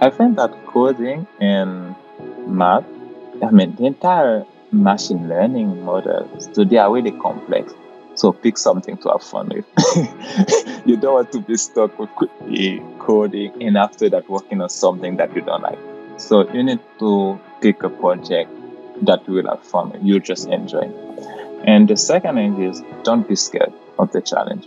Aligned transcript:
I 0.00 0.10
think 0.10 0.36
that 0.36 0.52
coding 0.66 1.26
and 1.40 1.96
math, 2.46 2.84
I 3.42 3.50
mean, 3.50 3.74
the 3.74 3.86
entire 3.86 4.46
machine 4.70 5.28
learning 5.28 5.84
models, 5.84 6.48
they 6.54 6.76
are 6.76 6.92
really 6.92 7.10
complex. 7.10 7.74
So 8.14 8.32
pick 8.32 8.58
something 8.58 8.96
to 8.98 9.08
have 9.10 9.22
fun 9.22 9.48
with. 9.48 9.66
you 10.86 10.96
don't 10.96 11.14
want 11.14 11.32
to 11.32 11.40
be 11.40 11.56
stuck 11.56 11.98
with 11.98 12.10
coding 13.00 13.60
and 13.60 13.76
after 13.76 14.08
that 14.10 14.28
working 14.28 14.60
on 14.60 14.68
something 14.68 15.16
that 15.16 15.34
you 15.34 15.42
don't 15.42 15.62
like. 15.62 15.78
So 16.18 16.48
you 16.52 16.62
need 16.62 16.80
to 17.00 17.40
pick 17.60 17.82
a 17.82 17.88
project 17.88 18.50
that 19.02 19.26
you 19.26 19.34
will 19.34 19.48
have 19.48 19.64
fun 19.64 19.98
you 20.06 20.20
just 20.20 20.46
enjoy. 20.48 20.90
And 21.64 21.88
the 21.88 21.96
second 21.96 22.36
thing 22.36 22.62
is 22.62 22.82
don't 23.02 23.26
be 23.26 23.34
scared 23.34 23.72
of 23.98 24.12
the 24.12 24.20
challenge. 24.20 24.66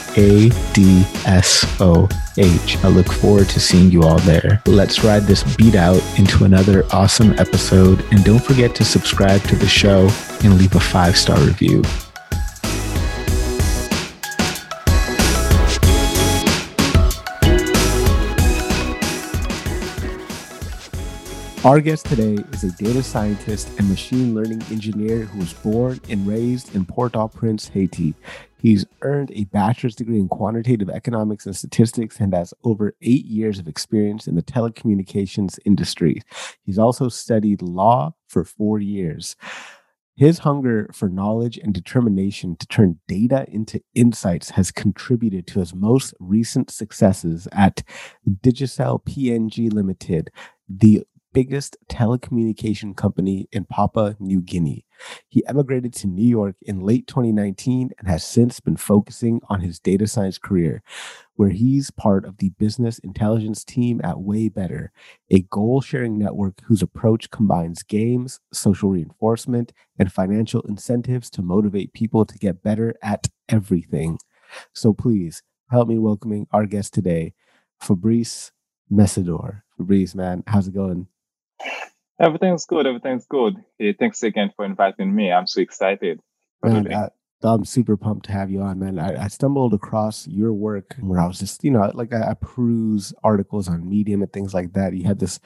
a-D-S-O-H. 0.17 0.67
I 2.83 2.87
look 2.87 3.11
forward 3.11 3.49
to 3.49 3.59
seeing 3.59 3.91
you 3.91 4.03
all 4.03 4.19
there. 4.19 4.61
Let's 4.65 5.03
ride 5.03 5.23
this 5.23 5.43
beat 5.55 5.75
out 5.75 6.01
into 6.19 6.43
another 6.43 6.85
awesome 6.91 7.33
episode. 7.39 8.03
And 8.11 8.23
don't 8.23 8.43
forget 8.43 8.75
to 8.75 8.83
subscribe 8.83 9.41
to 9.43 9.55
the 9.55 9.67
show 9.67 10.09
and 10.43 10.57
leave 10.57 10.75
a 10.75 10.79
five 10.79 11.17
star 11.17 11.39
review. 11.39 11.83
Our 21.63 21.79
guest 21.79 22.07
today 22.07 22.43
is 22.53 22.63
a 22.63 22.71
data 22.71 23.03
scientist 23.03 23.77
and 23.77 23.87
machine 23.87 24.33
learning 24.33 24.63
engineer 24.71 25.25
who 25.25 25.37
was 25.37 25.53
born 25.53 25.99
and 26.09 26.25
raised 26.25 26.73
in 26.73 26.85
Port 26.85 27.15
au 27.15 27.27
Prince, 27.27 27.67
Haiti. 27.67 28.15
He's 28.57 28.83
earned 29.03 29.29
a 29.35 29.43
bachelor's 29.43 29.95
degree 29.95 30.17
in 30.17 30.27
quantitative 30.27 30.89
economics 30.89 31.45
and 31.45 31.55
statistics 31.55 32.19
and 32.19 32.33
has 32.33 32.51
over 32.63 32.95
eight 33.03 33.25
years 33.25 33.59
of 33.59 33.67
experience 33.67 34.25
in 34.25 34.33
the 34.33 34.41
telecommunications 34.41 35.59
industry. 35.63 36.23
He's 36.63 36.79
also 36.79 37.09
studied 37.09 37.61
law 37.61 38.15
for 38.27 38.43
four 38.43 38.79
years. 38.79 39.35
His 40.15 40.39
hunger 40.39 40.89
for 40.91 41.09
knowledge 41.09 41.59
and 41.59 41.75
determination 41.75 42.55
to 42.55 42.65
turn 42.65 42.99
data 43.07 43.45
into 43.47 43.81
insights 43.93 44.49
has 44.51 44.71
contributed 44.71 45.45
to 45.47 45.59
his 45.59 45.75
most 45.75 46.15
recent 46.19 46.71
successes 46.71 47.47
at 47.51 47.83
Digicel 48.27 49.03
PNG 49.05 49.71
Limited, 49.71 50.31
the 50.67 51.03
biggest 51.33 51.77
telecommunication 51.87 52.95
company 52.95 53.47
in 53.51 53.65
Papua 53.65 54.15
New 54.19 54.41
Guinea. 54.41 54.85
He 55.27 55.45
emigrated 55.47 55.93
to 55.95 56.07
New 56.07 56.27
York 56.27 56.55
in 56.61 56.81
late 56.81 57.07
2019 57.07 57.91
and 57.97 58.07
has 58.07 58.23
since 58.23 58.59
been 58.59 58.77
focusing 58.77 59.41
on 59.49 59.61
his 59.61 59.79
data 59.79 60.07
science 60.07 60.37
career, 60.37 60.83
where 61.35 61.49
he's 61.49 61.89
part 61.89 62.25
of 62.25 62.37
the 62.37 62.49
business 62.59 62.99
intelligence 62.99 63.63
team 63.63 64.01
at 64.03 64.17
WayBetter, 64.17 64.89
a 65.29 65.41
goal 65.43 65.81
sharing 65.81 66.17
network 66.17 66.61
whose 66.65 66.81
approach 66.81 67.29
combines 67.29 67.83
games, 67.83 68.39
social 68.51 68.89
reinforcement, 68.89 69.73
and 69.97 70.11
financial 70.11 70.61
incentives 70.61 71.29
to 71.31 71.41
motivate 71.41 71.93
people 71.93 72.25
to 72.25 72.37
get 72.37 72.63
better 72.63 72.93
at 73.01 73.27
everything. 73.49 74.19
So 74.73 74.93
please 74.93 75.43
help 75.69 75.87
me 75.87 75.97
welcoming 75.97 76.47
our 76.51 76.65
guest 76.65 76.93
today, 76.93 77.33
Fabrice 77.79 78.51
Mesidor. 78.91 79.61
Fabrice, 79.77 80.13
man, 80.13 80.43
how's 80.45 80.67
it 80.67 80.73
going? 80.73 81.07
Everything's 82.19 82.65
good. 82.65 82.85
Everything's 82.85 83.25
good. 83.25 83.55
Hey, 83.79 83.93
thanks 83.93 84.21
again 84.21 84.51
for 84.55 84.63
inviting 84.63 85.13
me. 85.13 85.31
I'm 85.31 85.47
so 85.47 85.61
excited. 85.61 86.19
Man, 86.63 86.93
I, 86.93 87.09
am 87.43 87.65
super 87.65 87.97
pumped 87.97 88.27
to 88.27 88.31
have 88.31 88.51
you 88.51 88.61
on, 88.61 88.77
man. 88.77 88.99
I, 88.99 89.23
I, 89.23 89.27
stumbled 89.27 89.73
across 89.73 90.27
your 90.27 90.53
work 90.53 90.95
where 90.99 91.19
I 91.19 91.25
was 91.25 91.39
just, 91.39 91.63
you 91.63 91.71
know, 91.71 91.91
like 91.95 92.13
I, 92.13 92.31
I 92.31 92.33
peruse 92.35 93.13
articles 93.23 93.67
on 93.67 93.89
Medium 93.89 94.21
and 94.21 94.31
things 94.31 94.53
like 94.53 94.73
that. 94.73 94.93
You 94.93 95.05
had 95.05 95.17
this 95.17 95.39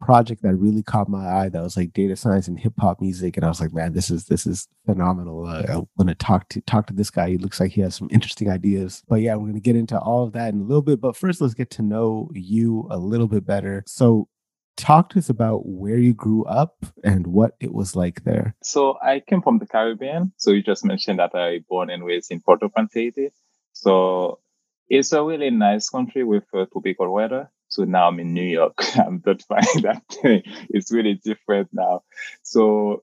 project 0.00 0.42
that 0.42 0.54
really 0.54 0.82
caught 0.82 1.08
my 1.08 1.26
eye 1.26 1.48
that 1.48 1.62
was 1.62 1.76
like 1.76 1.92
data 1.92 2.16
science 2.16 2.48
and 2.48 2.58
hip 2.58 2.74
hop 2.78 3.00
music, 3.00 3.36
and 3.36 3.44
I 3.44 3.48
was 3.48 3.60
like, 3.60 3.72
man, 3.72 3.92
this 3.92 4.10
is 4.10 4.26
this 4.26 4.46
is 4.46 4.68
phenomenal. 4.84 5.46
Uh, 5.46 5.64
I 5.68 5.76
want 5.96 6.08
to 6.08 6.14
talk 6.14 6.48
to 6.50 6.60
talk 6.62 6.86
to 6.88 6.94
this 6.94 7.10
guy. 7.10 7.30
He 7.30 7.38
looks 7.38 7.60
like 7.60 7.72
he 7.72 7.80
has 7.82 7.94
some 7.94 8.08
interesting 8.10 8.50
ideas. 8.50 9.02
But 9.08 9.20
yeah, 9.20 9.34
we're 9.36 9.48
gonna 9.48 9.60
get 9.60 9.76
into 9.76 9.98
all 9.98 10.24
of 10.24 10.32
that 10.32 10.52
in 10.52 10.60
a 10.60 10.64
little 10.64 10.82
bit. 10.82 11.00
But 11.00 11.16
first, 11.16 11.40
let's 11.40 11.54
get 11.54 11.70
to 11.70 11.82
know 11.82 12.30
you 12.34 12.86
a 12.90 12.98
little 12.98 13.28
bit 13.28 13.46
better. 13.46 13.82
So 13.86 14.28
talk 14.76 15.10
to 15.10 15.18
us 15.18 15.28
about 15.28 15.66
where 15.66 15.98
you 15.98 16.14
grew 16.14 16.44
up 16.44 16.84
and 17.02 17.26
what 17.26 17.56
it 17.60 17.72
was 17.72 17.96
like 17.96 18.24
there. 18.24 18.54
So 18.62 18.98
I 19.02 19.20
came 19.20 19.42
from 19.42 19.58
the 19.58 19.66
Caribbean. 19.66 20.32
So 20.36 20.50
you 20.50 20.62
just 20.62 20.84
mentioned 20.84 21.18
that 21.18 21.34
I 21.34 21.60
born 21.68 21.90
and 21.90 22.04
raised 22.04 22.30
in 22.30 22.40
Port-au-Prince, 22.40 22.92
Haiti. 22.94 23.30
So 23.72 24.40
it's 24.88 25.12
a 25.12 25.22
really 25.22 25.50
nice 25.50 25.88
country 25.88 26.24
with 26.24 26.44
uh, 26.54 26.66
tropical 26.72 27.12
weather. 27.12 27.50
So 27.68 27.84
now 27.84 28.08
I'm 28.08 28.20
in 28.20 28.32
New 28.32 28.44
York. 28.44 28.78
I'm 28.96 29.22
not 29.24 29.42
finding 29.48 29.82
that 29.82 30.02
it's 30.70 30.92
really 30.92 31.14
different 31.14 31.68
now. 31.72 32.02
So 32.42 33.02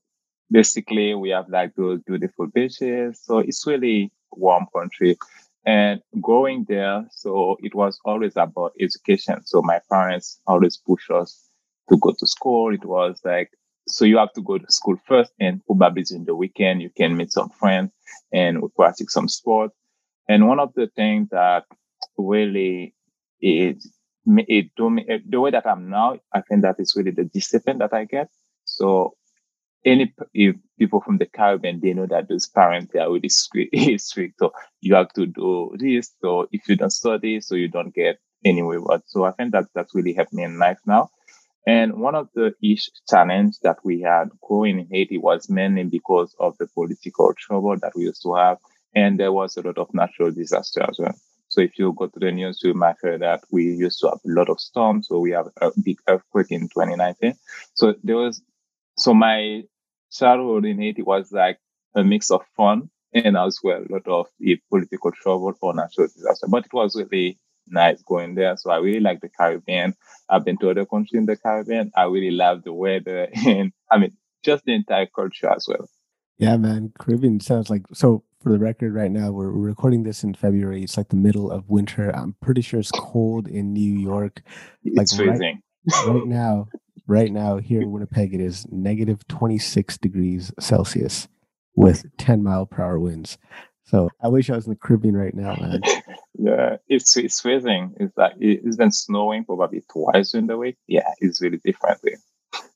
basically 0.51 1.15
we 1.15 1.29
have 1.29 1.49
like 1.49 1.75
those 1.75 2.01
beautiful 2.01 2.47
beaches. 2.47 3.19
So 3.23 3.39
it's 3.39 3.65
really 3.67 4.11
warm 4.31 4.67
country. 4.75 5.17
And 5.65 6.01
growing 6.19 6.65
there, 6.67 7.05
so 7.11 7.57
it 7.61 7.73
was 7.73 7.99
always 8.03 8.33
about 8.35 8.73
education. 8.79 9.45
So 9.45 9.61
my 9.61 9.79
parents 9.89 10.41
always 10.45 10.77
push 10.77 11.09
us 11.09 11.49
to 11.89 11.97
go 11.97 12.13
to 12.17 12.27
school. 12.27 12.73
It 12.73 12.85
was 12.85 13.19
like, 13.23 13.49
so 13.87 14.05
you 14.05 14.17
have 14.17 14.33
to 14.33 14.41
go 14.41 14.57
to 14.57 14.71
school 14.71 14.97
first 15.07 15.33
and 15.39 15.61
probably 15.65 16.03
during 16.03 16.25
the 16.25 16.35
weekend 16.35 16.81
you 16.81 16.89
can 16.89 17.17
meet 17.17 17.31
some 17.31 17.49
friends 17.49 17.91
and 18.31 18.61
we 18.61 18.69
practice 18.75 19.11
some 19.11 19.27
sport. 19.27 19.71
And 20.29 20.47
one 20.47 20.59
of 20.59 20.73
the 20.73 20.87
things 20.95 21.29
that 21.31 21.65
really 22.17 22.95
it, 23.41 23.83
it 24.25 24.67
do 24.77 24.89
me, 24.89 25.05
the 25.27 25.41
way 25.41 25.51
that 25.51 25.67
I'm 25.67 25.89
now, 25.89 26.17
I 26.33 26.41
think 26.41 26.61
that 26.61 26.75
is 26.79 26.93
really 26.95 27.11
the 27.11 27.25
discipline 27.25 27.79
that 27.79 27.93
I 27.93 28.05
get. 28.05 28.29
So 28.63 29.15
any 29.85 30.13
if 30.33 30.55
people 30.79 31.01
from 31.01 31.17
the 31.17 31.25
Caribbean, 31.25 31.79
they 31.81 31.93
know 31.93 32.05
that 32.05 32.29
those 32.29 32.47
parents 32.47 32.93
they 32.93 32.99
are 32.99 33.11
really 33.11 33.29
strict. 33.97 34.39
So 34.39 34.53
you 34.81 34.95
have 34.95 35.11
to 35.13 35.25
do 35.25 35.75
this. 35.77 36.11
So 36.21 36.47
if 36.51 36.67
you 36.67 36.75
don't 36.75 36.89
study, 36.89 37.41
so 37.41 37.55
you 37.55 37.67
don't 37.67 37.93
get 37.93 38.17
any 38.45 38.61
reward. 38.61 39.01
So 39.07 39.25
I 39.25 39.31
think 39.31 39.51
that 39.51 39.65
that's 39.75 39.93
really 39.93 40.13
helped 40.13 40.33
me 40.33 40.43
in 40.43 40.57
life 40.57 40.79
now. 40.85 41.09
And 41.65 41.99
one 41.99 42.15
of 42.15 42.29
the 42.35 42.53
ish 42.61 42.89
challenge 43.09 43.59
that 43.59 43.77
we 43.83 44.01
had 44.01 44.29
growing 44.41 44.79
in 44.79 44.87
Haiti 44.91 45.17
was 45.17 45.49
mainly 45.49 45.83
because 45.85 46.35
of 46.39 46.57
the 46.57 46.67
political 46.67 47.33
trouble 47.37 47.77
that 47.77 47.93
we 47.95 48.03
used 48.03 48.21
to 48.23 48.33
have. 48.33 48.57
And 48.93 49.19
there 49.19 49.31
was 49.31 49.55
a 49.57 49.61
lot 49.61 49.77
of 49.77 49.93
natural 49.93 50.31
disaster 50.31 50.83
as 50.87 50.99
well. 50.99 51.15
So 51.47 51.61
if 51.61 51.77
you 51.77 51.93
go 51.93 52.07
to 52.07 52.19
the 52.19 52.31
news, 52.31 52.61
you 52.63 52.73
might 52.73 52.95
hear 53.01 53.17
that 53.19 53.43
we 53.51 53.63
used 53.63 53.99
to 53.99 54.09
have 54.09 54.19
a 54.25 54.29
lot 54.29 54.49
of 54.49 54.59
storms. 54.59 55.07
So 55.07 55.19
we 55.19 55.31
have 55.31 55.47
a 55.61 55.71
big 55.81 55.99
earthquake 56.07 56.51
in 56.51 56.61
2019. 56.61 57.35
So 57.75 57.95
there 58.03 58.17
was, 58.17 58.41
so 58.97 59.13
my 59.13 59.63
childhood 60.11 60.65
in 60.65 60.79
Haiti 60.79 61.01
was 61.01 61.31
like 61.31 61.59
a 61.95 62.03
mix 62.03 62.31
of 62.31 62.41
fun 62.57 62.89
and 63.13 63.37
as 63.37 63.59
well 63.63 63.83
a 63.87 63.93
lot 63.93 64.07
of 64.07 64.27
political 64.69 65.11
trouble 65.11 65.53
or 65.61 65.73
natural 65.73 66.07
disaster. 66.07 66.47
But 66.49 66.65
it 66.65 66.73
was 66.73 66.95
really 66.95 67.37
nice 67.67 68.01
going 68.03 68.35
there. 68.35 68.55
So 68.57 68.71
I 68.71 68.77
really 68.77 68.99
like 68.99 69.21
the 69.21 69.29
Caribbean. 69.29 69.95
I've 70.29 70.45
been 70.45 70.57
to 70.57 70.69
other 70.69 70.85
countries 70.85 71.19
in 71.19 71.25
the 71.25 71.37
Caribbean. 71.37 71.91
I 71.95 72.03
really 72.03 72.31
love 72.31 72.63
the 72.63 72.73
weather 72.73 73.27
and 73.45 73.71
I 73.91 73.97
mean 73.97 74.17
just 74.43 74.65
the 74.65 74.73
entire 74.73 75.07
culture 75.07 75.49
as 75.49 75.65
well. 75.67 75.87
Yeah, 76.37 76.57
man. 76.57 76.93
Caribbean 76.99 77.39
sounds 77.39 77.69
like 77.69 77.83
so 77.93 78.23
for 78.43 78.51
the 78.51 78.59
record 78.59 78.93
right 78.93 79.11
now, 79.11 79.31
we're, 79.31 79.49
recording 79.49 80.03
this 80.03 80.23
in 80.23 80.33
February. 80.33 80.83
It's 80.83 80.97
like 80.97 81.07
the 81.07 81.15
middle 81.15 81.49
of 81.49 81.69
winter. 81.69 82.13
I'm 82.13 82.35
pretty 82.41 82.61
sure 82.61 82.79
it's 82.81 82.91
cold 82.91 83.47
in 83.47 83.71
New 83.71 83.97
York. 83.97 84.41
Like 84.83 85.03
it's 85.03 85.15
freezing. 85.15 85.61
Right, 85.89 86.07
right 86.07 86.27
now, 86.27 86.67
right 87.07 87.31
now 87.31 87.57
here 87.57 87.81
in 87.81 87.91
Winnipeg, 87.93 88.33
it 88.33 88.41
is 88.41 88.65
negative 88.69 89.25
26 89.29 89.97
degrees 89.97 90.51
Celsius 90.59 91.29
with 91.75 92.05
10 92.17 92.43
mile 92.43 92.65
per 92.65 92.83
hour 92.83 92.99
winds. 92.99 93.37
So 93.85 94.09
I 94.21 94.27
wish 94.27 94.49
I 94.49 94.55
was 94.55 94.65
in 94.65 94.73
the 94.73 94.79
Caribbean 94.79 95.15
right 95.15 95.33
now, 95.33 95.55
man. 95.59 95.81
yeah, 96.35 96.77
it's 96.87 97.15
it's 97.15 97.41
freezing. 97.41 97.93
It's 97.99 98.17
like 98.17 98.33
it's 98.39 98.75
been 98.75 98.91
snowing 98.91 99.45
probably 99.45 99.83
twice 99.91 100.33
in 100.33 100.47
the 100.47 100.57
week. 100.57 100.77
Yeah, 100.87 101.09
it's 101.19 101.41
really 101.41 101.59
different 101.63 101.99
there. 102.03 102.17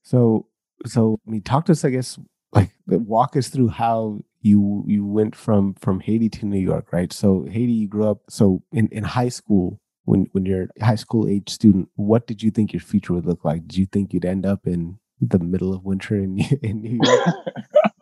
So 0.04 0.48
so 0.86 1.19
I 1.27 1.31
mean, 1.31 1.42
talk 1.42 1.65
to 1.65 1.71
us, 1.71 1.83
I 1.83 1.89
guess, 1.89 2.19
like 2.54 2.71
walk 2.88 3.36
us 3.36 3.50
through 3.50 3.69
how 3.69 4.24
you 4.42 4.83
you 4.88 5.06
went 5.06 5.36
from 5.36 5.74
from 5.75 6.00
Haiti 6.00 6.30
to 6.30 6.45
New 6.45 6.59
York, 6.59 6.94
right? 6.94 7.12
So 7.12 7.45
Haiti, 7.50 7.74
you 7.74 7.88
grew 7.88 8.09
up. 8.09 8.19
So 8.30 8.62
in 8.71 8.88
in 8.89 9.04
high 9.04 9.30
school, 9.30 9.80
when 10.06 10.27
when 10.31 10.45
you're 10.45 10.69
a 10.80 10.86
high 10.86 10.95
school 10.95 11.27
age 11.27 11.50
student, 11.50 11.89
what 11.95 12.27
did 12.27 12.44
you 12.44 12.51
think 12.51 12.74
your 12.74 12.80
future 12.80 13.13
would 13.13 13.25
look 13.25 13.44
like? 13.44 13.68
Did 13.68 13.77
you 13.77 13.86
think 13.86 14.13
you'd 14.13 14.25
end 14.25 14.45
up 14.45 14.68
in 14.68 15.00
the 15.19 15.39
middle 15.39 15.74
of 15.74 15.83
winter 15.83 16.15
in 16.15 16.39
in 16.62 16.81
New 16.81 17.00
York? 17.04 17.27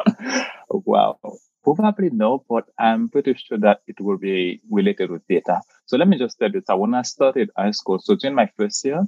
wow, 0.86 1.20
probably 1.64 2.10
no, 2.12 2.44
but 2.50 2.66
I'm 2.80 3.10
pretty 3.10 3.34
sure 3.36 3.58
that 3.60 3.82
it 3.88 4.00
will 4.00 4.18
be 4.18 4.62
related 4.70 5.12
with 5.12 5.28
data. 5.28 5.62
So 5.86 5.98
let 5.98 6.08
me 6.08 6.18
just 6.18 6.38
tell 6.40 6.52
you 6.52 6.62
that 6.68 6.80
when 6.80 6.94
I 6.94 7.04
started 7.04 7.50
high 7.58 7.72
school, 7.72 8.00
so 8.00 8.16
during 8.16 8.36
my 8.36 8.50
first 8.58 8.84
year, 8.86 9.06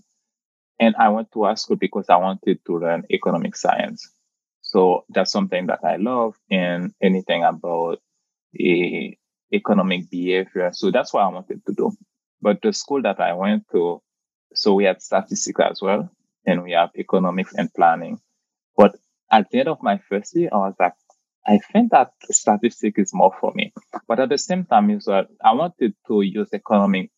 and 0.79 0.95
I 0.97 1.09
went 1.09 1.31
to 1.33 1.43
high 1.45 1.55
school 1.55 1.75
because 1.75 2.09
I 2.09 2.17
wanted 2.17 2.59
to 2.65 2.77
learn 2.79 3.03
economic 3.11 3.55
science. 3.55 4.09
So 4.61 5.05
that's 5.09 5.31
something 5.31 5.67
that 5.67 5.79
I 5.83 5.95
love 5.97 6.35
and 6.51 6.93
anything 7.01 7.43
about 7.43 7.99
a 8.59 9.17
economic 9.53 10.09
behavior. 10.09 10.71
So 10.73 10.91
that's 10.91 11.13
what 11.13 11.23
I 11.23 11.29
wanted 11.29 11.65
to 11.65 11.73
do. 11.73 11.91
But 12.41 12.61
the 12.61 12.73
school 12.73 13.01
that 13.03 13.19
I 13.19 13.33
went 13.33 13.65
to, 13.71 14.01
so 14.53 14.73
we 14.73 14.83
had 14.85 15.01
statistics 15.01 15.59
as 15.59 15.81
well, 15.81 16.09
and 16.45 16.63
we 16.63 16.73
have 16.73 16.91
economics 16.97 17.53
and 17.55 17.73
planning. 17.73 18.19
But 18.75 18.97
at 19.31 19.49
the 19.49 19.59
end 19.59 19.69
of 19.69 19.81
my 19.81 19.97
first 19.97 20.35
year, 20.35 20.49
I 20.51 20.57
was 20.57 20.75
like, 20.79 20.93
I 21.47 21.59
think 21.71 21.91
that 21.91 22.11
statistic 22.29 22.95
is 22.99 23.13
more 23.13 23.33
for 23.39 23.53
me. 23.55 23.73
But 24.07 24.19
at 24.19 24.29
the 24.29 24.37
same 24.37 24.65
time, 24.65 24.89
is 24.91 25.05
that 25.05 25.27
I 25.43 25.53
wanted 25.53 25.93
to 26.07 26.21
use 26.21 26.49
economic 26.53 27.11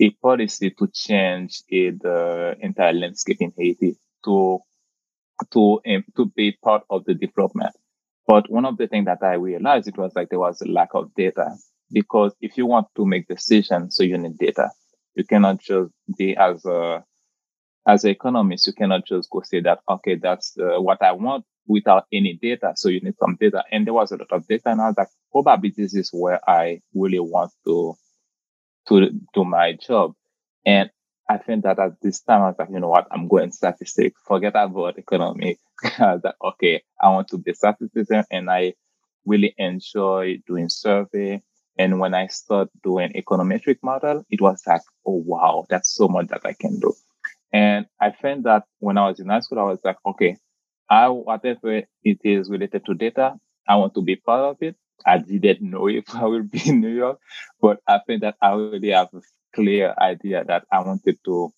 a 0.00 0.10
policy 0.10 0.70
to 0.70 0.88
change 0.92 1.62
the 1.70 2.56
entire 2.60 2.92
landscape 2.92 3.38
in 3.40 3.52
Haiti 3.56 3.96
to 4.24 4.60
to 5.52 5.80
um, 5.86 6.04
to 6.16 6.26
be 6.26 6.52
part 6.62 6.82
of 6.90 7.04
the 7.04 7.14
development. 7.14 7.74
But 8.26 8.50
one 8.50 8.64
of 8.64 8.76
the 8.76 8.88
things 8.88 9.06
that 9.06 9.22
I 9.22 9.34
realized 9.34 9.88
it 9.88 9.98
was 9.98 10.12
like 10.14 10.28
there 10.30 10.38
was 10.40 10.60
a 10.60 10.68
lack 10.68 10.90
of 10.94 11.14
data 11.14 11.54
because 11.92 12.34
if 12.40 12.56
you 12.58 12.66
want 12.66 12.88
to 12.96 13.06
make 13.06 13.28
decisions, 13.28 13.96
so 13.96 14.02
you 14.02 14.18
need 14.18 14.38
data. 14.38 14.70
You 15.14 15.24
cannot 15.24 15.60
just 15.60 15.92
be 16.18 16.36
as 16.36 16.64
a 16.64 17.04
as 17.86 18.04
an 18.04 18.10
economist, 18.10 18.66
you 18.66 18.72
cannot 18.72 19.06
just 19.06 19.30
go 19.30 19.42
say 19.42 19.60
that 19.60 19.80
okay, 19.88 20.16
that's 20.16 20.56
uh, 20.58 20.80
what 20.80 21.02
I 21.02 21.12
want 21.12 21.44
without 21.66 22.06
any 22.12 22.34
data. 22.34 22.72
So 22.76 22.88
you 22.88 23.00
need 23.00 23.16
some 23.18 23.36
data, 23.40 23.64
and 23.70 23.86
there 23.86 23.94
was 23.94 24.12
a 24.12 24.16
lot 24.16 24.32
of 24.32 24.46
data, 24.46 24.70
and 24.70 24.80
I 24.80 24.88
was 24.88 24.96
like, 24.96 25.08
probably 25.32 25.72
this 25.76 25.94
is 25.94 26.10
where 26.12 26.40
I 26.48 26.80
really 26.94 27.20
want 27.20 27.52
to 27.64 27.96
to 28.88 29.10
do 29.34 29.44
my 29.44 29.72
job. 29.72 30.14
And 30.64 30.90
I 31.28 31.38
think 31.38 31.64
that 31.64 31.78
at 31.78 32.00
this 32.00 32.20
time, 32.20 32.42
I 32.42 32.48
was 32.48 32.56
like, 32.58 32.68
you 32.70 32.80
know 32.80 32.88
what, 32.88 33.08
I'm 33.10 33.28
going 33.28 33.52
statistics, 33.52 34.20
forget 34.26 34.54
about 34.54 34.98
economy. 34.98 35.58
that, 35.98 36.36
okay, 36.42 36.82
I 37.00 37.10
want 37.10 37.28
to 37.28 37.38
be 37.38 37.52
statistician 37.52 38.24
and 38.30 38.48
I 38.48 38.74
really 39.24 39.54
enjoy 39.58 40.38
doing 40.46 40.68
survey. 40.68 41.42
And 41.78 42.00
when 42.00 42.14
I 42.14 42.28
start 42.28 42.70
doing 42.82 43.12
econometric 43.12 43.78
model, 43.82 44.24
it 44.30 44.40
was 44.40 44.62
like, 44.66 44.80
oh, 45.04 45.22
wow, 45.26 45.66
that's 45.68 45.94
so 45.94 46.08
much 46.08 46.28
that 46.28 46.42
I 46.44 46.54
can 46.54 46.80
do. 46.80 46.94
And 47.52 47.86
I 48.00 48.10
think 48.10 48.44
that 48.44 48.64
when 48.78 48.96
I 48.96 49.08
was 49.08 49.20
in 49.20 49.28
high 49.28 49.40
school, 49.40 49.58
I 49.58 49.64
was 49.64 49.80
like, 49.84 49.98
okay, 50.06 50.36
I, 50.88 51.08
whatever 51.08 51.82
it 52.04 52.18
is 52.24 52.48
related 52.48 52.84
to 52.86 52.94
data, 52.94 53.34
I 53.68 53.76
want 53.76 53.94
to 53.94 54.02
be 54.02 54.16
part 54.16 54.40
of 54.40 54.56
it. 54.62 54.76
I 55.04 55.18
didn't 55.18 55.70
know 55.70 55.88
if 56.00 56.14
I 56.14 56.24
will 56.24 56.42
be 56.42 56.60
in 56.66 56.80
New 56.80 56.94
York, 56.94 57.18
but 57.60 57.80
I 57.86 58.00
think 58.06 58.22
that 58.22 58.36
I 58.40 58.50
already 58.50 58.90
have 58.90 59.08
a 59.14 59.20
clear 59.54 59.94
idea 59.98 60.44
that 60.44 60.64
I 60.70 60.80
wanted 60.80 61.18
to 61.24 61.52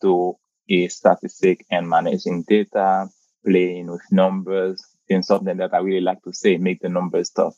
do 0.00 0.36
a 0.68 0.88
statistic 0.88 1.64
and 1.70 1.88
managing 1.88 2.44
data, 2.46 3.08
playing 3.44 3.90
with 3.90 4.02
numbers, 4.10 4.82
and 5.10 5.24
something 5.24 5.56
that 5.58 5.74
I 5.74 5.78
really 5.78 6.00
like 6.00 6.22
to 6.22 6.32
say, 6.32 6.56
make 6.56 6.80
the 6.80 6.88
numbers 6.88 7.30
talk. 7.30 7.54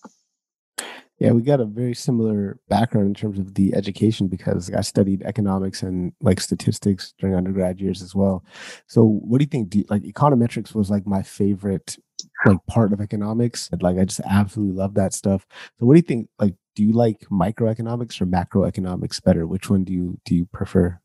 Yeah, 1.19 1.33
we 1.33 1.41
got 1.43 1.61
a 1.61 1.65
very 1.65 1.95
similar 1.95 2.59
background 2.69 3.07
in 3.07 3.15
terms 3.15 3.39
of 3.39 3.55
the 3.55 3.75
education 3.75 4.29
because 4.29 4.71
I 4.71 4.83
studied 4.83 5.23
economics 5.23 5.83
and 5.83 6.13
like 6.21 6.41
statistics 6.41 7.15
during 7.19 7.35
undergrad 7.35 7.81
years 7.81 8.03
as 8.03 8.15
well. 8.15 8.45
So, 8.87 9.05
what 9.05 9.39
do 9.39 9.45
you 9.45 9.49
think? 9.49 9.71
Do 9.71 9.79
you, 9.79 9.85
like 9.89 10.03
econometrics 10.03 10.75
was 10.75 10.91
like 10.91 11.07
my 11.07 11.23
favorite 11.23 11.97
like 12.45 12.65
part 12.67 12.93
of 12.93 13.01
economics. 13.01 13.69
And 13.73 13.83
like 13.83 13.99
I 13.99 14.05
just 14.05 14.21
absolutely 14.21 14.77
love 14.77 14.95
that 14.95 15.13
stuff. 15.13 15.47
So, 15.79 15.87
what 15.87 15.95
do 15.95 15.99
you 15.99 16.03
think? 16.03 16.29
Like, 16.39 16.55
do 16.75 16.83
you 16.83 16.93
like 16.93 17.21
microeconomics 17.31 18.21
or 18.21 18.27
macroeconomics 18.27 19.23
better? 19.23 19.47
Which 19.47 19.71
one 19.71 19.85
do 19.85 19.93
you 19.93 20.19
do 20.25 20.35
you 20.35 20.47
prefer? 20.47 21.01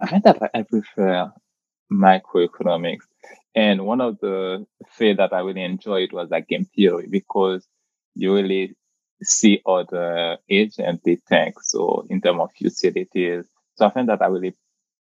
I 0.00 0.06
think 0.06 0.24
that 0.24 0.50
I 0.54 0.62
prefer 0.62 1.32
microeconomics. 1.92 3.04
And 3.54 3.86
one 3.86 4.00
of 4.00 4.18
the 4.20 4.66
field 4.90 5.18
that 5.18 5.32
I 5.32 5.40
really 5.40 5.62
enjoyed 5.62 6.12
was 6.12 6.30
like 6.30 6.48
game 6.48 6.66
theory 6.76 7.06
because 7.08 7.66
you 8.14 8.34
really 8.34 8.76
see 9.22 9.60
other 9.66 10.38
agents 10.48 11.02
they 11.04 11.16
think. 11.28 11.60
So 11.62 12.06
in 12.10 12.20
terms 12.20 12.40
of 12.40 12.50
utilities. 12.58 13.46
So 13.74 13.86
I 13.86 13.90
think 13.90 14.08
that 14.08 14.22
I 14.22 14.26
really, 14.26 14.54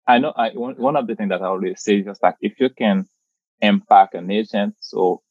I 0.06 0.18
know 0.18 0.32
I, 0.36 0.50
one, 0.50 0.96
of 0.96 1.06
the 1.06 1.14
things 1.14 1.30
that 1.30 1.42
I 1.42 1.46
always 1.46 1.82
say 1.82 1.98
is 1.98 2.06
just 2.06 2.22
like, 2.22 2.36
if 2.40 2.58
you 2.58 2.70
can 2.70 3.06
impact 3.60 4.14
an 4.14 4.30
agent, 4.30 4.74
so, 4.80 5.22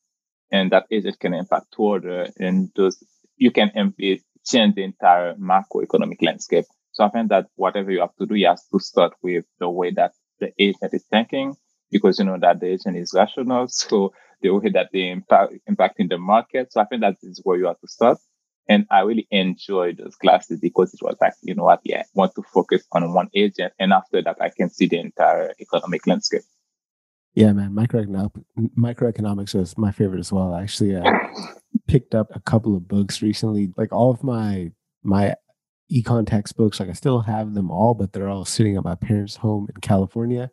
and 0.51 0.71
that 0.71 0.85
agent 0.91 1.19
can 1.19 1.33
impact 1.33 1.67
two 1.75 1.87
other, 1.87 2.27
and 2.37 2.71
those, 2.75 3.03
you 3.37 3.51
can 3.51 3.71
eh, 3.75 4.17
change 4.45 4.75
the 4.75 4.83
entire 4.83 5.35
macroeconomic 5.35 6.21
landscape. 6.21 6.65
So 6.91 7.03
I 7.05 7.09
think 7.09 7.29
that 7.29 7.47
whatever 7.55 7.91
you 7.91 8.01
have 8.01 8.15
to 8.17 8.25
do, 8.25 8.35
you 8.35 8.47
have 8.47 8.59
to 8.71 8.79
start 8.79 9.13
with 9.21 9.45
the 9.59 9.69
way 9.69 9.91
that 9.91 10.13
the 10.39 10.51
agent 10.57 10.93
is 10.93 11.03
thinking, 11.09 11.55
because 11.91 12.19
you 12.19 12.25
know 12.25 12.37
that 12.39 12.59
the 12.59 12.67
agent 12.67 12.97
is 12.97 13.13
rational. 13.13 13.67
So 13.69 14.13
the 14.41 14.49
way 14.51 14.69
that 14.69 14.89
they 14.93 15.09
impact 15.09 15.53
impacting 15.69 16.09
the 16.09 16.17
market. 16.17 16.71
So 16.71 16.81
I 16.81 16.85
think 16.85 17.01
that 17.01 17.17
is 17.23 17.41
where 17.43 17.57
you 17.57 17.67
have 17.67 17.79
to 17.79 17.87
start. 17.87 18.17
And 18.69 18.85
I 18.91 19.01
really 19.01 19.27
enjoyed 19.31 19.97
those 19.97 20.15
classes 20.15 20.59
because 20.59 20.93
it 20.93 21.01
was 21.01 21.15
like, 21.19 21.33
you 21.41 21.55
know 21.55 21.63
what, 21.63 21.81
yeah, 21.83 22.01
I 22.01 22.05
want 22.13 22.35
to 22.35 22.43
focus 22.53 22.83
on 22.91 23.13
one 23.13 23.29
agent. 23.33 23.73
And 23.79 23.91
after 23.91 24.21
that, 24.21 24.37
I 24.39 24.49
can 24.55 24.69
see 24.69 24.85
the 24.85 24.99
entire 24.99 25.53
economic 25.59 26.05
landscape. 26.05 26.43
Yeah, 27.33 27.51
man, 27.51 27.73
microeconomics, 27.73 28.43
microeconomics 28.77 29.55
was 29.55 29.77
my 29.77 29.91
favorite 29.91 30.19
as 30.19 30.31
well. 30.31 30.53
I 30.53 30.61
actually 30.61 30.95
uh, 30.95 31.03
picked 31.87 32.13
up 32.13 32.27
a 32.35 32.39
couple 32.41 32.75
of 32.77 32.87
books 32.87 33.21
recently. 33.21 33.73
Like 33.75 33.91
all 33.91 34.11
of 34.11 34.23
my 34.23 34.71
my 35.03 35.33
econ 35.91 36.27
textbooks, 36.27 36.79
like 36.79 36.89
I 36.89 36.93
still 36.93 37.21
have 37.21 37.55
them 37.55 37.71
all, 37.71 37.95
but 37.95 38.13
they're 38.13 38.29
all 38.29 38.45
sitting 38.45 38.77
at 38.77 38.83
my 38.83 38.95
parents' 38.95 39.37
home 39.37 39.67
in 39.73 39.81
California 39.81 40.51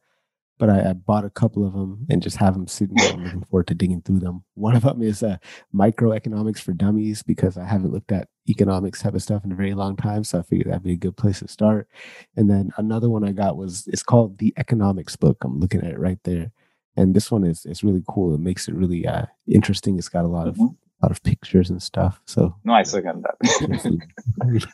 but 0.59 0.71
I, 0.71 0.91
I, 0.91 0.93
bought 0.95 1.25
a 1.25 1.31
couple 1.31 1.67
of 1.67 1.73
them 1.73 2.07
and 2.09 2.23
just 2.23 2.37
have 2.39 2.55
them 2.55 2.67
sitting 2.67 2.97
there. 2.97 3.13
I'm 3.13 3.25
looking 3.25 3.45
forward 3.45 3.67
to 3.69 3.75
digging 3.75 4.03
through 4.03 4.21
them. 4.21 4.45
One 4.55 4.75
of 4.75 4.83
them 4.83 5.03
is 5.03 5.23
uh, 5.23 5.37
microeconomics 5.75 6.61
for 6.61 6.73
dummies 6.73 7.23
because 7.23 7.59
I 7.59 7.65
haven't 7.65 7.93
looked 7.93 8.13
at 8.13 8.29
economics 8.49 9.03
type 9.03 9.15
of 9.15 9.23
stuff 9.23 9.45
in 9.45 9.53
a 9.53 9.57
very 9.57 9.75
long 9.75 9.97
time. 9.97 10.25
So 10.25 10.39
I 10.39 10.43
figured 10.43 10.69
that'd 10.69 10.83
be 10.83 10.93
a 10.93 10.97
good 10.97 11.17
place 11.17 11.41
to 11.41 11.49
start. 11.49 11.89
And 12.37 12.49
then 12.51 12.73
another 12.77 13.11
one 13.11 13.25
I 13.25 13.33
got 13.33 13.57
was 13.57 13.87
it's 13.89 14.03
called 14.03 14.39
the 14.39 14.55
economics 14.57 15.17
book. 15.17 15.45
I'm 15.45 15.61
looking 15.61 15.83
at 15.83 15.93
it 15.93 15.99
right 15.99 16.19
there. 16.25 16.53
And 16.97 17.15
this 17.15 17.31
one 17.31 17.45
is 17.45 17.67
it's 17.67 17.85
really 17.85 18.03
cool. 18.09 18.35
It 18.35 18.41
makes 18.41 18.69
it 18.69 18.75
really 18.75 19.07
uh, 19.07 19.27
interesting. 19.47 19.99
It's 19.99 20.09
got 20.09 20.25
a 20.25 20.29
lot 20.29 20.49
of 20.49 20.55
mm-hmm. 20.55 20.75
lot 21.03 21.11
of 21.11 21.23
pictures 21.23 21.69
and 21.69 21.83
stuff. 21.83 22.21
So 22.27 22.57
no, 22.65 22.73
I 22.73 22.85
second 22.85 23.25
that. 23.25 23.99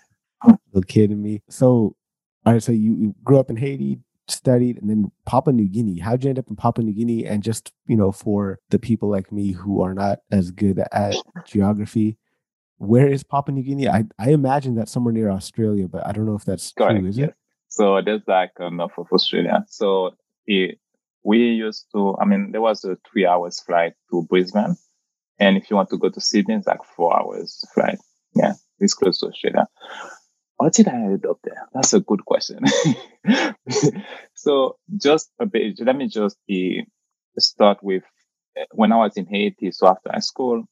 little 0.72 0.86
kid 0.86 1.10
in 1.10 1.20
me. 1.20 1.42
So 1.48 1.96
all 2.44 2.52
right, 2.52 2.62
so 2.62 2.72
you, 2.72 2.96
you 2.96 3.14
grew 3.22 3.38
up 3.38 3.50
in 3.50 3.56
Haiti, 3.56 4.00
studied 4.28 4.80
and 4.80 4.88
then 4.88 5.10
Papua 5.26 5.52
New 5.52 5.68
Guinea. 5.68 5.98
How'd 5.98 6.24
you 6.24 6.30
end 6.30 6.38
up 6.38 6.48
in 6.48 6.56
Papua 6.56 6.84
New 6.84 6.92
Guinea? 6.92 7.26
And 7.26 7.42
just, 7.42 7.72
you 7.86 7.96
know, 7.96 8.12
for 8.12 8.58
the 8.70 8.78
people 8.78 9.10
like 9.10 9.32
me 9.32 9.52
who 9.52 9.82
are 9.82 9.94
not 9.94 10.20
as 10.30 10.50
good 10.50 10.82
at 10.92 11.14
geography, 11.46 12.18
where 12.78 13.08
is 13.08 13.22
Papua 13.22 13.54
New 13.54 13.62
Guinea? 13.62 13.88
I, 13.88 14.04
I 14.18 14.30
imagine 14.30 14.74
that's 14.74 14.92
somewhere 14.92 15.12
near 15.12 15.30
Australia, 15.30 15.88
but 15.88 16.06
I 16.06 16.12
don't 16.12 16.26
know 16.26 16.34
if 16.34 16.44
that's 16.44 16.72
Correct, 16.72 17.00
true, 17.00 17.08
is 17.08 17.18
yes. 17.18 17.28
it? 17.28 17.34
So 17.68 18.00
there's 18.04 18.22
like 18.26 18.52
uh, 18.60 18.68
north 18.68 18.98
of 18.98 19.06
Australia. 19.12 19.64
So 19.68 20.16
it, 20.46 20.78
we 21.24 21.38
used 21.38 21.86
to, 21.94 22.16
I 22.20 22.24
mean, 22.24 22.52
there 22.52 22.60
was 22.60 22.84
a 22.84 22.96
three 23.10 23.26
hours 23.26 23.60
flight 23.60 23.94
to 24.10 24.26
Brisbane. 24.28 24.76
And 25.38 25.56
if 25.56 25.70
you 25.70 25.76
want 25.76 25.88
to 25.90 25.98
go 25.98 26.08
to 26.08 26.20
Sydney, 26.20 26.54
it's 26.54 26.66
like 26.66 26.84
four 26.84 27.18
hours 27.18 27.64
flight. 27.74 27.98
Yeah, 28.34 28.52
it's 28.78 28.94
close 28.94 29.18
to 29.20 29.26
Australia. 29.26 29.66
What 30.62 30.74
did 30.74 30.86
I 30.86 30.94
end 30.94 31.26
up 31.26 31.40
there? 31.42 31.68
That's 31.74 31.92
a 31.92 31.98
good 31.98 32.24
question. 32.24 32.60
so 34.34 34.76
just 34.96 35.32
a 35.40 35.44
bit, 35.44 35.80
let 35.80 35.96
me 35.96 36.06
just 36.06 36.36
be, 36.46 36.86
start 37.36 37.82
with 37.82 38.04
eh, 38.56 38.66
when 38.70 38.92
I 38.92 38.98
was 38.98 39.16
in 39.16 39.26
Haiti. 39.26 39.72
So 39.72 39.88
after 39.88 40.12
high 40.12 40.20
school, 40.20 40.62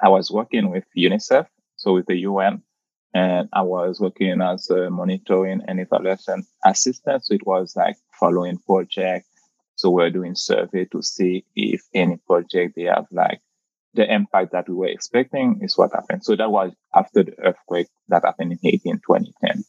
I 0.00 0.08
was 0.08 0.30
working 0.30 0.70
with 0.70 0.84
UNICEF, 0.96 1.46
so 1.74 1.94
with 1.94 2.06
the 2.06 2.18
UN, 2.18 2.62
and 3.12 3.48
I 3.52 3.62
was 3.62 3.98
working 3.98 4.40
as 4.40 4.70
a 4.70 4.88
monitoring 4.88 5.62
and 5.66 5.80
evaluation 5.80 6.46
assistant. 6.64 7.24
So 7.24 7.34
it 7.34 7.44
was 7.44 7.74
like 7.74 7.96
following 8.20 8.58
project. 8.58 9.26
So 9.74 9.90
we're 9.90 10.10
doing 10.10 10.36
survey 10.36 10.84
to 10.92 11.02
see 11.02 11.44
if 11.56 11.82
any 11.92 12.18
project 12.18 12.76
they 12.76 12.84
have 12.84 13.06
like 13.10 13.40
the 13.94 14.12
impact 14.12 14.52
that 14.52 14.68
we 14.68 14.74
were 14.74 14.86
expecting 14.88 15.60
is 15.62 15.78
what 15.78 15.92
happened. 15.92 16.24
So 16.24 16.36
that 16.36 16.50
was 16.50 16.72
after 16.94 17.22
the 17.24 17.34
earthquake 17.40 17.88
that 18.08 18.22
happened 18.24 18.52
in 18.52 18.58
Haiti 18.62 18.90
in 18.90 18.96
2010. 18.98 19.64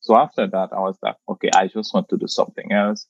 So 0.00 0.16
after 0.16 0.46
that, 0.46 0.70
I 0.72 0.80
was 0.80 0.96
like, 1.02 1.16
okay, 1.28 1.50
I 1.54 1.68
just 1.68 1.92
want 1.94 2.08
to 2.10 2.16
do 2.16 2.28
something 2.28 2.72
else. 2.72 3.06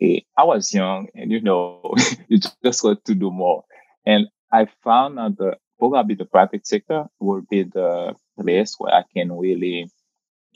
eh, 0.00 0.20
I 0.36 0.44
was 0.44 0.72
young 0.74 1.08
and 1.14 1.30
you 1.30 1.40
know, 1.40 1.94
you 2.28 2.38
just 2.64 2.84
want 2.84 3.04
to 3.06 3.14
do 3.14 3.30
more. 3.30 3.64
And 4.06 4.26
I 4.52 4.66
found 4.84 5.18
that 5.18 5.58
probably 5.78 6.14
the 6.14 6.24
private 6.24 6.66
sector 6.66 7.06
will 7.20 7.42
be 7.50 7.64
the 7.64 8.14
place 8.40 8.74
where 8.78 8.94
I 8.94 9.04
can 9.14 9.32
really 9.32 9.90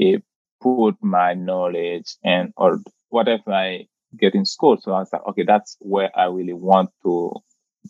uh, 0.01 0.19
put 0.61 0.97
my 1.03 1.35
knowledge 1.35 2.17
and 2.25 2.53
or 2.57 2.81
whatever 3.11 3.53
I 3.53 3.87
get 4.19 4.35
in 4.35 4.45
school. 4.47 4.79
So 4.81 4.93
I 4.93 5.01
was 5.01 5.13
like, 5.13 5.27
okay, 5.29 5.45
that's 5.45 5.77
where 5.81 6.11
I 6.19 6.27
really 6.27 6.53
want 6.55 6.91
to 7.05 7.33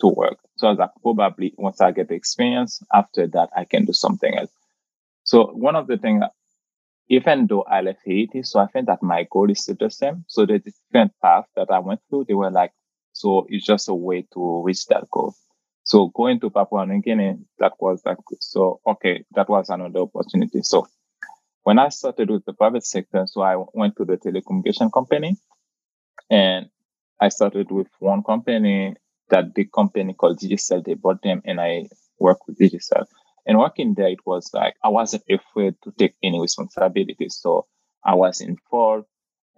to 0.01 0.09
work. 0.09 0.39
So 0.57 0.67
I 0.67 0.71
was 0.71 0.79
like, 0.79 0.91
probably 1.03 1.55
once 1.57 1.81
I 1.81 1.93
get 1.93 2.09
the 2.09 2.15
experience, 2.15 2.83
after 2.93 3.27
that 3.29 3.51
I 3.57 3.65
can 3.65 3.85
do 3.85 3.93
something 3.93 4.37
else. 4.37 4.51
So 5.25 5.47
one 5.47 5.77
of 5.77 5.87
the 5.87 5.97
things, 5.97 6.25
even 7.09 7.47
though 7.47 7.63
I 7.63 7.83
left 7.83 8.01
Haiti, 8.05 8.43
so 8.43 8.61
I 8.61 8.67
think 8.67 8.87
that 8.87 9.03
my 9.03 9.27
goal 9.31 9.51
is 9.51 9.63
still 9.63 9.77
the 9.79 9.91
same. 9.91 10.25
So 10.29 10.47
the 10.47 10.59
different 10.59 11.13
path 11.23 11.45
that 11.57 11.71
I 11.71 11.79
went 11.79 12.01
through, 12.09 12.27
they 12.27 12.35
were 12.35 12.51
like, 12.51 12.73
so 13.13 13.47
it's 13.49 13.67
just 13.67 13.89
a 13.89 13.95
way 13.95 14.27
to 14.33 14.63
reach 14.65 14.87
that 14.87 15.11
goal. 15.11 15.35
So 15.85 16.09
going 16.09 16.41
to 16.41 16.51
Papua 16.51 16.87
New 16.87 17.03
Guinea, 17.03 17.37
that 17.59 17.73
was 17.79 18.03
like, 18.05 18.19
so 18.41 18.81
okay, 18.87 19.25
that 19.35 19.49
was 19.49 19.69
another 19.69 20.01
opportunity. 20.01 20.63
So 20.63 20.87
when 21.65 21.79
I 21.79 21.91
started 21.91 22.31
with 22.31 22.45
the 22.45 22.53
private 22.53 22.87
sector, 22.87 23.27
so 23.27 23.43
I 23.43 23.57
went 23.75 23.97
to 23.97 24.05
the 24.05 24.17
telecommunication 24.17 24.93
company 24.93 25.37
and 26.31 26.69
I 27.21 27.29
started 27.29 27.71
with 27.71 27.89
one 27.99 28.23
company, 28.23 28.95
that 29.31 29.55
big 29.55 29.73
company 29.73 30.15
called 30.15 30.39
Digicel. 30.39 30.85
They 30.85 30.95
bought 30.95 31.23
them 31.23 31.43
and 31.45 31.61
I 31.61 31.89
worked 32.19 32.43
with 32.47 32.59
Digicel. 32.59 33.07
And 33.47 33.59
working 33.59 33.95
there, 33.95 34.09
it 34.09 34.21
was 34.25 34.51
like 34.53 34.75
I 34.85 34.89
wasn't 34.89 35.25
afraid 35.29 35.75
to 35.85 35.93
take 35.99 36.15
any 36.23 36.41
responsibility. 36.41 37.29
So 37.29 37.67
I 38.05 38.15
was 38.15 38.41
involved. 38.41 39.07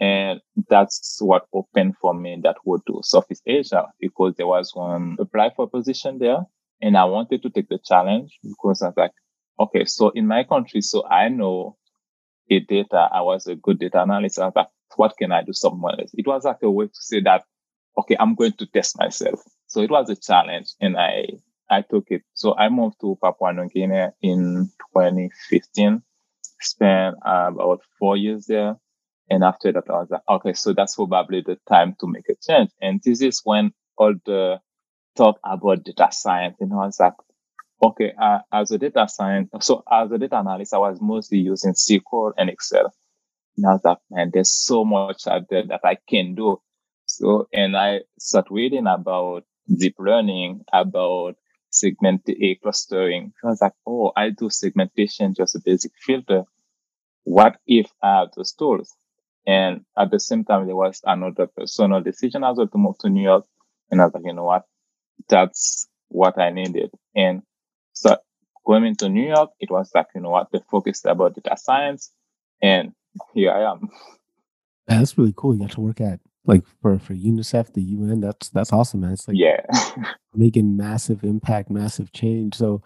And 0.01 0.41
that's 0.69 1.19
what 1.21 1.47
opened 1.53 1.97
for 2.01 2.15
me 2.15 2.41
that 2.43 2.57
would 2.65 2.81
do 2.87 3.01
Southeast 3.05 3.43
Asia 3.47 3.87
because 4.01 4.35
there 4.37 4.47
was 4.47 4.73
one 4.75 5.17
apply 5.21 5.51
for 5.55 5.69
position 5.69 6.19
there. 6.19 6.39
And 6.83 6.97
I 6.97 7.05
wanted 7.05 7.43
to 7.43 7.51
take 7.51 7.69
the 7.69 7.79
challenge 7.79 8.39
because 8.43 8.83
I 8.83 8.87
was 8.87 8.97
like, 8.97 9.13
okay, 9.59 9.85
so 9.85 10.11
in 10.11 10.27
my 10.27 10.45
country, 10.45 10.81
so 10.81 11.07
I 11.07 11.29
know 11.29 11.77
a 12.51 12.61
data, 12.61 13.09
I 13.13 13.23
was 13.23 13.47
a 13.47 13.55
good 13.55 13.79
data 13.79 14.01
analyst. 14.01 14.39
I 14.39 14.47
was 14.47 14.57
like, 14.57 14.69
what 14.97 15.17
can 15.17 15.33
I 15.33 15.43
do 15.43 15.53
somewhere 15.53 15.95
else? 15.99 16.11
It 16.15 16.27
was 16.27 16.45
like 16.45 16.59
a 16.63 16.71
way 16.71 16.87
to 16.87 16.93
say 16.95 17.21
that, 17.21 17.45
okay, 17.99 18.17
I'm 18.19 18.35
going 18.35 18.53
to 18.53 18.67
test 18.67 18.99
myself. 18.99 19.41
So 19.75 19.81
it 19.81 19.91
was 19.91 20.09
a 20.09 20.15
challenge 20.15 20.69
and 20.81 20.97
I, 20.97 21.27
I 21.69 21.83
took 21.83 22.05
it. 22.11 22.23
So 22.35 22.57
I 22.57 22.69
moved 22.69 23.01
to 23.01 23.19
Papua 23.21 23.53
New 23.53 23.69
Guinea 23.69 24.11
in 24.23 24.71
2015, 24.95 26.01
spent 26.61 27.17
uh, 27.27 27.51
about 27.53 27.81
four 27.99 28.17
years 28.17 28.47
there. 28.47 28.77
And 29.29 29.43
after 29.43 29.73
that, 29.73 29.83
I 29.89 29.95
was 29.95 30.11
like, 30.11 30.21
okay, 30.29 30.53
so 30.53 30.75
that's 30.75 30.95
probably 30.95 31.41
the 31.41 31.59
time 31.69 31.97
to 31.99 32.07
make 32.07 32.29
a 32.29 32.37
change. 32.37 32.71
And 32.81 33.01
this 33.05 33.21
is 33.21 33.41
when 33.43 33.73
all 33.97 34.15
the 34.25 34.61
talk 35.17 35.41
about 35.45 35.83
data 35.83 36.07
science, 36.13 36.57
and 36.61 36.73
I 36.73 36.77
was 36.77 37.01
like, 37.01 37.15
okay, 37.83 38.13
uh, 38.17 38.39
as 38.53 38.71
a 38.71 38.79
data 38.79 39.09
science, 39.09 39.51
so 39.61 39.83
as 39.91 40.13
a 40.13 40.19
data 40.19 40.37
analyst, 40.37 40.73
I 40.73 40.79
was 40.79 41.01
mostly 41.01 41.39
using 41.39 41.73
SQL 41.73 42.31
and 42.39 42.49
Excel. 42.49 42.95
And 43.57 43.67
I 43.67 43.97
man, 44.09 44.31
there's 44.33 44.53
so 44.53 44.85
much 44.85 45.27
out 45.27 45.49
there 45.51 45.67
that 45.67 45.81
I 45.83 45.97
can 46.09 46.37
do. 46.37 46.61
So, 47.07 47.49
and 47.53 47.77
I 47.77 48.03
started 48.21 48.53
reading 48.53 48.87
about 48.87 49.45
deep 49.73 49.97
learning, 49.99 50.65
about 50.73 51.37
segment 51.71 52.23
A 52.29 52.55
clustering. 52.57 53.33
I 53.43 53.49
was 53.49 53.61
like, 53.61 53.73
oh, 53.87 54.13
I 54.17 54.31
do 54.31 54.51
segmentation, 54.51 55.35
just 55.35 55.57
a 55.57 55.61
basic 55.65 55.93
filter. 55.99 56.45
What 57.25 57.57
if 57.67 57.91
I 58.03 58.21
have 58.21 58.29
those 58.37 58.53
tools? 58.53 58.95
And 59.47 59.85
at 59.99 60.11
the 60.11 60.21
same 60.21 60.45
time, 60.45 60.67
there 60.67 60.77
was 60.77 61.01
another 61.05 61.47
personal 61.47 62.01
decision 62.01 62.45
as 62.45 62.57
well 62.57 62.69
to 62.69 62.79
move 62.79 62.99
to 62.99 63.11
New 63.11 63.23
York. 63.23 63.45
And 63.91 64.01
I 64.01 64.05
was 64.05 64.15
like, 64.15 64.25
you 64.25 64.33
know 64.33 64.45
what? 64.45 64.65
That's 65.29 65.87
what 66.09 66.39
I 66.39 66.51
needed. 66.51 66.91
And 67.15 67.43
so 67.93 68.17
going 68.65 68.85
into 68.87 69.09
New 69.09 69.29
York, 69.29 69.51
it 69.61 69.71
was 69.71 69.91
like, 69.95 70.07
you 70.15 70.21
know 70.21 70.31
what, 70.31 70.51
the 70.51 70.61
focus 70.71 71.05
about 71.05 71.35
data 71.35 71.57
science. 71.57 72.11
And 72.63 72.93
here 73.35 73.53
I 73.53 73.71
am. 73.71 73.91
That's 74.87 75.17
really 75.19 75.35
cool. 75.37 75.55
You 75.55 75.61
got 75.61 75.73
to 75.73 75.81
work 75.81 76.01
at 76.01 76.21
like 76.47 76.63
for 76.83 76.99
for 76.99 77.15
UNICEF, 77.15 77.73
the 77.73 77.83
UN. 77.83 78.21
That's 78.21 78.51
that's 78.51 78.73
awesome, 78.73 79.01
man. 79.01 79.13
It's 79.13 79.27
like 79.27 79.37
yeah, 79.39 79.61
making 80.35 80.77
massive 80.77 81.25
impact, 81.25 81.71
massive 81.71 82.13
change. 82.13 82.55
So, 82.55 82.83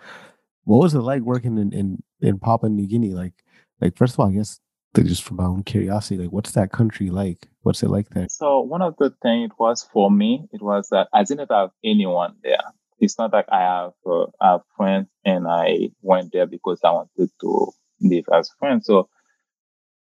what 0.64 0.78
was 0.78 0.94
it 0.94 1.00
like 1.00 1.22
working 1.22 1.58
in 1.58 1.72
in, 1.72 2.02
in 2.20 2.38
Papua 2.38 2.70
New 2.70 2.86
Guinea? 2.86 3.14
Like, 3.14 3.34
like 3.80 3.96
first 3.96 4.14
of 4.14 4.20
all, 4.20 4.28
I 4.28 4.32
guess 4.32 4.60
just 4.96 5.22
from 5.22 5.36
my 5.36 5.44
own 5.44 5.62
curiosity, 5.62 6.18
like 6.18 6.32
what's 6.32 6.52
that 6.52 6.72
country 6.72 7.10
like? 7.10 7.48
What's 7.62 7.82
it 7.82 7.90
like 7.90 8.10
there? 8.10 8.26
So 8.30 8.60
one 8.60 8.82
of 8.82 8.96
the 8.98 9.12
things 9.22 9.50
it 9.50 9.58
was 9.58 9.82
for 9.82 10.10
me, 10.10 10.48
it 10.52 10.62
was 10.62 10.88
that 10.90 11.08
I 11.12 11.24
didn't 11.24 11.50
have 11.50 11.70
anyone 11.84 12.36
there. 12.42 12.56
It's 13.00 13.18
not 13.18 13.32
like 13.32 13.46
I 13.50 13.60
have 13.60 13.92
uh, 14.06 14.26
I 14.40 14.52
have 14.52 14.62
friends 14.76 15.08
and 15.24 15.46
I 15.46 15.90
went 16.02 16.32
there 16.32 16.46
because 16.46 16.80
I 16.84 16.90
wanted 16.90 17.30
to 17.40 17.72
live 18.00 18.24
as 18.32 18.50
friends. 18.58 18.86
So 18.86 19.08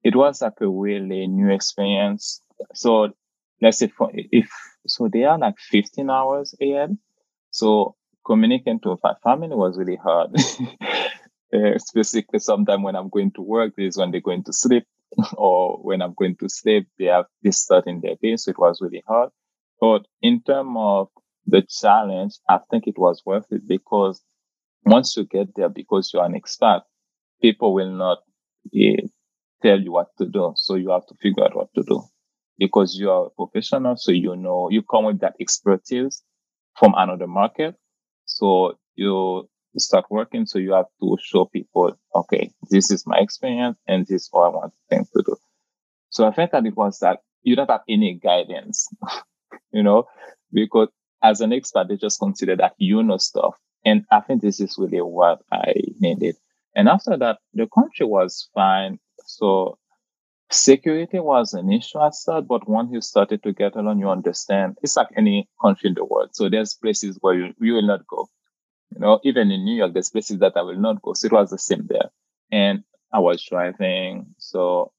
it 0.03 0.15
was 0.15 0.41
like 0.41 0.61
a 0.61 0.69
really 0.69 1.27
new 1.27 1.51
experience. 1.51 2.41
So 2.75 3.13
let's 3.61 3.79
say 3.79 3.89
for, 3.89 4.11
if 4.13 4.49
so 4.87 5.09
they 5.13 5.25
are 5.25 5.39
like 5.39 5.59
15 5.59 6.11
hours 6.11 6.55
ahead. 6.61 6.97
So 7.51 7.97
communicating 8.25 8.81
to 8.81 8.99
my 9.03 9.15
family 9.23 9.55
was 9.55 9.79
really 9.79 9.97
hard. 9.97 10.35
uh, 11.55 11.79
specifically 11.79 12.39
sometime 12.39 12.83
when 12.83 12.97
I'm 12.97 13.09
going 13.09 13.33
to 13.33 13.43
work, 13.43 13.75
this 13.77 13.95
is 13.95 13.99
when 13.99 14.11
they're 14.11 14.21
going 14.21 14.45
to 14.45 14.53
sleep, 14.53 14.85
or 15.37 15.79
when 15.79 16.03
I'm 16.03 16.15
going 16.15 16.37
to 16.37 16.49
sleep, 16.49 16.89
they 16.99 17.07
have 17.07 17.27
this 17.43 17.61
start 17.61 17.87
in 17.87 18.01
their 18.01 18.17
day. 18.21 18.37
So 18.37 18.51
it 18.51 18.59
was 18.59 18.81
really 18.81 19.03
hard. 19.07 19.31
But 19.81 20.07
in 20.23 20.43
terms 20.43 20.75
of 20.77 21.09
the 21.47 21.63
challenge, 21.63 22.35
I 22.49 22.59
think 22.71 22.87
it 22.87 22.99
was 22.99 23.23
worth 23.25 23.47
it 23.51 23.67
because 23.67 24.23
once 24.85 25.17
you 25.17 25.25
get 25.25 25.55
there, 25.55 25.69
because 25.69 26.11
you're 26.13 26.25
an 26.25 26.35
expert, 26.35 26.83
people 27.43 27.75
will 27.75 27.93
not 27.93 28.19
uh, 28.75 29.07
tell 29.63 29.81
you 29.81 29.93
what 29.93 30.09
to 30.19 30.27
do. 30.27 30.53
So 30.57 30.75
you 30.75 30.91
have 30.91 31.07
to 31.07 31.15
figure 31.21 31.45
out 31.45 31.57
what 31.57 31.69
to 31.75 31.83
do 31.83 32.03
because 32.59 32.97
you 32.97 33.11
are 33.11 33.27
a 33.27 33.31
professional. 33.31 33.97
So 33.97 34.13
you 34.13 34.37
know, 34.37 34.71
you 34.71 34.83
come 34.83 35.05
with 35.05 35.21
that 35.21 35.37
expertise 35.41 36.23
from 36.79 36.95
another 36.97 37.27
market. 37.27 37.75
So 38.25 38.79
you 38.95 39.49
start 39.79 40.07
working. 40.11 40.47
So 40.47 40.59
you 40.59 40.73
have 40.73 40.87
to 41.01 41.17
show 41.23 41.47
people, 41.47 41.99
okay, 42.15 42.51
this 42.71 42.91
is 42.91 43.07
my 43.07 43.19
experience 43.19 43.79
and 43.87 44.07
this 44.07 44.23
is 44.23 44.29
what 44.31 44.47
I 44.47 44.49
want 44.49 44.73
things 44.91 45.11
to 45.11 45.23
do. 45.25 45.37
So 46.11 46.27
I 46.27 46.33
think 46.33 46.53
that 46.53 46.65
it 46.67 46.77
was 46.77 46.99
that 47.01 47.21
you 47.43 47.57
don't 47.57 47.71
have 47.71 47.83
any 47.89 48.15
guidance, 48.15 48.89
you 49.73 49.83
know, 49.83 50.05
because 50.53 50.89
as 51.23 51.41
an 51.41 51.53
expert, 51.53 51.89
they 51.89 51.97
just 51.97 52.19
consider 52.19 52.57
that 52.57 52.75
you 52.79 53.03
know 53.03 53.19
stuff. 53.19 53.57
And 53.85 54.05
I 54.11 54.21
think 54.21 54.43
this 54.43 54.61
is 54.61 54.77
really 54.79 55.01
what 55.01 55.41
I 55.53 55.75
needed. 56.01 56.37
And 56.75 56.89
after 56.89 57.17
that, 57.17 57.39
the 57.55 57.67
country 57.67 58.07
was 58.07 58.49
fine. 58.55 58.99
So 59.27 59.79
security 60.51 61.19
was 61.19 61.55
an 61.55 61.73
issue 61.73 62.01
at 62.01 62.15
start, 62.15 62.47
but 62.47 62.69
once 62.69 62.91
you 62.93 63.01
started 63.01 63.43
to 63.43 63.53
get 63.53 63.77
along, 63.77 63.99
you 63.99 64.09
understand 64.09 64.77
it's 64.83 64.97
like 64.97 65.09
any 65.17 65.49
country 65.61 65.89
in 65.89 65.95
the 65.95 66.05
world. 66.05 66.31
So 66.33 66.49
there's 66.49 66.75
places 66.75 67.19
where 67.21 67.35
you, 67.35 67.55
you 67.61 67.75
will 67.75 67.87
not 67.87 68.07
go. 68.07 68.29
You 68.95 69.01
know, 69.01 69.21
even 69.25 69.51
in 69.51 69.65
New 69.65 69.77
York, 69.77 69.93
there's 69.93 70.11
places 70.11 70.39
that 70.39 70.57
I 70.57 70.63
will 70.63 70.79
not 70.79 71.03
go. 71.03 71.15
So 71.15 71.27
it 71.27 71.33
was 71.33 71.51
the 71.51 71.59
same 71.59 71.87
there. 71.89 72.11
And 72.53 72.85
I 73.13 73.19
was 73.19 73.45
driving, 73.45 74.27
so 74.39 74.93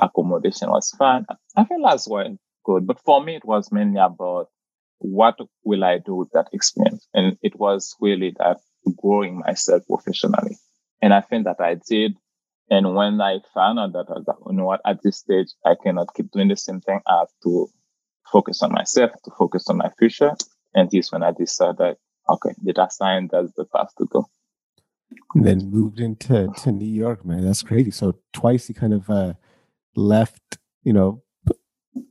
accommodation 0.00 0.70
was 0.70 0.90
fine. 0.90 1.26
I 1.56 1.64
feel 1.64 1.86
as 1.86 2.08
well 2.08 2.36
good. 2.64 2.86
But 2.86 3.00
for 3.00 3.22
me, 3.22 3.36
it 3.36 3.44
was 3.44 3.70
mainly 3.70 4.00
about 4.00 4.48
what 4.98 5.38
will 5.64 5.84
I 5.84 5.98
do 5.98 6.14
with 6.14 6.30
that 6.32 6.48
experience? 6.52 7.06
And 7.14 7.36
it 7.42 7.58
was 7.58 7.94
really 8.00 8.34
that 8.38 8.58
growing 8.96 9.38
myself 9.38 9.82
professionally. 9.86 10.56
And 11.02 11.12
I 11.12 11.20
think 11.20 11.44
that 11.44 11.60
I 11.60 11.76
did. 11.88 12.16
And 12.70 12.94
when 12.94 13.20
I 13.20 13.40
found 13.52 13.78
out 13.78 13.92
that 13.92 14.06
I 14.08 14.14
was 14.14 14.24
like, 14.26 14.36
you 14.46 14.56
know 14.56 14.64
what, 14.64 14.80
at 14.86 15.02
this 15.02 15.18
stage, 15.18 15.48
I 15.64 15.74
cannot 15.82 16.14
keep 16.14 16.30
doing 16.30 16.48
the 16.48 16.56
same 16.56 16.80
thing. 16.80 17.00
I 17.06 17.18
have 17.18 17.28
to 17.42 17.68
focus 18.30 18.62
on 18.62 18.72
myself, 18.72 19.10
to 19.24 19.30
focus 19.38 19.68
on 19.68 19.76
my 19.76 19.90
future. 19.98 20.32
And 20.74 20.90
this 20.90 21.12
when 21.12 21.22
I 21.22 21.32
decided, 21.32 21.96
okay, 22.28 22.50
data 22.64 22.88
science, 22.90 23.30
that's 23.32 23.52
the 23.56 23.66
path 23.66 23.88
to 23.98 24.06
go. 24.06 24.26
And 25.34 25.44
then 25.44 25.70
moved 25.70 26.00
into 26.00 26.48
to 26.62 26.72
New 26.72 26.86
York, 26.86 27.24
man. 27.24 27.44
That's 27.44 27.62
crazy. 27.62 27.90
So 27.90 28.18
twice 28.32 28.68
you 28.68 28.74
kind 28.74 28.94
of 28.94 29.08
uh, 29.10 29.34
left, 29.94 30.58
you 30.82 30.92
know, 30.92 31.22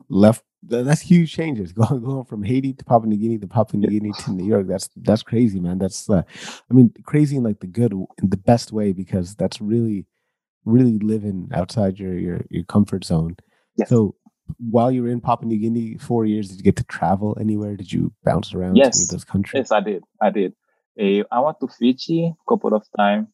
left. 0.09 0.43
That's 0.65 1.01
huge 1.01 1.33
changes. 1.33 1.71
Going 1.73 2.01
going 2.01 2.23
from 2.23 2.43
Haiti 2.43 2.71
to 2.73 2.85
Papua 2.85 3.09
New 3.09 3.17
Guinea 3.17 3.37
to 3.39 3.47
Papua 3.47 3.81
New 3.81 3.89
Guinea 3.89 4.13
to 4.19 4.31
New 4.31 4.45
York. 4.45 4.65
That's 4.67 4.89
that's 4.95 5.23
crazy, 5.23 5.59
man. 5.59 5.77
That's 5.77 6.09
uh, 6.09 6.23
I 6.69 6.73
mean, 6.73 6.93
crazy 7.03 7.35
in 7.35 7.43
like 7.43 7.59
the 7.59 7.67
good, 7.67 7.91
in 7.91 8.29
the 8.29 8.37
best 8.37 8.71
way, 8.71 8.93
because 8.93 9.35
that's 9.35 9.59
really 9.59 10.05
really 10.65 10.99
living 10.99 11.49
outside 11.53 11.99
your 11.99 12.17
your, 12.17 12.45
your 12.49 12.63
comfort 12.63 13.05
zone. 13.05 13.35
Yes. 13.77 13.89
So 13.89 14.15
while 14.57 14.91
you 14.91 15.03
were 15.03 15.09
in 15.09 15.21
Papua 15.21 15.47
New 15.47 15.57
Guinea 15.57 15.97
four 15.97 16.25
years, 16.25 16.49
did 16.49 16.57
you 16.57 16.63
get 16.63 16.75
to 16.77 16.83
travel 16.83 17.37
anywhere? 17.39 17.75
Did 17.75 17.91
you 17.91 18.13
bounce 18.23 18.53
around 18.53 18.75
yes. 18.75 18.99
any 18.99 19.05
of 19.05 19.09
those 19.09 19.23
countries? 19.23 19.59
Yes, 19.61 19.71
I 19.71 19.79
did. 19.79 20.03
I 20.21 20.29
did. 20.29 20.53
Uh, 20.99 21.23
I 21.31 21.39
went 21.39 21.59
to 21.61 21.67
Fiji 21.67 22.25
a 22.27 22.51
couple 22.51 22.73
of 22.73 22.83
times. 22.97 23.27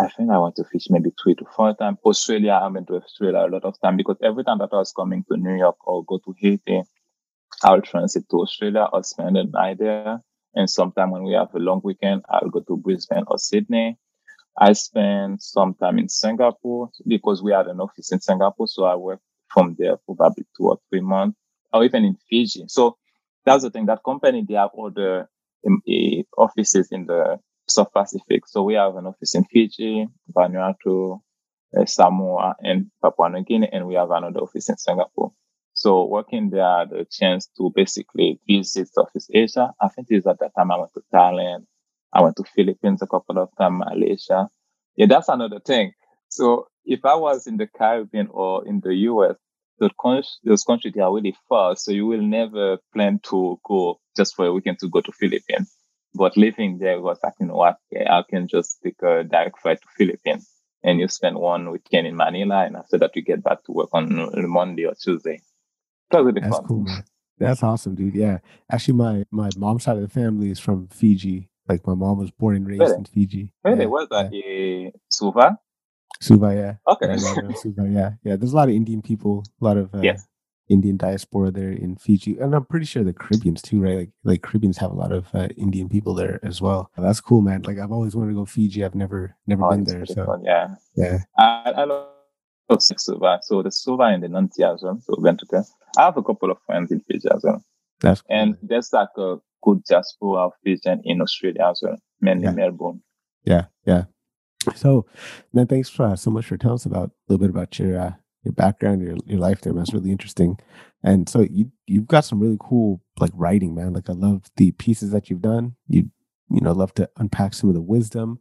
I 0.00 0.08
think 0.08 0.30
I 0.30 0.38
went 0.38 0.54
to 0.56 0.64
Fiji 0.64 0.92
maybe 0.92 1.10
three 1.20 1.34
to 1.36 1.44
four 1.56 1.74
times. 1.74 1.98
Australia, 2.04 2.52
I 2.52 2.68
went 2.68 2.86
to 2.88 2.96
Australia 2.96 3.46
a 3.46 3.50
lot 3.50 3.64
of 3.64 3.80
time 3.80 3.96
because 3.96 4.16
every 4.22 4.44
time 4.44 4.58
that 4.58 4.72
I 4.72 4.76
was 4.76 4.92
coming 4.92 5.24
to 5.28 5.36
New 5.36 5.56
York 5.56 5.76
or 5.86 6.04
go 6.04 6.18
to 6.18 6.34
Haiti, 6.38 6.82
I'll 7.64 7.82
transit 7.82 8.28
to 8.30 8.36
Australia 8.36 8.86
or 8.92 9.02
spend 9.02 9.36
a 9.36 9.44
night 9.44 9.78
there. 9.78 10.20
And 10.54 10.70
sometime 10.70 11.10
when 11.10 11.24
we 11.24 11.32
have 11.32 11.54
a 11.54 11.58
long 11.58 11.80
weekend, 11.82 12.22
I'll 12.28 12.50
go 12.50 12.60
to 12.60 12.76
Brisbane 12.76 13.24
or 13.26 13.38
Sydney. 13.38 13.98
I 14.60 14.72
spent 14.72 15.42
some 15.42 15.74
time 15.74 15.98
in 15.98 16.08
Singapore 16.08 16.90
because 17.06 17.42
we 17.42 17.52
had 17.52 17.66
an 17.68 17.80
office 17.80 18.12
in 18.12 18.20
Singapore. 18.20 18.66
So 18.66 18.84
I 18.84 18.96
worked 18.96 19.22
from 19.52 19.76
there 19.78 19.96
for 20.04 20.16
probably 20.16 20.44
two 20.56 20.68
or 20.68 20.78
three 20.90 21.00
months 21.00 21.38
or 21.72 21.84
even 21.84 22.04
in 22.04 22.16
Fiji. 22.28 22.64
So 22.68 22.96
that's 23.44 23.62
the 23.62 23.70
thing 23.70 23.86
that 23.86 24.02
company, 24.04 24.44
they 24.46 24.54
have 24.54 24.70
other 24.78 25.28
um, 25.66 25.82
offices 26.36 26.88
in 26.90 27.06
the 27.06 27.38
South 27.68 27.92
Pacific. 27.92 28.46
So 28.46 28.62
we 28.62 28.74
have 28.74 28.96
an 28.96 29.06
office 29.06 29.34
in 29.34 29.44
Fiji, 29.44 30.06
Vanuatu, 30.34 31.20
uh, 31.76 31.84
Samoa, 31.84 32.56
and 32.60 32.90
Papua 33.02 33.30
New 33.30 33.44
Guinea, 33.44 33.68
and 33.72 33.86
we 33.86 33.94
have 33.94 34.10
another 34.10 34.40
office 34.40 34.68
in 34.68 34.76
Singapore. 34.76 35.32
So 35.74 36.06
working 36.06 36.50
there, 36.50 36.86
the 36.86 37.06
chance 37.10 37.48
to 37.56 37.70
basically 37.74 38.40
visit 38.48 38.88
Southeast 38.92 39.30
Asia. 39.32 39.72
I 39.80 39.88
think 39.88 40.08
is 40.10 40.26
at 40.26 40.40
that 40.40 40.52
time 40.56 40.72
I 40.72 40.78
went 40.78 40.92
to 40.94 41.02
Thailand, 41.14 41.66
I 42.12 42.22
went 42.22 42.36
to 42.36 42.44
Philippines 42.44 43.02
a 43.02 43.06
couple 43.06 43.38
of 43.38 43.50
times, 43.58 43.82
Malaysia. 43.86 44.48
Yeah, 44.96 45.06
that's 45.06 45.28
another 45.28 45.60
thing. 45.60 45.92
So 46.28 46.68
if 46.84 47.04
I 47.04 47.14
was 47.14 47.46
in 47.46 47.56
the 47.56 47.66
Caribbean 47.66 48.28
or 48.30 48.66
in 48.66 48.80
the 48.80 48.94
US, 48.94 49.36
the 49.78 49.90
those 50.44 50.64
countries 50.64 50.94
are 51.00 51.14
really 51.14 51.36
far, 51.48 51.76
so 51.76 51.92
you 51.92 52.06
will 52.06 52.22
never 52.22 52.78
plan 52.92 53.20
to 53.24 53.60
go 53.64 54.00
just 54.16 54.34
for 54.34 54.46
a 54.46 54.52
weekend 54.52 54.78
to 54.80 54.88
go 54.88 55.00
to 55.00 55.12
Philippines. 55.12 55.72
But 56.14 56.36
living 56.36 56.78
there 56.78 57.00
was 57.00 57.18
like, 57.22 57.34
you 57.38 57.46
know 57.46 57.54
what, 57.54 57.76
I 57.94 58.22
can 58.28 58.48
just 58.48 58.78
take 58.82 59.00
a 59.02 59.22
direct 59.22 59.60
flight 59.60 59.80
to 59.80 59.88
Philippines 59.96 60.50
and 60.82 60.98
you 60.98 61.08
spend 61.08 61.36
one 61.36 61.70
weekend 61.70 62.06
in 62.06 62.16
Manila 62.16 62.64
and 62.64 62.76
after 62.76 62.98
that 62.98 63.14
you 63.14 63.22
get 63.22 63.42
back 63.42 63.62
to 63.64 63.72
work 63.72 63.90
on 63.92 64.30
Monday 64.48 64.86
or 64.86 64.94
Tuesday. 64.94 65.40
That 66.10 66.24
really 66.24 66.40
That's 66.40 66.56
fun. 66.56 66.66
cool, 66.66 66.80
man. 66.80 67.04
That's 67.36 67.62
awesome, 67.62 67.94
dude. 67.94 68.14
Yeah. 68.14 68.38
Actually 68.70 68.94
my 68.94 69.24
my 69.30 69.50
mom's 69.56 69.84
side 69.84 69.96
of 69.96 70.02
the 70.02 70.08
family 70.08 70.50
is 70.50 70.58
from 70.58 70.88
Fiji. 70.88 71.50
Like 71.68 71.86
my 71.86 71.94
mom 71.94 72.18
was 72.18 72.30
born 72.30 72.56
and 72.56 72.66
raised 72.66 72.80
really? 72.80 72.94
in 72.94 73.04
Fiji. 73.04 73.52
Really? 73.64 73.80
Yeah, 73.80 73.86
Where's 73.86 74.08
that? 74.08 74.32
Yeah. 74.32 74.90
Suva? 75.10 75.58
Suva, 76.20 76.54
yeah. 76.54 76.92
Okay. 76.92 77.08
Yeah, 77.08 77.54
Suva, 77.54 77.88
yeah. 77.88 78.10
Yeah. 78.24 78.36
There's 78.36 78.52
a 78.52 78.56
lot 78.56 78.68
of 78.68 78.74
Indian 78.74 79.02
people, 79.02 79.44
a 79.60 79.64
lot 79.64 79.76
of 79.76 79.94
uh, 79.94 80.00
yes. 80.02 80.26
Indian 80.68 80.96
diaspora 80.96 81.50
there 81.50 81.72
in 81.72 81.96
Fiji, 81.96 82.38
and 82.38 82.54
I'm 82.54 82.64
pretty 82.64 82.86
sure 82.86 83.02
the 83.02 83.12
Caribbeans 83.12 83.62
too, 83.62 83.80
right? 83.80 83.96
Like 83.96 84.10
like 84.24 84.42
Caribbeans 84.42 84.76
have 84.78 84.90
a 84.90 84.94
lot 84.94 85.12
of 85.12 85.26
uh, 85.34 85.48
Indian 85.56 85.88
people 85.88 86.14
there 86.14 86.40
as 86.42 86.60
well. 86.60 86.90
That's 86.96 87.20
cool, 87.20 87.40
man. 87.40 87.62
Like 87.62 87.78
I've 87.78 87.92
always 87.92 88.14
wanted 88.14 88.30
to 88.30 88.36
go 88.36 88.44
Fiji. 88.44 88.84
I've 88.84 88.94
never 88.94 89.34
never 89.46 89.64
oh, 89.64 89.70
been 89.70 89.84
there. 89.84 90.04
So 90.06 90.26
fun. 90.26 90.42
yeah, 90.44 90.74
yeah. 90.94 91.18
I, 91.38 91.72
I 91.76 91.84
love 91.84 92.82
Suva. 92.82 93.40
So 93.42 93.62
the 93.62 93.72
Suva 93.72 94.04
and 94.04 94.22
the 94.22 94.28
Nadi 94.28 94.60
as 94.62 94.82
well. 94.82 95.00
So 95.02 95.14
Ventuka. 95.14 95.64
I 95.96 96.02
have 96.02 96.16
a 96.16 96.22
couple 96.22 96.50
of 96.50 96.58
friends 96.66 96.92
in 96.92 97.00
Fiji 97.00 97.28
as 97.34 97.42
well. 97.42 97.62
That's 98.00 98.20
cool. 98.20 98.36
and 98.36 98.56
there's 98.62 98.92
like 98.92 99.08
a 99.16 99.36
good 99.62 99.82
diaspora 99.84 100.46
of 100.46 100.52
Fijian 100.64 101.02
in 101.04 101.20
Australia 101.20 101.68
as 101.70 101.80
well, 101.82 101.98
mainly 102.20 102.44
yeah. 102.44 102.50
Melbourne. 102.52 103.02
Yeah, 103.44 103.66
yeah. 103.86 104.04
So, 104.74 105.06
man, 105.52 105.66
thanks 105.66 105.88
for, 105.88 106.04
uh, 106.06 106.16
so 106.16 106.30
much 106.30 106.46
for 106.46 106.56
telling 106.56 106.74
us 106.74 106.84
about 106.84 107.10
a 107.10 107.32
little 107.32 107.40
bit 107.40 107.50
about 107.50 107.78
your 107.78 107.98
uh, 107.98 108.12
your 108.44 108.52
background, 108.52 109.02
your 109.02 109.16
your 109.26 109.38
life 109.38 109.60
there, 109.60 109.72
man. 109.72 109.82
It's 109.82 109.92
really 109.94 110.10
interesting. 110.10 110.58
And 111.02 111.28
so 111.28 111.40
you 111.40 111.70
you've 111.86 112.08
got 112.08 112.24
some 112.24 112.40
really 112.40 112.58
cool 112.60 113.02
like 113.18 113.30
writing, 113.34 113.74
man. 113.74 113.92
Like 113.92 114.08
I 114.08 114.14
love 114.14 114.50
the 114.56 114.72
pieces 114.72 115.10
that 115.10 115.30
you've 115.30 115.42
done. 115.42 115.76
You 115.88 116.10
you 116.50 116.60
know 116.60 116.72
love 116.72 116.94
to 116.94 117.08
unpack 117.16 117.54
some 117.54 117.70
of 117.70 117.74
the 117.74 117.82
wisdom 117.82 118.40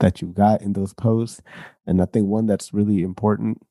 that 0.00 0.20
you've 0.20 0.34
got 0.34 0.62
in 0.62 0.72
those 0.72 0.92
posts. 0.92 1.40
And 1.86 2.02
I 2.02 2.06
think 2.06 2.26
one 2.26 2.46
that's 2.46 2.74
really 2.74 3.02
important 3.02 3.62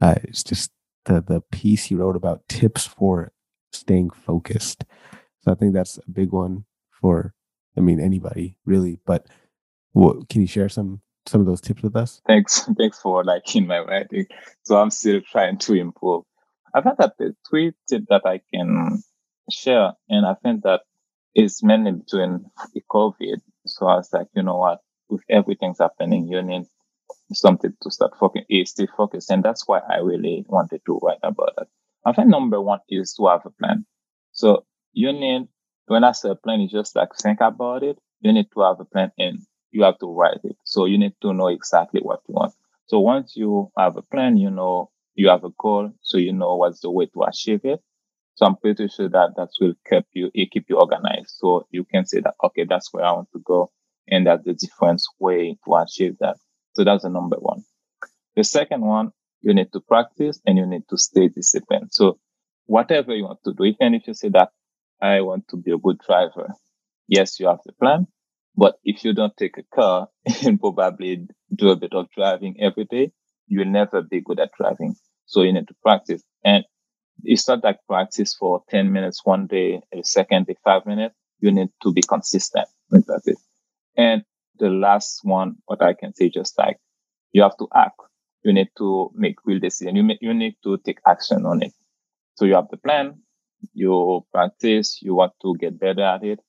uh, 0.00 0.16
is 0.24 0.44
just 0.44 0.72
the 1.04 1.22
the 1.22 1.40
piece 1.52 1.90
you 1.90 1.98
wrote 1.98 2.16
about 2.16 2.48
tips 2.48 2.86
for 2.86 3.32
staying 3.72 4.10
focused. 4.10 4.84
So 5.40 5.52
I 5.52 5.54
think 5.54 5.74
that's 5.74 5.98
a 5.98 6.10
big 6.10 6.32
one 6.32 6.64
for 6.90 7.34
I 7.76 7.80
mean 7.80 8.00
anybody 8.00 8.56
really. 8.64 8.98
But 9.06 9.26
what, 9.92 10.28
can 10.28 10.40
you 10.42 10.46
share 10.46 10.68
some 10.68 11.00
some 11.26 11.40
of 11.40 11.46
those 11.46 11.60
tips 11.60 11.82
with 11.82 11.96
us? 11.96 12.20
Thanks. 12.26 12.68
Thanks 12.78 13.00
for 13.00 13.24
liking 13.24 13.66
my 13.66 13.80
writing. 13.80 14.26
So 14.62 14.76
I'm 14.76 14.90
still 14.90 15.20
trying 15.20 15.58
to 15.58 15.74
improve. 15.74 16.24
I 16.74 16.80
think 16.80 16.98
that 16.98 17.14
the 17.18 17.34
three 17.48 17.72
tip 17.88 18.04
that 18.08 18.22
I 18.24 18.40
can 18.52 19.02
share, 19.50 19.92
and 20.08 20.26
I 20.26 20.34
think 20.34 20.62
that 20.62 20.82
is 21.34 21.62
mainly 21.62 21.92
between 21.92 22.44
the 22.74 22.82
COVID. 22.90 23.40
So 23.66 23.86
I 23.86 23.96
was 23.96 24.10
like, 24.12 24.28
you 24.34 24.42
know 24.42 24.56
what, 24.56 24.80
with 25.08 25.22
everything's 25.28 25.78
happening, 25.78 26.28
you 26.28 26.42
need 26.42 26.64
something 27.32 27.72
to 27.82 27.90
start 27.90 28.12
focusing, 28.18 28.46
eh, 28.50 28.64
stay 28.64 28.86
focused. 28.96 29.30
And 29.30 29.42
that's 29.42 29.66
why 29.66 29.80
I 29.80 29.98
really 29.98 30.44
wanted 30.48 30.82
to 30.86 30.98
write 31.02 31.18
about 31.22 31.54
it. 31.60 31.68
I 32.04 32.12
think 32.12 32.28
number 32.28 32.60
one 32.60 32.80
is 32.88 33.14
to 33.14 33.26
have 33.26 33.42
a 33.44 33.50
plan. 33.50 33.84
So 34.32 34.64
you 34.92 35.12
need, 35.12 35.48
when 35.86 36.04
I 36.04 36.12
say 36.12 36.30
a 36.30 36.34
plan, 36.34 36.60
you 36.60 36.68
just 36.68 36.96
like 36.96 37.14
think 37.14 37.40
about 37.40 37.82
it. 37.82 37.98
You 38.20 38.32
need 38.32 38.48
to 38.54 38.60
have 38.62 38.80
a 38.80 38.84
plan 38.84 39.12
and 39.18 39.40
you 39.70 39.84
have 39.84 39.98
to 39.98 40.12
write 40.12 40.40
it. 40.44 40.56
So 40.64 40.84
you 40.86 40.98
need 40.98 41.14
to 41.22 41.32
know 41.32 41.48
exactly 41.48 42.00
what 42.00 42.20
you 42.28 42.34
want. 42.34 42.54
So 42.86 43.00
once 43.00 43.36
you 43.36 43.70
have 43.78 43.96
a 43.96 44.02
plan, 44.02 44.36
you 44.36 44.50
know, 44.50 44.90
you 45.14 45.28
have 45.28 45.44
a 45.44 45.50
goal, 45.58 45.92
so 46.02 46.18
you 46.18 46.32
know 46.32 46.56
what's 46.56 46.80
the 46.80 46.90
way 46.90 47.06
to 47.06 47.22
achieve 47.22 47.60
it. 47.64 47.80
So 48.34 48.46
I'm 48.46 48.56
pretty 48.56 48.88
sure 48.88 49.08
that 49.08 49.34
that 49.36 49.50
will 49.60 49.74
keep 49.88 50.06
you, 50.12 50.30
keep 50.50 50.66
you 50.68 50.78
organized. 50.78 51.30
So 51.38 51.66
you 51.70 51.84
can 51.84 52.06
say 52.06 52.20
that, 52.20 52.34
okay, 52.44 52.64
that's 52.68 52.92
where 52.92 53.04
I 53.04 53.12
want 53.12 53.28
to 53.32 53.40
go. 53.40 53.70
And 54.08 54.26
that's 54.26 54.44
the 54.44 54.54
different 54.54 55.02
way 55.18 55.56
to 55.64 55.74
achieve 55.76 56.16
that. 56.20 56.36
So 56.72 56.84
that's 56.84 57.02
the 57.02 57.10
number 57.10 57.36
one. 57.36 57.64
The 58.36 58.44
second 58.44 58.82
one, 58.82 59.12
you 59.42 59.54
need 59.54 59.72
to 59.72 59.80
practice 59.80 60.40
and 60.46 60.58
you 60.58 60.66
need 60.66 60.82
to 60.90 60.96
stay 60.96 61.28
disciplined. 61.28 61.92
So 61.92 62.18
whatever 62.66 63.14
you 63.14 63.24
want 63.24 63.40
to 63.44 63.52
do, 63.52 63.64
even 63.64 63.94
if 63.94 64.06
you 64.06 64.14
say 64.14 64.28
that 64.30 64.50
I 65.02 65.20
want 65.22 65.48
to 65.48 65.56
be 65.56 65.72
a 65.72 65.78
good 65.78 65.98
driver, 66.06 66.54
yes, 67.08 67.40
you 67.40 67.48
have 67.48 67.60
the 67.66 67.72
plan, 67.72 68.06
but 68.56 68.76
if 68.84 69.04
you 69.04 69.12
don't 69.14 69.36
take 69.36 69.58
a 69.58 69.64
car 69.74 70.08
and 70.44 70.60
probably 70.60 71.26
do 71.54 71.70
a 71.70 71.76
bit 71.76 71.94
of 71.94 72.08
driving 72.16 72.56
every 72.60 72.84
day, 72.84 73.12
you'll 73.46 73.66
never 73.66 74.02
be 74.02 74.20
good 74.20 74.40
at 74.40 74.50
driving. 74.58 74.94
So 75.26 75.42
you 75.42 75.52
need 75.52 75.68
to 75.68 75.74
practice. 75.82 76.22
And 76.44 76.64
it's 77.24 77.48
not 77.48 77.64
like 77.64 77.78
practice 77.88 78.34
for 78.34 78.62
10 78.70 78.92
minutes 78.92 79.22
one 79.24 79.46
day, 79.46 79.80
a 79.92 80.02
second 80.04 80.46
day, 80.46 80.56
five 80.64 80.86
minutes. 80.86 81.14
You 81.40 81.52
need 81.52 81.70
to 81.82 81.92
be 81.92 82.02
consistent 82.02 82.68
with 82.90 83.06
that. 83.06 83.36
And 83.96 84.24
the 84.58 84.68
last 84.70 85.20
one, 85.24 85.56
what 85.66 85.82
I 85.82 85.94
can 85.94 86.14
say, 86.14 86.28
just 86.30 86.58
like 86.58 86.78
you 87.32 87.42
have 87.42 87.56
to 87.58 87.68
act. 87.74 88.00
You 88.44 88.52
need 88.52 88.68
to 88.78 89.10
make 89.14 89.36
real 89.44 89.58
decision. 89.60 89.96
You, 89.96 90.08
you 90.20 90.34
need 90.34 90.56
to 90.64 90.78
take 90.78 90.98
action 91.06 91.46
on 91.46 91.62
it. 91.62 91.72
So 92.36 92.44
you 92.46 92.54
have 92.54 92.68
the 92.70 92.78
plan, 92.78 93.20
you 93.74 94.24
practice, 94.32 95.00
you 95.02 95.14
want 95.14 95.32
to 95.42 95.54
get 95.56 95.78
better 95.78 96.02
at 96.02 96.24
it. 96.24 96.40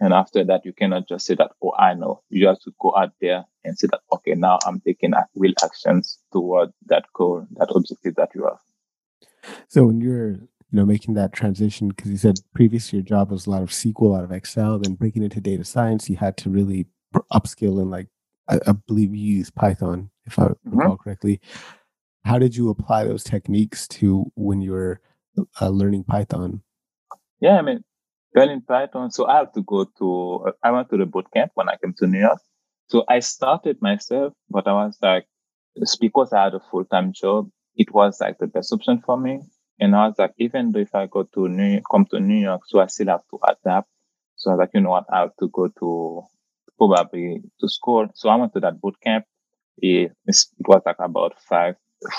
And 0.00 0.12
after 0.12 0.44
that, 0.44 0.64
you 0.64 0.72
cannot 0.72 1.08
just 1.08 1.26
say 1.26 1.34
that, 1.34 1.50
oh, 1.62 1.72
I 1.76 1.94
know. 1.94 2.22
You 2.30 2.46
have 2.46 2.60
to 2.60 2.72
go 2.80 2.94
out 2.96 3.12
there 3.20 3.44
and 3.64 3.76
say 3.76 3.88
that, 3.90 4.00
okay, 4.12 4.34
now 4.34 4.58
I'm 4.64 4.80
taking 4.80 5.12
real 5.34 5.54
actions 5.62 6.18
toward 6.32 6.70
that 6.86 7.06
goal, 7.14 7.46
that 7.56 7.70
objective 7.74 8.14
that 8.14 8.30
you 8.34 8.44
have. 8.44 9.58
So 9.66 9.86
when 9.86 10.00
you're, 10.00 10.30
you 10.30 10.38
know, 10.70 10.86
making 10.86 11.14
that 11.14 11.32
transition, 11.32 11.88
because 11.88 12.10
you 12.10 12.16
said 12.16 12.38
previously 12.54 12.98
your 12.98 13.04
job 13.04 13.30
was 13.30 13.46
a 13.46 13.50
lot 13.50 13.62
of 13.62 13.70
SQL, 13.70 14.02
a 14.02 14.04
lot 14.04 14.24
of 14.24 14.30
Excel, 14.30 14.78
then 14.78 14.94
breaking 14.94 15.24
into 15.24 15.40
data 15.40 15.64
science, 15.64 16.08
you 16.08 16.16
had 16.16 16.36
to 16.38 16.50
really 16.50 16.86
upskill 17.32 17.80
and 17.80 17.90
like, 17.90 18.06
I, 18.48 18.60
I 18.66 18.72
believe 18.86 19.14
you 19.14 19.36
use 19.36 19.50
Python, 19.50 20.10
if 20.26 20.38
I 20.38 20.44
mm-hmm. 20.44 20.78
recall 20.78 20.96
correctly. 20.96 21.40
How 22.24 22.38
did 22.38 22.54
you 22.54 22.68
apply 22.70 23.04
those 23.04 23.24
techniques 23.24 23.88
to 23.88 24.30
when 24.34 24.60
you 24.60 24.72
were 24.72 25.00
uh, 25.60 25.68
learning 25.68 26.04
Python? 26.04 26.62
Yeah, 27.40 27.58
I 27.58 27.62
mean, 27.62 27.84
learning 28.34 28.62
Python. 28.62 29.10
So 29.10 29.26
I 29.26 29.38
have 29.38 29.52
to 29.52 29.62
go 29.62 29.84
to, 29.98 30.52
I 30.62 30.70
went 30.70 30.90
to 30.90 30.96
the 30.96 31.06
boot 31.06 31.26
camp 31.32 31.52
when 31.54 31.68
I 31.68 31.76
came 31.76 31.94
to 31.98 32.06
New 32.06 32.20
York. 32.20 32.40
So 32.88 33.04
I 33.08 33.20
started 33.20 33.80
myself, 33.82 34.32
but 34.48 34.66
I 34.66 34.72
was 34.72 34.98
like, 35.02 35.26
because 36.00 36.32
I 36.32 36.44
had 36.44 36.54
a 36.54 36.60
full 36.70 36.84
time 36.84 37.12
job, 37.12 37.50
it 37.76 37.92
was 37.92 38.20
like 38.20 38.38
the 38.38 38.46
best 38.46 38.72
option 38.72 39.02
for 39.04 39.16
me. 39.16 39.40
And 39.78 39.94
I 39.94 40.08
was 40.08 40.16
like, 40.18 40.32
even 40.38 40.72
though 40.72 40.80
if 40.80 40.94
I 40.94 41.06
go 41.06 41.22
to 41.22 41.48
New 41.48 41.72
York, 41.72 41.84
come 41.90 42.06
to 42.10 42.18
New 42.18 42.40
York, 42.40 42.62
so 42.66 42.80
I 42.80 42.86
still 42.86 43.06
have 43.08 43.22
to 43.30 43.38
adapt. 43.46 43.88
So 44.36 44.50
I 44.50 44.54
was 44.54 44.58
like, 44.60 44.70
you 44.74 44.80
know 44.80 44.90
what, 44.90 45.04
I 45.12 45.20
have 45.20 45.36
to 45.38 45.48
go 45.48 45.68
to 45.68 46.22
probably 46.76 47.42
to 47.60 47.68
school. 47.68 48.08
So 48.14 48.28
I 48.28 48.36
went 48.36 48.52
to 48.54 48.60
that 48.60 48.80
boot 48.80 48.96
camp. 49.02 49.24
It, 49.78 50.12
it 50.26 50.36
was 50.66 50.82
like 50.84 50.96
about 50.98 51.34
five, 51.48 51.76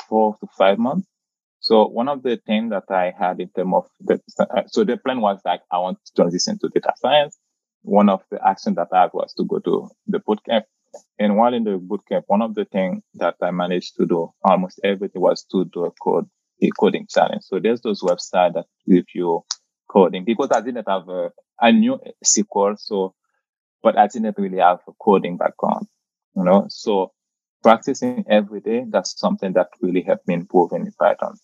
four 0.08 0.38
to 0.40 0.48
five 0.58 0.78
months. 0.78 1.08
So 1.60 1.88
one 1.88 2.08
of 2.08 2.24
the 2.24 2.40
things 2.46 2.72
that 2.72 2.90
I 2.90 3.14
had 3.18 3.40
in 3.40 3.50
terms 3.50 3.74
of 3.76 3.88
the, 4.00 4.22
so 4.68 4.84
the 4.84 4.98
plan 4.98 5.22
was 5.22 5.40
like, 5.44 5.62
I 5.72 5.78
want 5.80 6.00
to 6.06 6.14
transition 6.14 6.58
to 6.60 6.70
data 6.70 6.94
science. 6.98 7.38
One 7.82 8.10
of 8.10 8.24
the 8.32 8.46
actions 8.46 8.78
that 8.78 8.88
I 8.94 9.02
had 9.02 9.12
was 9.14 9.34
to 9.36 9.44
go 9.44 9.60
to 9.60 9.90
the 10.08 10.20
bootcamp. 10.20 10.64
And 11.20 11.38
while 11.38 11.54
in 11.54 11.66
the 11.66 11.78
bootcamp, 11.78 12.24
one 12.28 12.42
of 12.42 12.56
the 12.56 12.66
things 12.66 13.04
that 13.16 13.36
I 13.42 13.52
managed 13.52 13.96
to 13.98 14.06
do 14.06 14.32
almost 14.44 14.80
everything 14.84 15.22
was 15.22 15.44
to 15.52 15.66
do 15.66 15.86
a 15.86 15.92
code, 15.92 16.28
a 16.62 16.70
coding 16.80 17.08
challenge. 17.10 17.44
So 17.44 17.60
there's 17.60 17.82
those 17.82 18.02
websites 18.02 18.54
that 18.54 18.66
give 18.88 19.06
you 19.14 19.44
coding 19.90 20.24
because 20.24 20.50
I 20.52 20.62
didn't 20.62 20.88
have 20.88 21.08
a, 21.10 21.32
I 21.60 21.72
knew 21.72 22.00
SQL. 22.26 22.80
So, 22.80 23.14
but 23.84 23.98
I 23.98 24.08
didn't 24.08 24.38
really 24.38 24.60
have 24.60 24.80
a 24.88 24.92
coding 25.00 25.38
background, 25.38 25.88
you 26.36 26.44
know, 26.44 26.68
so 26.70 27.12
practicing 27.64 28.26
every 28.30 28.62
day, 28.62 28.86
that's 28.88 29.18
something 29.20 29.54
that 29.54 29.68
really 29.82 30.02
helped 30.02 30.28
me 30.28 30.34
improve 30.34 30.72
in 30.74 30.92
Python. 31.00 31.38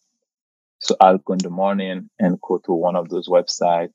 So 0.85 0.95
I'll 1.01 1.17
go 1.17 1.33
in 1.33 1.39
the 1.39 1.49
morning 1.49 2.11
and 2.19 2.39
go 2.39 2.59
to 2.59 2.71
one 2.71 2.95
of 2.95 3.09
those 3.09 3.27
websites 3.27 3.89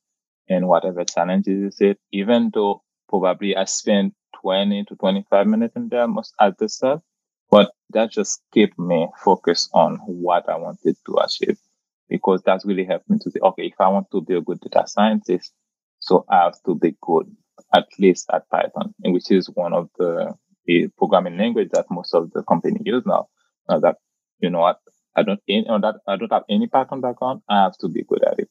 and 0.48 0.66
whatever 0.66 1.04
challenges 1.04 1.74
is 1.74 1.80
it, 1.80 1.98
even 2.10 2.50
though 2.52 2.82
probably 3.08 3.54
I 3.54 3.66
spend 3.66 4.10
20 4.42 4.86
to 4.86 4.96
25 4.96 5.46
minutes 5.46 5.76
in 5.76 5.88
there 5.88 6.08
most 6.08 6.34
at 6.40 6.58
the 6.58 6.68
start, 6.68 7.02
but 7.48 7.70
that 7.90 8.10
just 8.10 8.42
kept 8.52 8.76
me 8.76 9.06
focused 9.22 9.70
on 9.72 9.98
what 9.98 10.48
I 10.48 10.56
wanted 10.56 10.96
to 11.06 11.18
achieve 11.18 11.58
because 12.08 12.42
that's 12.42 12.66
really 12.66 12.86
helped 12.86 13.08
me 13.08 13.18
to 13.20 13.30
say, 13.30 13.38
okay, 13.40 13.66
if 13.66 13.80
I 13.80 13.86
want 13.86 14.08
to 14.10 14.20
be 14.20 14.34
a 14.34 14.40
good 14.40 14.58
data 14.58 14.88
scientist, 14.88 15.52
so 16.00 16.24
I 16.28 16.42
have 16.42 16.60
to 16.66 16.74
be 16.74 16.96
good 17.00 17.26
at 17.72 17.86
least 18.00 18.26
at 18.32 18.48
Python, 18.50 18.94
which 19.04 19.30
is 19.30 19.48
one 19.48 19.74
of 19.74 19.90
the, 19.96 20.34
the 20.66 20.88
programming 20.98 21.38
language 21.38 21.68
that 21.70 21.86
most 21.88 22.12
of 22.14 22.32
the 22.32 22.42
company 22.42 22.80
use 22.84 23.04
now. 23.06 23.28
now 23.68 23.78
that 23.78 23.98
you 24.40 24.50
know 24.50 24.64
I 25.16 25.22
don't 25.22 25.40
you 25.46 25.64
know, 25.64 25.78
that 25.80 25.96
I 26.06 26.16
don't 26.16 26.32
have 26.32 26.44
any 26.48 26.66
Python 26.66 27.00
background, 27.00 27.42
I 27.48 27.62
have 27.62 27.76
to 27.78 27.88
be 27.88 28.04
good 28.04 28.24
at 28.24 28.38
it. 28.38 28.48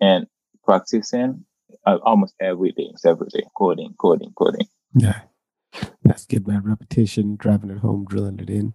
And 0.00 0.26
practicing 0.64 1.44
uh, 1.86 1.98
almost 2.02 2.34
every 2.40 2.72
day, 2.72 2.92
every 3.04 3.28
day, 3.28 3.44
coding, 3.56 3.94
coding, 3.98 4.32
coding. 4.36 4.66
Yeah, 4.94 5.20
that's 6.02 6.26
good, 6.26 6.46
man. 6.46 6.62
Repetition, 6.64 7.36
driving 7.36 7.70
it 7.70 7.78
home, 7.78 8.04
drilling 8.08 8.38
it 8.38 8.50
in. 8.50 8.74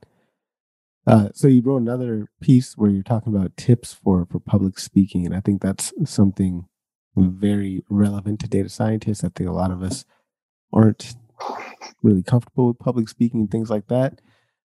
Uh, 1.06 1.30
so 1.34 1.48
you 1.48 1.62
wrote 1.62 1.82
another 1.82 2.28
piece 2.42 2.74
where 2.76 2.90
you're 2.90 3.04
talking 3.04 3.34
about 3.34 3.56
tips 3.56 3.94
for 3.94 4.26
for 4.30 4.40
public 4.40 4.78
speaking, 4.80 5.26
and 5.26 5.36
I 5.36 5.40
think 5.40 5.62
that's 5.62 5.94
something 6.06 6.68
very 7.16 7.84
relevant 7.90 8.40
to 8.42 8.48
data 8.48 8.70
scientists. 8.70 9.24
I 9.24 9.30
think 9.30 9.50
a 9.50 9.54
lot 9.54 9.72
of 9.72 9.82
us 9.82 10.06
aren't 10.74 11.16
really 12.04 12.24
comfortable 12.24 12.68
with 12.68 12.80
public 12.80 13.10
speaking 13.10 13.42
and 13.42 13.52
things 13.52 13.70
like 13.70 13.88
that. 13.88 14.20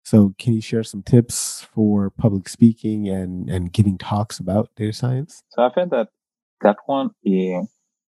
So, 0.09 0.33
can 0.39 0.53
you 0.53 0.61
share 0.61 0.83
some 0.83 1.03
tips 1.03 1.67
for 1.71 2.09
public 2.09 2.49
speaking 2.49 3.07
and 3.07 3.47
and 3.47 3.71
giving 3.71 3.99
talks 3.99 4.39
about 4.39 4.73
data 4.75 4.91
science? 4.91 5.43
So, 5.49 5.61
I 5.61 5.69
think 5.69 5.91
that 5.91 6.07
that 6.61 6.77
one 6.87 7.11
in, 7.23 7.67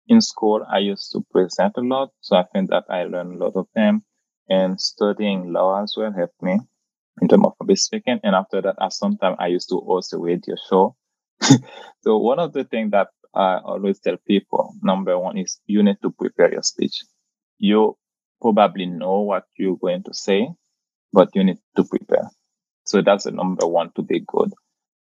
in 0.09 0.23
school 0.23 0.65
I 0.67 0.79
used 0.79 1.13
to 1.13 1.21
present 1.31 1.75
a 1.77 1.83
lot. 1.83 2.09
So, 2.23 2.37
I 2.37 2.45
think 2.55 2.71
that 2.71 2.85
I 2.89 3.05
learned 3.05 3.35
a 3.35 3.45
lot 3.45 3.55
of 3.55 3.67
them, 3.75 4.03
and 4.49 4.81
studying 4.81 5.53
law 5.53 5.83
as 5.83 5.93
well 5.95 6.11
helped 6.11 6.41
me 6.41 6.61
in 7.21 7.29
terms 7.29 7.45
of 7.45 7.59
public 7.59 7.77
speaking. 7.77 8.19
And 8.25 8.35
after 8.35 8.63
that, 8.63 8.77
at 8.81 8.95
some 8.95 9.19
time 9.19 9.37
I 9.39 9.49
used 9.49 9.69
to 9.69 9.77
host 9.77 10.15
a 10.15 10.17
radio 10.17 10.57
show. 10.71 10.97
so, 12.01 12.17
one 12.17 12.39
of 12.39 12.55
the 12.55 12.65
things 12.65 12.93
that 12.93 13.09
I 13.35 13.59
always 13.59 14.01
tell 14.01 14.17
people, 14.27 14.73
number 14.83 15.19
one 15.19 15.37
is 15.37 15.61
you 15.67 15.83
need 15.83 15.99
to 16.01 16.11
prepare 16.13 16.51
your 16.51 16.63
speech. 16.63 17.05
You 17.59 17.99
probably 18.41 18.87
know 18.87 19.21
what 19.21 19.45
you're 19.59 19.77
going 19.77 20.05
to 20.05 20.15
say, 20.15 20.49
but 21.13 21.31
you 21.35 21.45
need 21.45 21.59
to 21.77 21.85
prepare. 21.85 22.31
So 22.85 23.03
that's 23.03 23.25
the 23.25 23.33
number 23.33 23.67
one 23.67 23.91
to 23.97 24.03
be 24.03 24.21
good. 24.27 24.53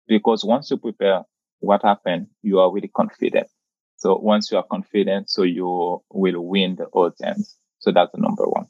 Because 0.06 0.44
once 0.44 0.70
you 0.70 0.78
prepare, 0.78 1.22
what 1.60 1.82
happened? 1.84 2.28
You 2.42 2.60
are 2.60 2.72
really 2.72 2.88
confident. 2.88 3.48
So 3.96 4.16
once 4.18 4.50
you 4.50 4.58
are 4.58 4.64
confident, 4.70 5.30
so 5.30 5.42
you 5.42 5.66
will 6.10 6.46
win 6.46 6.76
the 6.76 6.86
audience. 6.86 7.56
So 7.80 7.92
that's 7.92 8.12
the 8.12 8.20
number 8.20 8.44
one. 8.44 8.66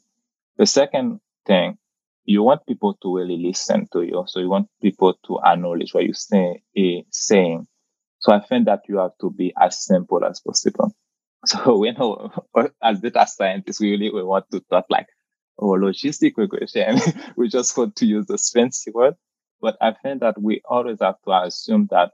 The 0.57 0.65
second 0.67 1.21
thing, 1.45 1.77
you 2.25 2.43
want 2.43 2.65
people 2.67 2.95
to 3.01 3.15
really 3.17 3.37
listen 3.37 3.87
to 3.93 4.03
you. 4.03 4.23
So 4.27 4.39
you 4.39 4.49
want 4.49 4.69
people 4.81 5.15
to 5.27 5.39
acknowledge 5.43 5.93
what 5.93 6.05
you 6.05 6.13
say, 6.13 6.61
eh, 6.77 7.01
saying. 7.11 7.67
So 8.19 8.33
I 8.33 8.39
think 8.41 8.65
that 8.65 8.81
you 8.87 8.97
have 8.99 9.17
to 9.21 9.31
be 9.31 9.53
as 9.59 9.83
simple 9.83 10.23
as 10.25 10.39
possible. 10.41 10.93
So 11.45 11.77
we 11.77 11.91
know 11.91 12.31
as 12.83 12.99
data 12.99 13.25
scientists, 13.27 13.79
we 13.79 13.91
really 13.91 14.11
we 14.11 14.23
want 14.23 14.45
to 14.51 14.59
talk 14.69 14.85
like 14.89 15.07
or 15.59 15.79
logistic 15.79 16.33
regression. 16.37 16.99
we 17.35 17.49
just 17.49 17.77
want 17.77 17.95
to 17.97 18.05
use 18.05 18.25
the 18.27 18.37
fancy 18.37 18.91
word. 18.91 19.15
But 19.61 19.77
I 19.81 19.91
think 19.91 20.21
that 20.21 20.41
we 20.41 20.61
always 20.67 20.99
have 21.01 21.15
to 21.25 21.31
assume 21.31 21.87
that 21.91 22.11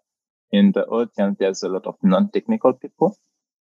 in 0.51 0.71
the 0.71 0.85
audience, 0.85 1.37
there's 1.39 1.63
a 1.63 1.69
lot 1.69 1.85
of 1.85 1.95
non-technical 2.01 2.73
people. 2.73 3.17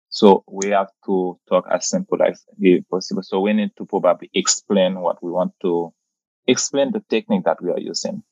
So 0.09 0.45
we 0.47 0.71
have 0.71 0.91
to 1.07 1.39
talk 1.49 1.67
as 1.71 1.89
simple 1.89 2.23
as 2.23 2.45
possible. 2.91 3.23
So 3.23 3.41
we 3.41 3.53
need 3.55 3.71
to 3.79 3.87
probably 3.87 4.31
explain 4.35 5.01
what 5.01 5.23
we 5.23 5.31
want 5.31 5.53
to 5.63 5.93
explain 6.47 6.93
the 6.93 7.03
technique 7.09 7.45
that 7.45 7.63
we 7.63 7.71
are 7.71 7.81
using. 7.81 8.23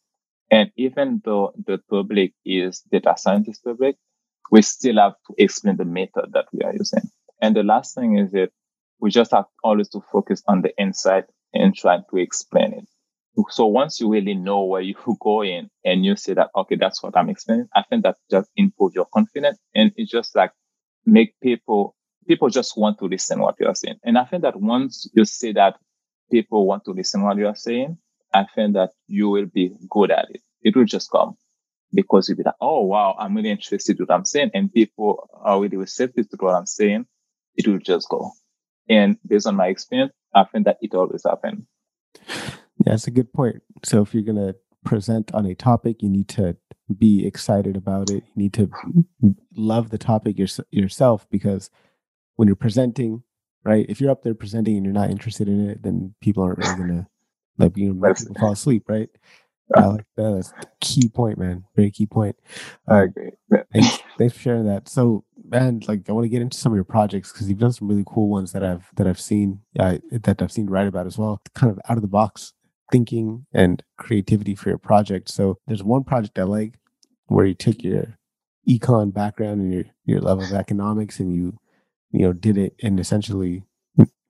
And 0.50 0.70
even 0.76 1.22
though 1.24 1.52
the 1.66 1.78
public 1.88 2.32
is 2.44 2.82
data 2.92 3.14
scientist 3.16 3.64
public, 3.64 3.96
we 4.50 4.62
still 4.62 4.96
have 4.96 5.14
to 5.28 5.34
explain 5.38 5.76
the 5.76 5.84
method 5.84 6.30
that 6.32 6.46
we 6.52 6.62
are 6.62 6.74
using. 6.74 7.08
And 7.40 7.56
the 7.56 7.62
last 7.62 7.94
thing 7.94 8.18
is 8.18 8.32
that 8.32 8.50
we 9.00 9.10
just 9.10 9.30
have 9.30 9.46
always 9.64 9.88
to 9.90 10.00
focus 10.12 10.42
on 10.46 10.62
the 10.62 10.76
insight 10.78 11.24
and 11.54 11.74
trying 11.74 12.04
to 12.10 12.18
explain 12.18 12.74
it. 12.74 12.88
So 13.50 13.66
once 13.66 14.00
you 14.00 14.10
really 14.10 14.34
know 14.34 14.64
where 14.64 14.82
you 14.82 14.94
go 15.20 15.42
in 15.42 15.70
and 15.84 16.04
you 16.04 16.16
say 16.16 16.34
that, 16.34 16.50
okay, 16.56 16.76
that's 16.76 17.02
what 17.02 17.16
I'm 17.16 17.30
explaining, 17.30 17.68
I 17.74 17.82
think 17.88 18.02
that 18.04 18.16
just 18.30 18.50
improve 18.56 18.94
your 18.94 19.06
confidence 19.12 19.58
and 19.74 19.92
it 19.96 20.08
just 20.08 20.36
like 20.36 20.52
make 21.06 21.34
people, 21.42 21.96
people 22.26 22.50
just 22.50 22.76
want 22.76 22.98
to 22.98 23.06
listen 23.06 23.40
what 23.40 23.56
you're 23.60 23.74
saying. 23.74 23.98
And 24.04 24.18
I 24.18 24.24
think 24.24 24.42
that 24.42 24.60
once 24.60 25.08
you 25.14 25.24
say 25.24 25.52
that 25.52 25.76
people 26.30 26.66
want 26.66 26.84
to 26.84 26.92
listen 26.92 27.22
what 27.22 27.36
you're 27.36 27.54
saying, 27.54 27.98
I 28.32 28.46
think 28.54 28.74
that 28.74 28.90
you 29.06 29.30
will 29.30 29.46
be 29.46 29.72
good 29.88 30.10
at 30.10 30.30
it. 30.30 30.42
It 30.62 30.76
will 30.76 30.84
just 30.84 31.10
come 31.10 31.36
because 31.92 32.28
you'll 32.28 32.38
be 32.38 32.44
like, 32.44 32.54
oh, 32.60 32.82
wow, 32.82 33.16
I'm 33.18 33.36
really 33.36 33.50
interested 33.50 33.98
in 33.98 34.06
what 34.06 34.14
I'm 34.14 34.24
saying. 34.24 34.52
And 34.54 34.72
people 34.72 35.28
are 35.42 35.60
really 35.60 35.76
receptive 35.76 36.28
to 36.30 36.36
what 36.38 36.54
I'm 36.54 36.66
saying. 36.66 37.06
It 37.56 37.66
will 37.68 37.78
just 37.78 38.08
go. 38.08 38.32
And 38.90 39.16
based 39.26 39.46
on 39.46 39.56
my 39.56 39.68
experience, 39.68 40.12
I 40.34 40.44
find 40.44 40.64
that 40.66 40.78
it 40.82 40.94
always 40.94 41.22
happens. 41.24 41.64
That's 42.80 43.06
a 43.06 43.10
good 43.10 43.32
point. 43.32 43.62
So 43.84 44.02
if 44.02 44.12
you're 44.12 44.22
going 44.22 44.36
to 44.36 44.56
present 44.84 45.32
on 45.32 45.46
a 45.46 45.54
topic, 45.54 46.02
you 46.02 46.08
need 46.08 46.28
to 46.28 46.56
be 46.98 47.26
excited 47.26 47.76
about 47.76 48.10
it. 48.10 48.24
You 48.34 48.42
need 48.42 48.52
to 48.54 48.70
love 49.54 49.90
the 49.90 49.98
topic 49.98 50.38
your, 50.38 50.48
yourself 50.70 51.26
because 51.30 51.70
when 52.36 52.48
you're 52.48 52.56
presenting, 52.56 53.22
right? 53.64 53.86
If 53.88 54.00
you're 54.00 54.10
up 54.10 54.22
there 54.22 54.34
presenting 54.34 54.76
and 54.76 54.84
you're 54.84 54.94
not 54.94 55.10
interested 55.10 55.48
in 55.48 55.70
it, 55.70 55.82
then 55.82 56.14
people 56.20 56.42
aren't 56.42 56.58
really 56.58 56.76
going 56.76 56.88
to 56.88 57.06
like 57.58 57.76
you 57.76 57.92
know 57.92 58.14
people 58.14 58.34
fall 58.40 58.52
asleep, 58.52 58.84
right? 58.88 59.10
I 59.76 59.86
like 59.86 60.06
that. 60.16 60.32
That's 60.34 60.52
a 60.52 60.68
key 60.80 61.08
point, 61.08 61.38
man. 61.38 61.64
Very 61.76 61.90
key 61.92 62.06
point. 62.06 62.36
Uh, 62.90 62.94
I 62.94 63.02
agree. 63.04 63.30
Thanks, 63.72 63.98
thanks 64.18 64.34
for 64.34 64.40
sharing 64.40 64.66
that. 64.66 64.88
So, 64.88 65.24
man, 65.50 65.82
like 65.88 66.08
I 66.08 66.12
want 66.12 66.24
to 66.24 66.28
get 66.28 66.42
into 66.42 66.56
some 66.56 66.72
of 66.72 66.76
your 66.76 66.84
projects 66.84 67.32
because 67.32 67.48
you've 67.48 67.58
done 67.58 67.72
some 67.72 67.88
really 67.88 68.04
cool 68.06 68.28
ones 68.28 68.52
that 68.52 68.64
I've 68.64 68.88
that 68.96 69.06
I've 69.06 69.20
seen 69.20 69.60
uh, 69.78 69.98
that 70.10 70.40
I've 70.40 70.52
seen 70.52 70.68
write 70.68 70.86
about 70.86 71.06
as 71.06 71.18
well. 71.18 71.40
Kind 71.54 71.72
of 71.72 71.80
out 71.88 71.98
of 71.98 72.02
the 72.02 72.08
box 72.08 72.52
thinking 72.92 73.46
and 73.52 73.82
creativity 73.98 74.54
for 74.54 74.68
your 74.68 74.78
project. 74.78 75.30
So, 75.30 75.58
there's 75.66 75.82
one 75.82 76.04
project 76.04 76.38
I 76.38 76.44
like 76.44 76.78
where 77.26 77.46
you 77.46 77.54
took 77.54 77.82
your 77.82 78.16
econ 78.68 79.12
background 79.12 79.60
and 79.60 79.72
your 79.72 79.84
your 80.04 80.20
level 80.20 80.44
of 80.44 80.52
economics 80.52 81.18
and 81.20 81.34
you 81.34 81.58
you 82.12 82.20
know 82.20 82.32
did 82.32 82.56
it 82.58 82.74
and 82.82 83.00
essentially 83.00 83.64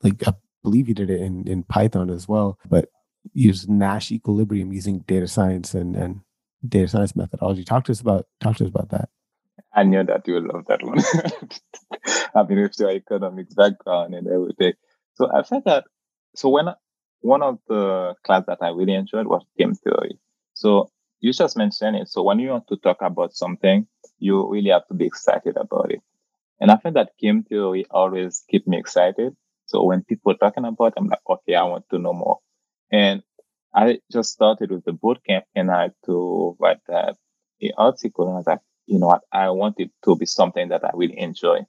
like 0.02 0.26
I 0.26 0.35
believe 0.62 0.88
you 0.88 0.94
did 0.94 1.11
it 1.11 1.20
in 1.20 1.46
in 1.46 1.64
Python 1.64 2.11
as 2.11 2.28
well, 2.28 2.59
but 2.68 2.88
use 3.33 3.68
Nash 3.68 4.11
equilibrium 4.11 4.72
using 4.72 5.00
data 5.00 5.28
science 5.28 5.74
and, 5.74 5.94
and 5.94 6.20
data 6.66 6.88
science 6.88 7.14
methodology. 7.14 7.64
Talk 7.64 7.85
to 7.85 7.92
us 7.92 8.00
about 8.00 8.26
talk 8.40 8.56
to 8.56 8.64
us 8.64 8.70
about 8.70 8.90
that. 8.90 9.11
I 9.72 9.85
knew 9.85 10.04
that 10.04 10.26
you 10.26 10.35
would 10.35 10.44
love 10.44 10.64
that 10.66 10.83
one. 10.83 10.98
I 12.35 12.42
mean, 12.42 12.62
with 12.62 12.78
your 12.78 12.90
economics 12.90 13.54
background 13.54 14.14
and 14.14 14.26
everything. 14.26 14.72
So 15.14 15.30
I 15.33 15.42
felt 15.42 15.64
that. 15.64 15.85
So 16.35 16.48
when 16.48 16.66
one 17.20 17.42
of 17.42 17.59
the 17.68 18.14
class 18.24 18.44
that 18.46 18.59
I 18.61 18.68
really 18.70 18.94
enjoyed 18.94 19.26
was 19.26 19.44
game 19.59 19.74
theory. 19.74 20.18
So 20.54 20.90
you 21.20 21.33
just 21.33 21.56
mentioned 21.56 21.96
it. 21.96 22.09
So 22.09 22.22
when 22.22 22.38
you 22.38 22.50
want 22.50 22.66
to 22.68 22.76
talk 22.76 22.98
about 23.00 23.35
something, 23.35 23.87
you 24.18 24.50
really 24.50 24.70
have 24.70 24.87
to 24.88 24.94
be 24.94 25.06
excited 25.06 25.56
about 25.56 25.92
it. 25.92 26.00
And 26.61 26.70
I 26.70 26.76
think 26.76 26.94
that 26.94 27.12
game 27.18 27.42
theory 27.42 27.87
always 27.90 28.44
keep 28.50 28.66
me 28.66 28.78
excited. 28.78 29.35
So 29.66 29.85
when 29.85 30.02
people 30.02 30.33
are 30.33 30.37
talking 30.37 30.64
about, 30.64 30.87
it, 30.87 30.94
I'm 30.96 31.06
like, 31.06 31.20
okay, 31.28 31.54
I 31.54 31.62
want 31.64 31.85
to 31.90 31.98
know 31.98 32.12
more. 32.12 32.38
And 32.90 33.22
I 33.74 34.00
just 34.11 34.33
started 34.33 34.70
with 34.70 34.85
the 34.85 34.92
bootcamp 34.92 35.42
and 35.54 35.70
I 35.70 35.83
had 35.83 35.94
to 36.06 36.56
write 36.59 36.80
that 36.88 37.16
article 37.76 38.26
and 38.26 38.35
I 38.35 38.38
was 38.38 38.46
like, 38.46 38.61
you 38.90 38.98
know 38.98 39.07
what, 39.07 39.22
I 39.33 39.50
want 39.50 39.76
it 39.79 39.90
to 40.05 40.16
be 40.16 40.26
something 40.26 40.68
that 40.68 40.85
I 40.85 40.90
really 40.94 41.18
enjoy. 41.18 41.61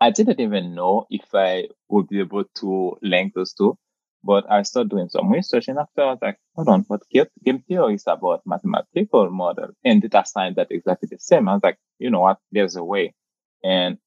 I 0.00 0.10
didn't 0.10 0.40
even 0.40 0.74
know 0.74 1.06
if 1.10 1.26
I 1.34 1.68
would 1.90 2.08
be 2.08 2.20
able 2.20 2.44
to 2.56 2.96
link 3.02 3.34
those 3.34 3.52
two, 3.52 3.76
but 4.24 4.50
I 4.50 4.62
started 4.62 4.88
doing 4.90 5.10
some 5.10 5.30
research 5.30 5.68
and 5.68 5.78
after 5.78 6.00
I 6.02 6.06
was 6.06 6.18
like, 6.22 6.38
hold 6.56 6.68
on, 6.68 6.84
what 6.88 7.02
game 7.10 7.62
theory 7.68 7.94
is 7.94 8.04
about 8.06 8.40
mathematical 8.46 9.30
model 9.30 9.68
and 9.84 10.00
data 10.00 10.24
science 10.26 10.56
that 10.56 10.68
exactly 10.70 11.08
the 11.12 11.18
same. 11.18 11.48
I 11.48 11.54
was 11.54 11.62
like, 11.62 11.76
you 11.98 12.08
know 12.08 12.20
what, 12.20 12.38
there's 12.50 12.76
a 12.76 12.84
way. 12.84 13.14
And 13.62 13.98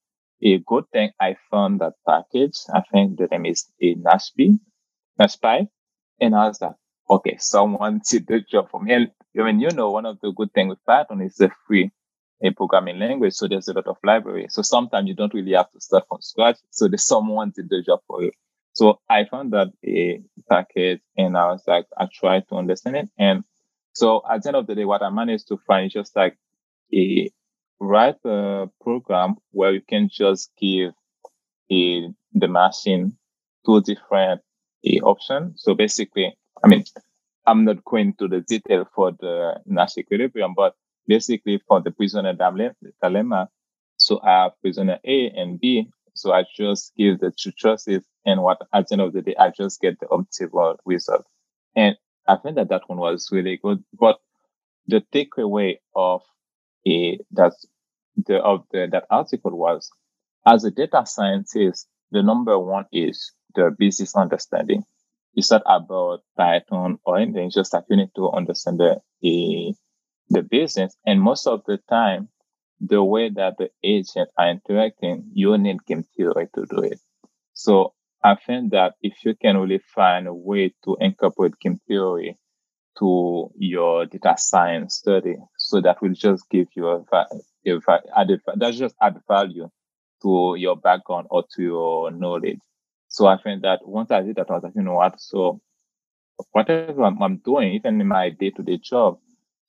a 0.44 0.58
good 0.58 0.86
thing 0.92 1.12
I 1.22 1.36
found 1.52 1.82
that 1.82 1.94
package. 2.08 2.58
I 2.74 2.82
think 2.92 3.20
the 3.20 3.28
name 3.28 3.46
is 3.46 3.66
eh, 3.82 3.94
a 3.94 3.96
NashPy, 3.96 4.60
NashPy. 5.22 5.68
And 6.20 6.36
I 6.36 6.48
was 6.48 6.60
like, 6.60 6.74
okay, 7.10 7.38
someone 7.40 8.02
did 8.10 8.26
the 8.26 8.42
job 8.42 8.72
for 8.72 8.82
me. 8.82 8.94
And 8.94 9.12
I 9.40 9.44
mean, 9.44 9.60
you 9.60 9.70
know, 9.70 9.92
one 9.92 10.08
of 10.08 10.20
the 10.22 10.32
good 10.32 10.52
things 10.54 10.70
with 10.70 10.86
Python 10.86 11.22
is 11.22 11.36
the 11.36 11.52
free 11.68 11.92
a 12.44 12.52
programming 12.52 13.00
language. 13.00 13.34
So 13.34 13.48
there's 13.48 13.68
a 13.68 13.74
lot 13.74 13.88
of 13.88 13.98
library. 14.04 14.48
So 14.50 14.62
sometimes 14.62 15.08
you 15.08 15.16
don't 15.16 15.34
really 15.34 15.54
have 15.54 15.72
to 15.72 15.82
start 15.82 16.06
from 16.08 16.22
scratch. 16.22 16.58
So 16.72 16.88
there's 16.88 17.06
someone 17.06 17.54
did 17.56 17.70
the 17.70 17.82
job 17.82 18.02
for 18.08 18.24
you. 18.24 18.32
So 18.74 19.00
I 19.10 19.26
found 19.26 19.54
that 19.54 19.68
a 19.86 20.22
package 20.50 21.02
and 21.18 21.38
I 21.38 21.46
was 21.48 21.64
like, 21.68 21.86
I 21.98 22.08
tried 22.12 22.48
to 22.50 22.56
understand 22.56 22.96
it. 22.98 23.10
And 23.18 23.44
so 23.94 24.24
at 24.30 24.44
the 24.44 24.50
end 24.50 24.58
of 24.58 24.68
the 24.68 24.76
day, 24.76 24.86
what 24.86 25.04
I 25.04 25.10
managed 25.10 25.48
to 25.50 25.58
find 25.68 25.88
is 25.88 25.94
just 25.94 26.16
like 26.16 26.38
a 26.94 27.32
write 27.80 28.18
a 28.26 28.68
program 28.82 29.36
where 29.52 29.72
you 29.72 29.82
can 29.82 30.10
just 30.12 30.52
give 30.60 30.94
a, 31.72 32.10
the 32.34 32.48
machine 32.48 33.16
two 33.66 33.82
different 33.82 34.42
a, 34.86 35.00
options. 35.02 35.62
So 35.64 35.76
basically, 35.76 36.36
I 36.64 36.68
mean, 36.68 36.84
I'm 37.46 37.66
not 37.66 37.84
going 37.84 38.16
to 38.20 38.28
the 38.28 38.42
detail 38.42 38.88
for 38.96 39.12
the 39.12 39.62
Nash 39.66 39.98
equilibrium, 39.98 40.54
but 40.56 40.76
basically 41.08 41.62
for 41.68 41.82
the 41.82 41.92
prisoner 41.92 42.34
dilemma, 42.34 43.50
so 43.98 44.20
I 44.24 44.44
have 44.44 44.62
prisoner 44.62 45.00
A 45.06 45.30
and 45.30 45.60
B. 45.60 45.90
So 46.16 46.32
I 46.32 46.46
just 46.56 46.94
give 46.96 47.20
the 47.20 47.32
two 47.32 47.52
choices 47.56 48.04
and 48.26 48.42
what 48.42 48.60
at 48.74 48.88
the 48.88 48.94
end 48.94 49.02
of 49.02 49.14
the 49.14 49.22
day, 49.22 49.36
I 49.38 49.50
just 49.50 49.82
get 49.82 50.00
the 50.00 50.06
optimal 50.08 50.78
result. 50.86 51.26
And 51.76 51.98
I 52.28 52.38
think 52.38 52.56
that 52.56 52.70
that 52.70 52.84
one 52.88 53.00
was 53.00 53.30
really 53.32 53.58
good. 53.62 53.84
But 54.00 54.20
the 54.88 55.04
takeaway 55.14 55.78
of 55.96 56.22
a 56.88 57.20
that 57.32 57.54
the 58.16 58.38
of 58.38 58.66
the 58.72 58.88
that 58.92 59.06
article 59.10 59.58
was 59.58 59.90
as 60.46 60.64
a 60.66 60.72
data 60.72 61.04
scientist, 61.06 61.88
the 62.12 62.22
number 62.22 62.60
one 62.60 62.86
is 62.92 63.32
the 63.56 63.74
business 63.78 64.16
understanding. 64.16 64.84
It's 65.36 65.52
not 65.52 65.64
about 65.66 66.22
Python 66.38 67.00
or 67.06 67.18
anything, 67.18 67.48
it's 67.48 67.56
just 67.56 67.72
that 67.72 67.86
you 67.90 67.98
need 67.98 68.12
to 68.16 68.30
understand 68.30 68.80
the, 68.80 69.02
the 70.34 70.44
business. 70.44 70.96
And 71.06 71.22
most 71.22 71.48
of 71.48 71.64
the 71.66 71.80
time, 71.90 72.30
the 72.80 73.04
way 73.04 73.30
that 73.30 73.58
the 73.58 73.70
agents 73.84 74.32
are 74.38 74.50
interacting, 74.50 75.30
you 75.34 75.58
need 75.58 75.80
theory 75.86 76.50
to 76.56 76.66
do 76.66 76.80
it. 76.80 77.00
So 77.54 77.94
I 78.24 78.36
think 78.36 78.72
that 78.72 78.96
if 79.02 79.14
you 79.24 79.36
can 79.36 79.58
really 79.58 79.82
find 79.94 80.28
a 80.28 80.34
way 80.34 80.74
to 80.86 80.98
incorporate 81.00 81.60
game 81.60 81.80
theory 81.88 82.38
to 83.00 83.52
your 83.58 84.06
data 84.06 84.36
science 84.38 84.96
study, 84.96 85.36
so 85.58 85.82
that 85.82 86.02
will 86.02 86.14
just 86.14 86.50
give 86.50 86.68
you 86.76 86.88
a, 86.88 87.04
a 87.12 87.80
added, 88.16 88.42
that's 88.56 88.78
just 88.78 88.96
add 89.02 89.20
value 89.28 89.70
to 90.22 90.56
your 90.58 90.76
background 90.76 91.28
or 91.30 91.44
to 91.56 91.62
your 91.62 92.12
knowledge. 92.12 92.60
So 93.08 93.28
I 93.28 93.38
think 93.38 93.62
that 93.62 93.88
once 93.88 94.12
I 94.12 94.22
did 94.22 94.36
that, 94.38 94.50
I 94.50 94.54
was 94.54 94.64
like, 94.64 94.74
you 94.76 94.82
know 94.82 94.96
what? 94.96 95.20
So 95.22 95.62
whatever 96.52 97.04
I'm, 97.04 97.22
I'm 97.22 97.38
doing, 97.38 97.74
even 97.74 98.02
in 98.02 98.08
my 98.08 98.30
day 98.30 98.50
to 98.52 98.64
day 98.64 98.78
job, 98.78 99.20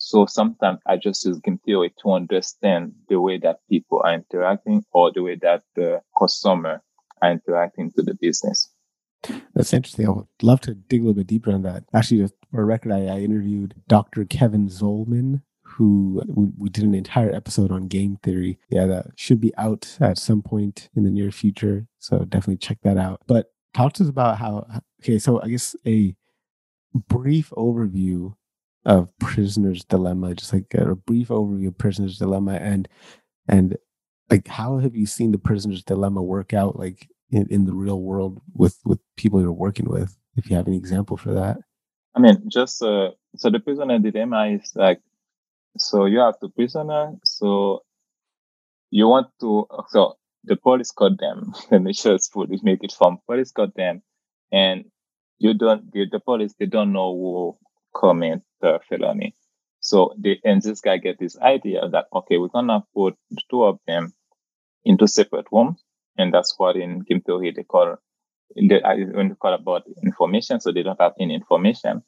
so 0.04 0.26
sometimes 0.26 0.80
I 0.86 0.98
just 0.98 1.24
use 1.24 1.40
game 1.40 1.58
theory 1.64 1.94
to 2.02 2.12
understand 2.12 2.92
the 3.08 3.18
way 3.18 3.38
that 3.38 3.60
people 3.70 4.02
are 4.04 4.12
interacting 4.12 4.84
or 4.92 5.10
the 5.10 5.22
way 5.22 5.36
that 5.40 5.62
the 5.76 6.02
customer 6.18 6.82
are 7.22 7.30
interacting 7.30 7.90
to 7.92 8.02
the 8.02 8.14
business. 8.14 8.70
That's 9.54 9.72
interesting. 9.72 10.06
I 10.06 10.10
would 10.10 10.26
love 10.42 10.60
to 10.62 10.74
dig 10.74 11.00
a 11.00 11.04
little 11.04 11.14
bit 11.14 11.26
deeper 11.26 11.52
on 11.52 11.62
that. 11.62 11.84
Actually, 11.94 12.28
for 12.50 12.60
a 12.60 12.64
record, 12.66 12.92
I, 12.92 13.06
I 13.06 13.20
interviewed 13.20 13.76
Dr. 13.88 14.26
Kevin 14.26 14.68
Zollman, 14.68 15.40
who 15.62 16.22
we, 16.26 16.48
we, 16.58 16.68
did 16.68 16.84
an 16.84 16.94
entire 16.94 17.34
episode 17.34 17.72
on 17.72 17.88
game 17.88 18.18
theory. 18.22 18.58
Yeah, 18.68 18.84
that 18.84 19.06
should 19.16 19.40
be 19.40 19.56
out 19.56 19.96
at 20.00 20.18
some 20.18 20.42
point 20.42 20.90
in 20.94 21.04
the 21.04 21.10
near 21.10 21.30
future. 21.30 21.86
So 21.98 22.26
definitely 22.26 22.58
check 22.58 22.76
that 22.82 22.98
out. 22.98 23.22
But 23.26 23.46
talk 23.72 23.94
to 23.94 24.02
us 24.02 24.10
about 24.10 24.36
how, 24.36 24.66
okay, 25.02 25.18
so 25.18 25.40
I 25.40 25.48
guess 25.48 25.74
a 25.86 26.14
brief 27.08 27.48
overview 27.56 28.34
of 28.84 29.08
prisoner's 29.18 29.84
dilemma, 29.84 30.34
just 30.34 30.52
like 30.52 30.74
a 30.74 30.94
brief 30.94 31.28
overview 31.28 31.68
of 31.68 31.78
prisoner's 31.78 32.18
dilemma 32.18 32.54
and, 32.54 32.88
and 33.48 33.76
like 34.30 34.48
how 34.48 34.78
have 34.78 34.94
you 34.94 35.06
seen 35.06 35.32
the 35.32 35.38
prisoner's 35.38 35.82
dilemma 35.82 36.22
work 36.22 36.52
out 36.52 36.78
like 36.78 37.08
in, 37.30 37.46
in 37.50 37.64
the 37.66 37.74
real 37.74 38.00
world 38.00 38.40
with, 38.54 38.78
with 38.84 39.00
people 39.16 39.40
you're 39.40 39.52
working 39.52 39.88
with? 39.88 40.16
If 40.36 40.50
you 40.50 40.56
have 40.56 40.66
any 40.66 40.76
example 40.76 41.16
for 41.16 41.32
that. 41.34 41.58
I 42.16 42.20
mean, 42.20 42.48
just 42.48 42.82
uh, 42.82 43.10
so 43.36 43.50
the 43.50 43.60
prisoner 43.60 43.98
dilemma 43.98 44.48
is 44.48 44.72
like 44.74 45.00
so 45.78 46.06
you 46.06 46.20
have 46.20 46.36
the 46.40 46.48
prisoner. 46.48 47.14
So 47.24 47.82
you 48.90 49.08
want 49.08 49.28
to, 49.40 49.66
so 49.88 50.16
the 50.44 50.56
police 50.56 50.90
caught 50.90 51.18
them. 51.18 51.52
and 51.70 51.86
they 51.86 51.92
just 51.92 52.32
put 52.32 52.50
it, 52.50 52.60
make 52.62 52.84
it 52.84 52.94
from 52.96 53.18
police 53.26 53.52
caught 53.52 53.74
them. 53.74 54.02
And 54.52 54.84
you 55.38 55.54
don't, 55.54 55.92
the, 55.92 56.06
the 56.10 56.20
police, 56.20 56.54
they 56.58 56.66
don't 56.66 56.92
know 56.92 57.12
who 57.12 57.56
commit 57.94 58.42
the 58.60 58.74
uh, 58.74 58.78
felony. 58.88 59.34
So 59.80 60.14
they, 60.18 60.40
and 60.44 60.62
this 60.62 60.80
guy 60.80 60.96
get 60.96 61.18
this 61.18 61.38
idea 61.38 61.88
that, 61.88 62.06
okay, 62.12 62.38
we're 62.38 62.48
going 62.48 62.68
to 62.68 62.82
put 62.94 63.16
two 63.50 63.64
of 63.64 63.78
them 63.86 64.14
into 64.84 65.06
separate 65.06 65.46
rooms. 65.52 65.82
And 66.16 66.32
that's 66.32 66.54
what 66.56 66.76
in 66.76 67.00
game 67.00 67.20
theory 67.20 67.52
they 67.54 67.64
call, 67.64 67.96
they, 68.56 68.80
when 69.12 69.28
they 69.28 69.34
call 69.34 69.52
about 69.52 69.84
information. 70.02 70.60
So 70.60 70.72
they 70.72 70.82
don't 70.82 71.00
have 71.00 71.14
any 71.20 71.34
information. 71.34 72.02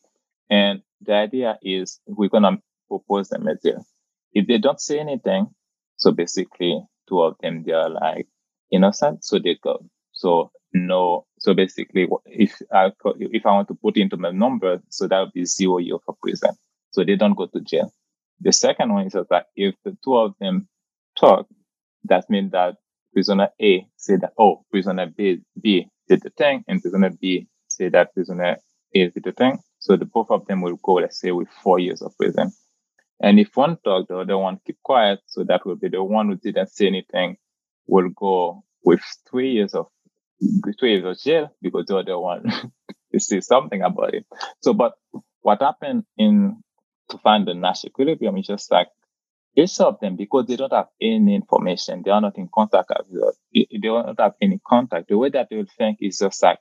And 0.48 0.82
the 1.00 1.14
idea 1.14 1.58
is 1.62 2.00
we're 2.06 2.28
going 2.28 2.44
to 2.44 2.58
propose 2.88 3.28
them 3.28 3.48
as 3.48 3.58
well. 3.64 3.84
If 4.32 4.46
they 4.46 4.58
don't 4.58 4.80
say 4.80 4.98
anything, 4.98 5.48
so 5.96 6.12
basically 6.12 6.80
two 7.08 7.22
of 7.22 7.36
them, 7.40 7.64
they 7.64 7.72
are 7.72 7.90
like 7.90 8.26
innocent, 8.70 9.24
so 9.24 9.38
they 9.38 9.58
go. 9.62 9.84
So 10.12 10.50
no, 10.72 11.26
so 11.46 11.54
basically 11.54 12.08
if 12.26 12.60
I, 12.72 12.90
if 13.04 13.46
I 13.46 13.52
want 13.52 13.68
to 13.68 13.74
put 13.74 13.96
into 13.96 14.16
my 14.16 14.32
number, 14.32 14.82
so 14.88 15.06
that 15.06 15.20
would 15.20 15.32
be 15.32 15.44
zero 15.44 15.78
year 15.78 15.98
for 16.04 16.16
prison. 16.20 16.50
So 16.90 17.04
they 17.04 17.14
don't 17.14 17.36
go 17.36 17.46
to 17.46 17.60
jail. 17.60 17.92
The 18.40 18.52
second 18.52 18.92
one 18.92 19.06
is 19.06 19.12
that 19.12 19.46
if 19.54 19.76
the 19.84 19.96
two 20.02 20.16
of 20.16 20.34
them 20.40 20.66
talk, 21.16 21.46
that 22.02 22.28
means 22.28 22.50
that 22.50 22.78
prisoner 23.12 23.50
A 23.62 23.86
say 23.96 24.16
that, 24.16 24.32
oh, 24.36 24.64
prisoner 24.72 25.06
B, 25.06 25.40
B 25.62 25.86
did 26.08 26.22
the 26.22 26.30
thing, 26.30 26.64
and 26.66 26.82
prisoner 26.82 27.10
B 27.10 27.46
say 27.68 27.90
that 27.90 28.12
prisoner 28.12 28.56
A 28.96 29.08
did 29.10 29.22
the 29.22 29.30
thing. 29.30 29.60
So 29.78 29.96
the 29.96 30.04
both 30.04 30.32
of 30.32 30.46
them 30.46 30.62
will 30.62 30.80
go, 30.82 30.94
let's 30.94 31.20
say, 31.20 31.30
with 31.30 31.48
four 31.62 31.78
years 31.78 32.02
of 32.02 32.18
prison. 32.18 32.50
And 33.20 33.38
if 33.38 33.56
one 33.56 33.76
talk, 33.84 34.08
the 34.08 34.18
other 34.18 34.36
one 34.36 34.58
keep 34.66 34.78
quiet. 34.82 35.20
So 35.26 35.44
that 35.44 35.64
will 35.64 35.76
be 35.76 35.90
the 35.90 36.02
one 36.02 36.26
who 36.26 36.34
didn't 36.34 36.70
say 36.70 36.88
anything 36.88 37.36
will 37.86 38.08
go 38.08 38.64
with 38.82 39.00
three 39.30 39.52
years 39.52 39.74
of 39.74 39.86
years 40.40 41.04
of 41.04 41.18
jail 41.18 41.50
because 41.62 41.86
the 41.86 41.96
other 41.96 42.18
one 42.18 42.44
say 43.18 43.40
something 43.40 43.82
about 43.82 44.14
it. 44.14 44.26
So, 44.60 44.74
but 44.74 44.94
what 45.40 45.62
happened 45.62 46.04
in 46.18 46.62
to 47.10 47.18
find 47.18 47.46
the 47.46 47.54
Nash 47.54 47.84
equilibrium 47.84 48.36
is 48.36 48.46
just 48.46 48.70
like 48.70 48.88
each 49.56 49.80
of 49.80 49.98
them 50.00 50.16
because 50.16 50.46
they 50.46 50.56
don't 50.56 50.72
have 50.72 50.88
any 51.00 51.34
information, 51.34 52.02
they 52.04 52.10
are 52.10 52.20
not 52.20 52.36
in 52.36 52.48
contact 52.52 52.90
As 52.90 53.06
they 53.54 53.66
don't 53.78 54.18
have 54.20 54.34
any 54.40 54.60
contact. 54.66 55.08
The 55.08 55.16
way 55.16 55.30
that 55.30 55.48
they 55.48 55.56
will 55.56 55.66
think 55.78 55.98
is 56.00 56.18
just 56.18 56.42
like, 56.42 56.58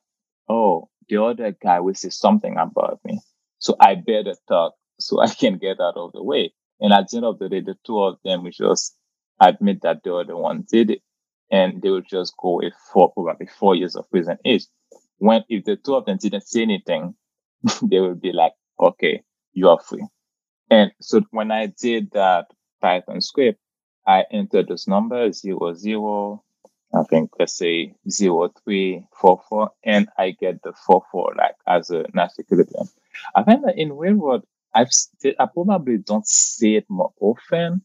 oh, 0.47 0.89
the 1.09 1.21
other 1.21 1.51
guy 1.51 1.79
will 1.81 1.93
say 1.93 2.09
something 2.09 2.57
about 2.57 2.99
me, 3.03 3.19
so 3.59 3.75
I 3.79 3.95
better 3.95 4.35
talk 4.47 4.73
so 4.99 5.21
I 5.21 5.27
can 5.27 5.57
get 5.57 5.79
out 5.79 5.97
of 5.97 6.13
the 6.13 6.23
way. 6.23 6.53
And 6.79 6.93
at 6.93 7.09
the 7.09 7.17
end 7.17 7.25
of 7.25 7.39
the 7.39 7.49
day, 7.49 7.61
the 7.61 7.75
two 7.85 8.01
of 8.01 8.17
them 8.23 8.43
will 8.43 8.51
just 8.51 8.95
admit 9.41 9.81
that 9.83 10.03
the 10.03 10.13
other 10.15 10.35
one 10.38 10.65
did 10.69 10.89
it, 10.91 11.01
and 11.51 11.81
they 11.81 11.89
will 11.89 12.01
just 12.01 12.36
go 12.38 12.58
with 12.58 12.73
four, 12.91 13.12
probably 13.13 13.47
four 13.47 13.75
years 13.75 13.95
of 13.95 14.10
prison 14.10 14.38
each. 14.45 14.63
When 15.17 15.43
if 15.49 15.65
the 15.65 15.75
two 15.77 15.95
of 15.95 16.05
them 16.05 16.17
didn't 16.17 16.47
say 16.47 16.62
anything, 16.63 17.15
they 17.84 17.99
will 17.99 18.15
be 18.15 18.31
like, 18.31 18.53
okay, 18.79 19.23
you 19.53 19.69
are 19.69 19.79
free. 19.79 20.05
And 20.69 20.91
so 21.01 21.21
when 21.31 21.51
I 21.51 21.67
did 21.67 22.12
that 22.12 22.47
Python 22.81 23.21
script, 23.21 23.60
I 24.08 24.25
entered 24.31 24.67
those 24.67 24.88
numbers 24.88 25.41
zero 25.41 25.73
zero, 25.73 26.43
I 26.93 27.03
think 27.03 27.31
let's 27.39 27.58
say 27.58 27.95
zero 28.10 28.49
three 28.63 29.05
four 29.19 29.41
four, 29.49 29.71
and 29.84 30.08
I 30.17 30.31
get 30.31 30.62
the 30.63 30.73
four 30.73 31.03
four 31.12 31.34
like 31.38 31.55
as 31.67 31.89
a 31.89 32.05
Nash 32.13 32.31
equilibrium. 32.39 32.88
I 33.36 33.43
find 33.43 33.63
that 33.63 33.77
in 33.77 33.93
real 33.97 34.15
world, 34.15 34.43
I've 34.73 34.91
st- 34.93 35.36
I 35.39 35.45
probably 35.47 35.97
don't 35.97 36.27
see 36.27 36.75
it 36.75 36.86
more 36.89 37.12
often. 37.19 37.81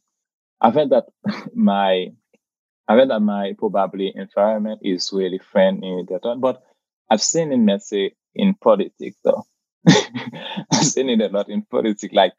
I 0.61 0.71
find 0.73 0.91
that 0.93 1.07
my 1.55 2.09
I 2.91 2.97
that 3.05 3.21
my 3.21 3.55
probably 3.57 4.13
environment 4.17 4.81
is 4.83 5.13
really 5.13 5.39
friendly 5.39 6.05
but 6.39 6.61
I've 7.09 7.23
seen 7.23 7.53
it 7.53 7.61
let's 7.65 7.93
in 8.35 8.55
politics 8.55 9.17
though. 9.23 9.45
I've 9.89 10.83
seen 10.83 11.09
it 11.09 11.21
a 11.21 11.29
lot 11.29 11.49
in 11.49 11.63
politics. 11.63 12.13
Like 12.13 12.33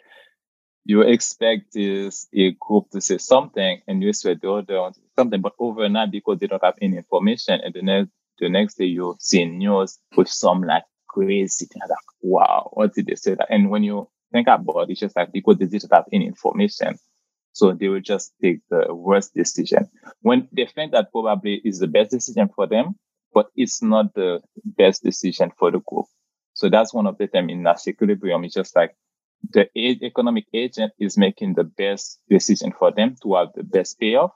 you 0.84 1.04
expect 1.04 1.72
this 1.72 2.28
a 2.36 2.52
group 2.60 2.90
to 2.92 3.00
say 3.00 3.18
something 3.18 3.82
and 3.88 4.04
you 4.04 4.10
expect 4.10 4.42
the 4.42 4.52
other 4.52 4.92
something, 5.18 5.40
but 5.40 5.54
overnight 5.58 6.12
because 6.12 6.40
they 6.40 6.48
don't 6.48 6.66
have 6.66 6.76
any 6.82 6.98
information 6.98 7.62
and 7.64 7.74
the 7.74 7.82
next 7.82 8.10
the 8.40 8.50
next 8.50 8.76
day 8.78 8.86
you 8.86 9.16
see 9.22 9.46
news 9.46 10.00
with 10.18 10.28
some 10.28 10.64
like 10.64 10.84
crazy 11.08 11.66
thing 11.66 11.82
like 11.88 11.98
wow, 12.22 12.70
what 12.74 12.94
did 12.94 13.06
they 13.06 13.16
say 13.16 13.36
that? 13.36 13.48
And 13.50 13.70
when 13.70 13.84
you 13.84 14.10
think 14.34 14.48
about 14.50 14.82
it, 14.82 14.90
it's 14.92 15.00
just 15.00 15.16
like 15.16 15.32
because 15.32 15.60
they 15.60 15.66
didn't 15.68 15.94
have 15.94 16.08
any 16.12 16.28
information. 16.28 16.98
So 17.54 17.74
they 17.74 17.90
will 17.90 18.02
just 18.02 18.34
take 18.42 18.60
the 18.70 18.94
worst 18.94 19.34
decision 19.34 19.90
when 20.22 20.48
they 20.52 20.66
think 20.66 20.94
that 20.94 21.12
probably 21.12 21.62
is 21.66 21.80
the 21.80 21.88
best 21.88 22.12
decision 22.12 22.50
for 22.56 22.66
them, 22.68 22.96
but 23.34 23.48
it's 23.56 23.82
not 23.82 24.14
the 24.14 24.42
best 24.64 25.04
decision 25.04 25.52
for 25.58 25.72
the 25.72 25.80
group. 25.80 26.06
So 26.54 26.70
that's 26.70 26.94
one 26.94 27.08
of 27.08 27.18
the 27.18 27.28
them 27.28 27.50
in 27.50 27.64
Nash 27.64 27.88
equilibrium. 27.88 28.44
It's 28.46 28.54
just 28.54 28.76
like 28.76 28.96
the 29.50 29.68
economic 29.76 30.46
agent 30.54 30.94
is 31.00 31.18
making 31.18 31.56
the 31.56 31.64
best 31.64 32.20
decision 32.30 32.74
for 32.78 32.92
them 32.92 33.16
to 33.24 33.36
have 33.36 33.50
the 33.56 33.64
best 33.64 34.00
payoff, 34.00 34.32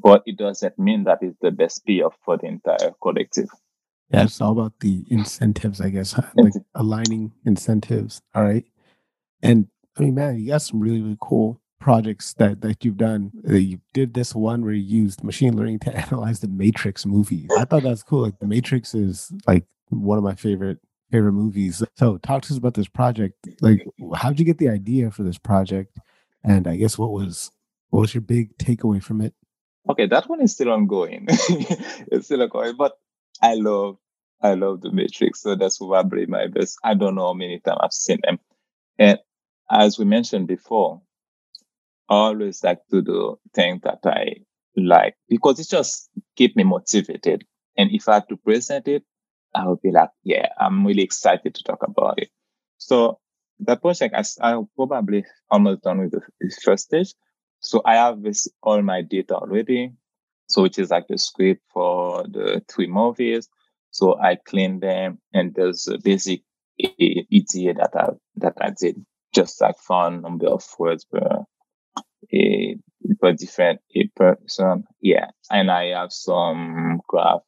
but 0.00 0.22
it 0.26 0.36
doesn't 0.36 0.78
mean 0.78 1.04
that 1.04 1.18
it's 1.22 1.36
the 1.40 1.50
best 1.50 1.84
payoff 1.86 2.14
for 2.24 2.36
the 2.38 2.46
entire 2.46 2.92
collective. 3.02 3.48
Yeah, 4.10 4.24
it's 4.24 4.40
all 4.40 4.52
about 4.52 4.80
the 4.80 5.04
incentives, 5.10 5.80
I 5.80 5.90
guess, 5.90 6.18
like 6.34 6.54
aligning 6.74 7.32
incentives. 7.44 8.22
All 8.34 8.42
right. 8.42 8.64
And 9.42 9.68
I 9.96 10.02
mean, 10.02 10.14
man, 10.14 10.38
you 10.38 10.48
got 10.48 10.62
some 10.62 10.80
really, 10.80 11.02
really 11.02 11.18
cool 11.20 11.60
projects 11.78 12.34
that 12.34 12.60
that 12.62 12.84
you've 12.84 12.96
done. 12.96 13.32
You 13.44 13.80
did 13.92 14.14
this 14.14 14.34
one 14.34 14.62
where 14.62 14.72
you 14.72 15.02
used 15.02 15.22
machine 15.22 15.56
learning 15.56 15.80
to 15.80 15.96
analyze 16.06 16.40
the 16.40 16.48
Matrix 16.48 17.06
movie. 17.06 17.46
I 17.56 17.64
thought 17.64 17.82
that's 17.82 18.02
cool. 18.02 18.22
Like 18.22 18.38
the 18.38 18.46
Matrix 18.46 18.94
is 18.94 19.32
like 19.46 19.66
one 19.90 20.18
of 20.18 20.24
my 20.24 20.34
favorite 20.34 20.78
favorite 21.10 21.32
movies. 21.32 21.82
So 21.96 22.18
talk 22.18 22.42
to 22.42 22.52
us 22.52 22.58
about 22.58 22.74
this 22.74 22.88
project. 22.88 23.46
Like 23.60 23.84
how'd 24.14 24.38
you 24.38 24.44
get 24.44 24.58
the 24.58 24.68
idea 24.68 25.10
for 25.10 25.22
this 25.22 25.38
project? 25.38 25.98
And 26.44 26.66
I 26.66 26.76
guess 26.76 26.98
what 26.98 27.10
was 27.10 27.50
what 27.90 28.00
was 28.00 28.14
your 28.14 28.22
big 28.22 28.56
takeaway 28.58 29.02
from 29.02 29.20
it? 29.20 29.34
Okay, 29.88 30.06
that 30.06 30.28
one 30.28 30.42
is 30.42 30.52
still 30.52 30.70
ongoing. 30.70 31.26
it's 31.28 32.26
still 32.26 32.42
ongoing, 32.42 32.76
but 32.76 32.92
I 33.40 33.54
love 33.54 33.96
I 34.40 34.54
love 34.54 34.82
the 34.82 34.92
Matrix. 34.92 35.40
So 35.42 35.54
that's 35.54 35.78
probably 35.78 36.26
my 36.26 36.46
best. 36.46 36.78
I 36.84 36.94
don't 36.94 37.14
know 37.14 37.26
how 37.26 37.32
many 37.32 37.58
times 37.60 37.78
I've 37.80 37.92
seen 37.92 38.18
them. 38.22 38.38
And 38.98 39.18
as 39.70 39.98
we 39.98 40.04
mentioned 40.04 40.46
before, 40.46 41.02
always 42.08 42.62
like 42.62 42.80
to 42.90 43.02
do 43.02 43.38
things 43.54 43.80
that 43.82 44.00
I 44.04 44.36
like 44.76 45.14
because 45.28 45.58
it 45.60 45.68
just 45.68 46.08
keep 46.36 46.56
me 46.56 46.64
motivated. 46.64 47.44
And 47.76 47.90
if 47.92 48.08
I 48.08 48.14
had 48.14 48.28
to 48.28 48.36
present 48.36 48.88
it, 48.88 49.04
I 49.54 49.66
would 49.66 49.80
be 49.82 49.90
like, 49.90 50.10
yeah, 50.24 50.48
I'm 50.58 50.86
really 50.86 51.02
excited 51.02 51.54
to 51.54 51.62
talk 51.62 51.82
about 51.82 52.18
it. 52.18 52.30
So 52.78 53.18
that 53.60 53.80
project, 53.82 54.14
I, 54.14 54.52
I 54.54 54.62
probably 54.76 55.24
almost 55.50 55.82
done 55.82 55.98
with 55.98 56.12
the, 56.12 56.20
the 56.40 56.54
first 56.62 56.84
stage. 56.84 57.14
So 57.60 57.82
I 57.84 57.94
have 57.94 58.22
this 58.22 58.48
all 58.62 58.82
my 58.82 59.02
data 59.02 59.34
already. 59.34 59.92
So 60.48 60.62
which 60.62 60.78
is 60.78 60.90
like 60.90 61.08
the 61.08 61.18
script 61.18 61.62
for 61.72 62.24
the 62.24 62.62
three 62.68 62.86
movies. 62.86 63.48
So 63.90 64.18
I 64.18 64.36
clean 64.36 64.80
them 64.80 65.18
and 65.34 65.54
there's 65.54 65.88
a 65.88 65.98
basic 65.98 66.42
EDA 66.78 67.74
that 67.74 67.90
I 67.94 68.10
that 68.36 68.54
I 68.60 68.70
did, 68.70 69.04
just 69.34 69.60
like 69.60 69.76
fun 69.78 70.22
number 70.22 70.46
of 70.46 70.64
words 70.78 71.04
per 71.04 71.44
a 72.32 72.76
per 73.20 73.32
different 73.32 73.80
a 73.94 74.06
person. 74.16 74.84
Yeah. 75.00 75.30
And 75.50 75.70
I 75.70 75.86
have 75.98 76.12
some 76.12 77.00
graph 77.06 77.42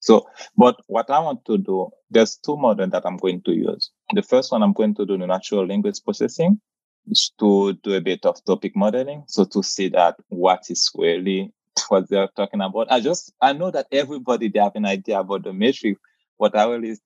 so, 0.00 0.26
but 0.56 0.76
what 0.86 1.10
I 1.10 1.18
want 1.18 1.44
to 1.46 1.58
do, 1.58 1.90
there's 2.10 2.36
two 2.36 2.56
models 2.56 2.90
that 2.90 3.04
I'm 3.04 3.16
going 3.16 3.42
to 3.42 3.52
use. 3.52 3.90
The 4.12 4.22
first 4.22 4.52
one, 4.52 4.62
I'm 4.62 4.72
going 4.72 4.94
to 4.94 5.06
do 5.06 5.18
the 5.18 5.26
natural 5.26 5.66
language 5.66 6.02
processing 6.04 6.60
is 7.10 7.32
to 7.40 7.74
do 7.82 7.94
a 7.94 8.00
bit 8.00 8.24
of 8.24 8.42
topic 8.44 8.76
modeling. 8.76 9.24
So 9.26 9.44
to 9.46 9.62
see 9.62 9.88
that 9.90 10.16
what 10.28 10.64
is 10.68 10.90
really 10.94 11.52
what 11.88 12.08
they're 12.08 12.28
talking 12.36 12.60
about. 12.60 12.90
I 12.90 13.00
just, 13.00 13.32
I 13.40 13.52
know 13.52 13.70
that 13.70 13.86
everybody, 13.90 14.48
they 14.48 14.60
have 14.60 14.76
an 14.76 14.86
idea 14.86 15.18
about 15.20 15.44
the 15.44 15.52
matrix. 15.52 16.00
What 16.38 16.56
I 16.56 16.66
will 16.66 16.84
is, 16.84 17.00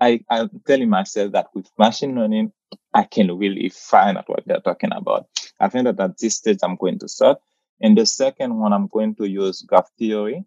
I, 0.00 0.20
I'm 0.28 0.50
telling 0.66 0.90
myself 0.90 1.32
that 1.32 1.46
with 1.54 1.70
machine 1.78 2.14
learning, 2.16 2.52
I 2.92 3.04
can 3.04 3.36
really 3.36 3.70
find 3.70 4.18
out 4.18 4.28
what 4.28 4.42
they're 4.46 4.60
talking 4.60 4.92
about. 4.92 5.26
I 5.60 5.68
think 5.68 5.84
that 5.84 6.00
at 6.00 6.18
this 6.18 6.36
stage, 6.36 6.58
I'm 6.62 6.76
going 6.76 6.98
to 6.98 7.08
start. 7.08 7.38
And 7.80 7.96
the 7.96 8.04
second 8.04 8.58
one, 8.58 8.72
I'm 8.72 8.88
going 8.88 9.14
to 9.16 9.28
use 9.28 9.62
graph 9.62 9.88
theory 9.98 10.44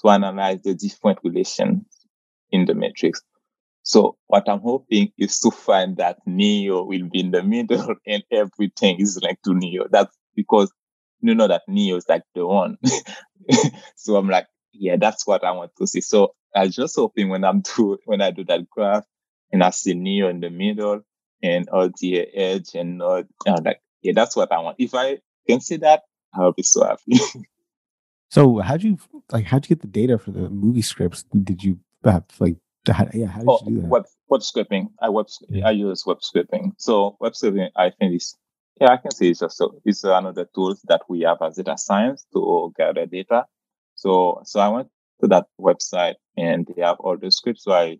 to 0.00 0.08
analyze 0.08 0.62
the 0.62 0.74
different 0.74 1.18
relations 1.22 1.84
in 2.50 2.64
the 2.64 2.74
matrix. 2.74 3.22
So 3.82 4.16
what 4.26 4.48
I'm 4.48 4.60
hoping 4.60 5.12
is 5.16 5.38
to 5.40 5.50
find 5.50 5.96
that 5.98 6.18
Neo 6.26 6.82
will 6.84 7.08
be 7.08 7.20
in 7.20 7.30
the 7.30 7.42
middle 7.42 7.94
and 8.06 8.22
everything 8.32 9.00
is 9.00 9.18
linked 9.22 9.44
to 9.44 9.54
Neo. 9.54 9.86
That's 9.90 10.16
because 10.34 10.72
you 11.20 11.34
know 11.34 11.48
that 11.48 11.62
Neo 11.68 11.96
is 11.96 12.06
like 12.08 12.22
the 12.34 12.46
one. 12.46 12.78
so 13.96 14.16
I'm 14.16 14.28
like, 14.28 14.46
yeah, 14.72 14.96
that's 14.96 15.26
what 15.26 15.44
I 15.44 15.52
want 15.52 15.72
to 15.78 15.86
see. 15.86 16.00
So 16.00 16.34
I 16.56 16.68
just 16.68 16.96
hoping 16.96 17.28
when 17.28 17.44
I'm 17.44 17.60
do 17.76 17.98
when 18.04 18.20
I 18.20 18.30
do 18.30 18.44
that 18.44 18.68
graph 18.68 19.04
and 19.52 19.62
I 19.62 19.70
see 19.70 19.94
Neo 19.94 20.28
in 20.28 20.40
the 20.40 20.50
middle 20.50 21.02
and 21.42 21.68
all 21.68 21.90
the 22.00 22.20
edge 22.34 22.74
and 22.74 23.02
all, 23.02 23.22
I'm 23.46 23.62
like, 23.62 23.80
yeah, 24.02 24.12
that's 24.14 24.34
what 24.34 24.50
I 24.52 24.58
want. 24.60 24.76
If 24.78 24.94
I 24.94 25.18
can 25.46 25.60
see 25.60 25.76
that, 25.78 26.02
I'll 26.34 26.52
be 26.52 26.62
so 26.62 26.84
happy. 26.84 27.18
So 28.30 28.58
how'd 28.58 28.82
you 28.82 28.98
like 29.30 29.44
how'd 29.44 29.64
you 29.64 29.76
get 29.76 29.82
the 29.82 29.86
data 29.86 30.18
for 30.18 30.30
the 30.30 30.50
movie 30.50 30.82
scripts? 30.82 31.24
Did 31.44 31.62
you 31.62 31.78
have 32.04 32.24
like 32.38 32.56
how, 32.86 33.08
yeah, 33.12 33.26
how 33.26 33.40
did 33.40 33.48
oh, 33.48 33.60
you 33.64 33.76
do 33.76 33.82
that? 33.82 33.88
Web 33.88 34.04
web 34.28 34.40
scripting. 34.40 34.88
I 35.00 35.08
web 35.08 35.26
yeah. 35.48 35.66
I 35.66 35.70
use 35.70 36.04
web 36.06 36.18
scripting. 36.20 36.72
So 36.76 37.16
web 37.20 37.32
scripting 37.32 37.70
I 37.76 37.90
think 37.90 38.16
is 38.16 38.36
yeah, 38.80 38.92
I 38.92 38.96
can 38.98 39.10
say 39.10 39.28
it's 39.28 39.40
just 39.40 39.56
so 39.56 39.80
it's 39.84 40.04
another 40.04 40.46
tools 40.54 40.82
that 40.88 41.02
we 41.08 41.20
have 41.20 41.38
as 41.40 41.56
data 41.56 41.78
science 41.78 42.26
to 42.32 42.72
gather 42.76 43.06
data. 43.06 43.46
So 43.94 44.42
so 44.44 44.60
I 44.60 44.68
went 44.68 44.88
to 45.20 45.28
that 45.28 45.46
website 45.60 46.14
and 46.36 46.66
they 46.66 46.82
have 46.82 46.96
all 47.00 47.16
the 47.16 47.30
scripts. 47.30 47.64
So 47.64 47.72
I 47.72 47.98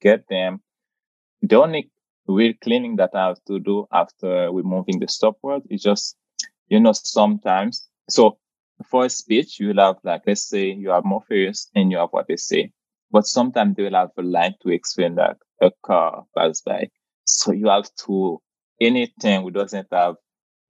get 0.00 0.24
them. 0.28 0.60
The 1.42 1.60
only 1.60 1.90
real 2.26 2.54
cleaning 2.62 2.96
that 2.96 3.10
I 3.14 3.28
have 3.28 3.44
to 3.46 3.58
do 3.58 3.86
after 3.92 4.50
removing 4.52 4.98
the 4.98 5.08
stop 5.08 5.36
word 5.42 5.62
is 5.70 5.82
just, 5.82 6.16
you 6.68 6.80
know, 6.80 6.92
sometimes. 6.92 7.86
So 8.08 8.38
for 8.88 9.04
a 9.04 9.10
speech, 9.10 9.58
you'll 9.60 9.78
have 9.78 9.96
like, 10.02 10.22
let's 10.26 10.48
say 10.48 10.70
you 10.70 10.90
have 10.90 11.04
Morpheus 11.04 11.70
and 11.74 11.90
you 11.90 11.98
have 11.98 12.10
what 12.10 12.28
they 12.28 12.36
say. 12.36 12.72
But 13.10 13.26
sometimes 13.26 13.76
they 13.76 13.84
will 13.84 13.94
have 13.94 14.10
a 14.18 14.22
line 14.22 14.54
to 14.62 14.70
explain 14.70 15.14
that 15.16 15.36
a 15.60 15.70
car 15.82 16.24
passed 16.36 16.64
by. 16.64 16.88
So 17.24 17.52
you 17.52 17.68
have 17.68 17.88
to, 18.06 18.40
anything 18.80 19.42
who 19.42 19.50
doesn't 19.50 19.88
have, 19.92 20.16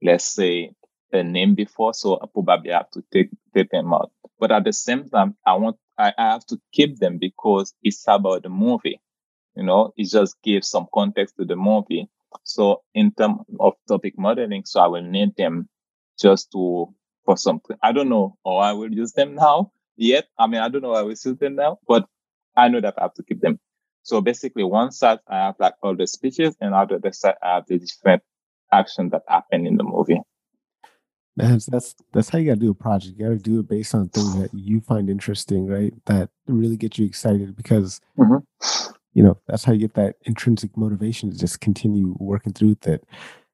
let's 0.03 0.25
say, 0.25 0.71
a 1.13 1.23
name 1.23 1.55
before, 1.55 1.95
so 1.95 2.17
I 2.17 2.27
probably 2.33 2.71
have 2.73 2.91
to 2.93 3.03
take, 3.13 3.31
take 3.55 3.71
them 3.71 3.93
out. 3.93 4.11
But 4.39 4.53
at 4.53 4.65
the 4.65 4.73
same 4.73 5.09
time, 5.09 5.37
I 5.47 5.55
want, 5.55 5.77
I, 5.99 6.13
have 6.17 6.47
to 6.47 6.61
keep 6.73 6.99
them 6.99 7.19
because 7.19 7.75
it's 7.83 8.05
about 8.07 8.43
the 8.43 8.49
movie. 8.49 9.01
You 9.57 9.65
know, 9.65 9.93
it 9.97 10.11
just 10.11 10.37
gives 10.43 10.69
some 10.69 10.87
context 10.93 11.37
to 11.39 11.45
the 11.45 11.57
movie. 11.57 12.09
So 12.45 12.83
in 12.95 13.13
terms 13.13 13.39
of 13.59 13.75
topic 13.89 14.19
modeling, 14.19 14.65
so 14.67 14.81
I 14.81 14.89
will 14.89 15.03
need 15.03 15.37
them 15.37 15.69
just 16.21 16.53
to 16.53 16.95
for 17.25 17.37
something. 17.37 17.77
I 17.83 17.93
don't 17.93 18.09
know 18.09 18.37
how 18.45 18.57
I 18.57 18.73
will 18.73 18.93
use 18.93 19.13
them 19.13 19.35
now 19.35 19.73
yet. 19.97 20.27
I 20.39 20.47
mean, 20.47 20.61
I 20.61 20.69
don't 20.69 20.83
know 20.83 20.93
I 20.95 21.03
will 21.03 21.11
use 21.11 21.23
them 21.23 21.57
now, 21.57 21.79
but 21.89 22.07
I 22.57 22.69
know 22.69 22.81
that 22.81 22.95
I 22.99 23.03
have 23.03 23.15
to 23.15 23.23
keep 23.23 23.41
them. 23.41 23.59
So 24.03 24.21
basically, 24.21 24.65
one 24.65 24.93
side 24.93 25.19
I 25.27 25.39
have 25.39 25.57
like 25.59 25.75
all 25.83 25.97
the 25.97 26.07
speeches, 26.07 26.57
and 26.61 26.75
other 26.75 26.99
the 26.99 27.13
side 27.13 27.35
I 27.43 27.55
have 27.57 27.67
the 27.67 27.79
different 27.79 28.23
actions 28.73 29.11
that 29.13 29.23
happen 29.29 29.67
in 29.67 29.77
the 29.77 29.85
movie. 29.85 30.21
That's 31.37 31.67
that's 31.67 31.95
that's 32.13 32.31
how 32.31 32.39
you 32.39 32.47
gotta 32.47 32.61
do 32.61 32.71
a 32.71 32.75
project. 32.75 33.19
You 33.19 33.27
gotta 33.27 33.39
do 33.39 33.61
it 33.61 33.69
based 33.69 33.95
on 33.95 34.09
things 34.09 34.37
that 34.37 34.55
you 34.55 34.81
find 34.81 35.11
interesting, 35.11 35.67
right? 35.67 35.93
That 36.07 36.31
really 36.47 36.77
get 36.77 36.99
you 36.99 37.05
excited 37.05 37.55
because 37.55 38.01
mm-hmm. 38.19 38.93
you 39.13 39.23
know 39.23 39.39
that's 39.47 39.65
how 39.65 39.73
you 39.73 39.81
get 39.81 39.95
that 39.95 40.17
intrinsic 40.23 40.77
motivation 40.77 41.31
to 41.31 41.39
just 41.39 41.61
continue 41.61 42.17
working 42.19 42.55
through 42.55 42.77
it. 42.87 43.05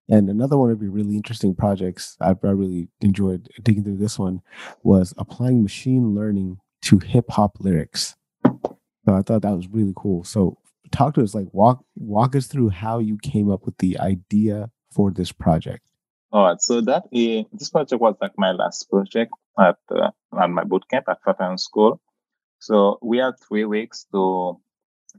And 0.09 0.29
another 0.29 0.59
one 0.59 0.71
of 0.71 0.83
your 0.83 0.91
really 0.93 1.17
interesting 1.17 1.55
projects, 1.55 2.17
I, 2.21 2.31
I 2.31 2.51
really 2.51 2.89
enjoyed 3.01 3.49
digging 3.63 3.85
through 3.85 3.97
this 3.97 4.19
one, 4.19 4.43
was 4.83 5.15
applying 5.17 5.63
machine 5.63 6.15
learning 6.15 6.59
to 6.83 6.99
hip 6.99 7.31
hop 7.31 7.57
lyrics. 7.61 8.17
So 8.45 9.15
I 9.15 9.23
thought 9.23 9.43
that 9.43 9.57
was 9.57 9.69
really 9.69 9.95
cool. 9.97 10.23
So 10.23 10.59
talk 10.93 11.15
to 11.15 11.23
us, 11.23 11.35
like 11.35 11.49
walk 11.53 11.85
walk 11.97 12.37
us 12.37 12.47
through 12.47 12.69
how 12.69 13.01
you 13.01 13.19
came 13.23 13.51
up 13.51 13.65
with 13.65 13.79
the 13.79 13.99
idea 13.99 14.71
for 14.93 15.11
this 15.11 15.33
project. 15.33 15.83
All 16.33 16.45
right. 16.47 16.61
So 16.61 16.81
that 16.81 17.05
is, 17.13 17.45
this 17.53 17.69
project 17.69 18.01
was 18.01 18.17
like 18.21 18.33
my 18.39 18.53
last 18.53 18.89
project 18.89 19.33
at 19.61 19.77
uh, 19.91 20.11
at 20.41 20.49
my 20.49 20.65
bootcamp 20.65 21.05
at 21.09 21.23
Flatiron 21.23 21.59
School. 21.59 22.01
So 22.59 22.99
we 23.03 23.19
had 23.19 23.35
three 23.47 23.67
weeks 23.67 24.07
to 24.13 24.59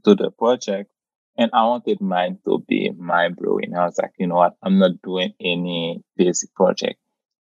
do 0.02 0.16
the 0.16 0.32
project, 0.32 0.90
and 1.38 1.50
I 1.52 1.64
wanted 1.66 2.00
mine 2.00 2.38
to 2.46 2.64
be 2.66 2.90
mind 2.90 3.36
blowing. 3.36 3.76
I 3.76 3.84
was 3.84 3.96
like, 3.96 4.10
you 4.18 4.26
know 4.26 4.36
what? 4.36 4.54
I'm 4.60 4.78
not 4.78 5.02
doing 5.02 5.34
any 5.40 6.02
basic 6.16 6.52
project. 6.54 6.98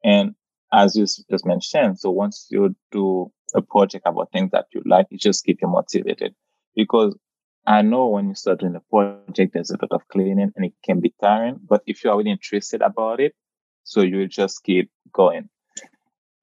And 0.04 0.36
as 0.74 0.98
you 0.98 1.06
just 1.06 1.46
mentioned, 1.46 2.00
so 2.00 2.12
once 2.12 2.48
you 2.50 2.76
do 2.92 3.32
a 3.56 3.62
project 3.62 4.04
about 4.06 4.32
things 4.34 4.52
that 4.52 4.66
you 4.74 4.82
like, 4.86 5.08
it 5.10 5.22
just 5.22 5.46
keep 5.46 5.60
you 5.62 5.70
motivated. 5.70 6.36
Because 6.76 7.16
I 7.66 7.82
know 7.82 8.08
when 8.08 8.28
you 8.28 8.36
start 8.36 8.60
doing 8.60 8.76
a 8.76 8.82
project, 8.82 9.54
there's 9.54 9.70
a 9.70 9.78
lot 9.82 9.92
of 9.92 10.08
cleaning 10.10 10.52
and 10.54 10.66
it 10.66 10.74
can 10.84 11.00
be 11.00 11.14
tiring. 11.22 11.60
But 11.64 11.84
if 11.86 12.04
you 12.04 12.10
are 12.10 12.18
really 12.18 12.32
interested 12.32 12.82
about 12.82 13.22
it, 13.22 13.34
so 13.84 14.02
you 14.02 14.28
just 14.28 14.64
keep 14.64 14.90
going. 15.12 15.50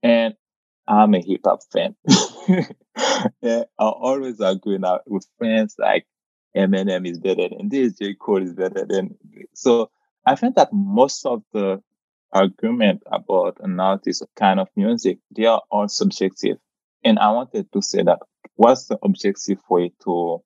And 0.03 0.35
I'm 0.89 1.15
a 1.15 1.21
hip 1.21 1.43
hop 1.45 1.61
fan. 1.73 1.95
yeah, 3.43 3.65
I 3.79 3.85
always 3.85 4.41
out 4.41 5.03
with 5.07 5.27
friends 5.39 5.77
like, 5.79 6.07
Eminem 6.57 7.09
is 7.09 7.19
better 7.19 7.49
than 7.49 7.69
this, 7.69 7.95
J. 7.95 8.15
Cole 8.15 8.43
is 8.43 8.55
better 8.55 8.85
than. 8.85 9.15
So 9.55 9.91
I 10.27 10.35
think 10.35 10.57
that 10.57 10.73
most 10.73 11.25
of 11.25 11.43
the 11.53 11.81
argument 12.33 13.03
about 13.07 13.59
an 13.61 13.79
artist 13.79 14.25
kind 14.37 14.59
of 14.61 14.69
music, 14.77 15.19
they 15.35 15.47
are 15.47 15.63
all 15.71 15.89
subjective. 15.89 16.59
And 17.05 17.19
I 17.19 17.31
wanted 17.31 17.71
to 17.73 17.83
say 17.83 18.03
that 18.03 18.19
what's 18.57 18.87
the 18.87 18.99
objective 19.03 19.59
way 19.69 19.93
to 20.05 20.43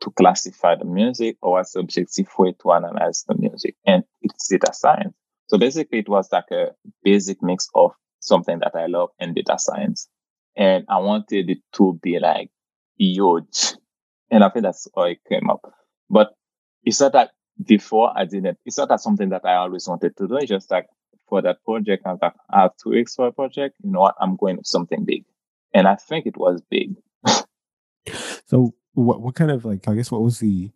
to 0.00 0.10
classify 0.12 0.76
the 0.76 0.84
music 0.84 1.36
or 1.42 1.52
what's 1.52 1.72
the 1.72 1.80
objective 1.80 2.28
way 2.38 2.54
to 2.62 2.72
analyze 2.72 3.24
the 3.26 3.34
music? 3.36 3.74
And 3.84 4.04
it's 4.22 4.48
data 4.48 4.72
science. 4.72 5.14
So 5.48 5.58
basically 5.58 6.00
it 6.00 6.08
was 6.08 6.28
like 6.32 6.50
a 6.52 6.68
basic 7.02 7.42
mix 7.42 7.68
of 7.74 7.92
something 8.20 8.58
that 8.60 8.72
I 8.74 8.86
love 8.86 9.10
and 9.18 9.34
data 9.34 9.56
science. 9.58 10.08
And 10.56 10.84
I 10.88 10.98
wanted 10.98 11.50
it 11.50 11.58
to 11.74 11.98
be 12.02 12.18
like 12.18 12.50
huge 12.96 13.74
and 14.30 14.44
I 14.44 14.48
think 14.50 14.64
that's 14.64 14.86
how 14.94 15.02
it 15.02 15.18
came 15.28 15.50
up. 15.50 15.72
But 16.10 16.32
it's 16.84 17.00
not 17.00 17.12
that 17.12 17.30
before 17.64 18.12
I 18.16 18.24
didn't, 18.24 18.58
it's 18.64 18.78
not 18.78 18.88
that 18.88 19.00
something 19.00 19.30
that 19.30 19.44
I 19.44 19.56
always 19.56 19.88
wanted 19.88 20.16
to 20.16 20.28
do. 20.28 20.36
It's 20.36 20.48
just 20.48 20.70
like 20.70 20.86
for 21.28 21.42
that 21.42 21.62
project, 21.64 22.06
I 22.06 22.12
was 22.12 22.18
like, 22.22 22.34
I 22.50 22.62
have 22.62 22.72
two 22.82 22.90
weeks 22.90 23.14
for 23.14 23.26
a 23.26 23.32
project. 23.32 23.76
You 23.82 23.90
know 23.92 24.00
what? 24.00 24.14
I'm 24.20 24.36
going 24.36 24.56
with 24.56 24.66
something 24.66 25.04
big. 25.04 25.24
And 25.74 25.86
I 25.86 25.96
think 25.96 26.26
it 26.26 26.36
was 26.36 26.62
big. 26.70 26.94
so 28.46 28.74
what 28.94 29.20
what 29.20 29.34
kind 29.34 29.50
of 29.50 29.64
like 29.64 29.86
I 29.86 29.94
guess 29.94 30.10
what 30.10 30.22
was 30.22 30.38
the 30.38 30.70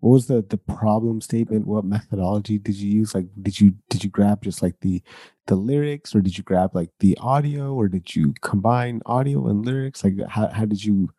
what 0.00 0.12
was 0.12 0.26
the 0.26 0.44
the 0.48 0.58
problem 0.58 1.20
statement? 1.20 1.66
What 1.66 1.84
methodology 1.84 2.58
did 2.58 2.76
you 2.76 2.90
use? 2.90 3.14
Like 3.14 3.26
did 3.40 3.60
you 3.60 3.74
did 3.90 4.04
you 4.04 4.10
grab 4.10 4.42
just 4.42 4.62
like 4.62 4.80
the 4.80 5.02
the 5.46 5.56
lyrics 5.56 6.14
or 6.14 6.20
did 6.20 6.38
you 6.38 6.44
grab 6.44 6.74
like 6.74 6.90
the 7.00 7.16
audio 7.20 7.74
or 7.74 7.88
did 7.88 8.14
you 8.14 8.34
combine 8.40 9.02
audio 9.06 9.46
and 9.48 9.64
lyrics? 9.64 10.04
Like 10.04 10.14
how 10.28 10.48
how 10.48 10.64
did 10.64 10.84
you 10.84 11.10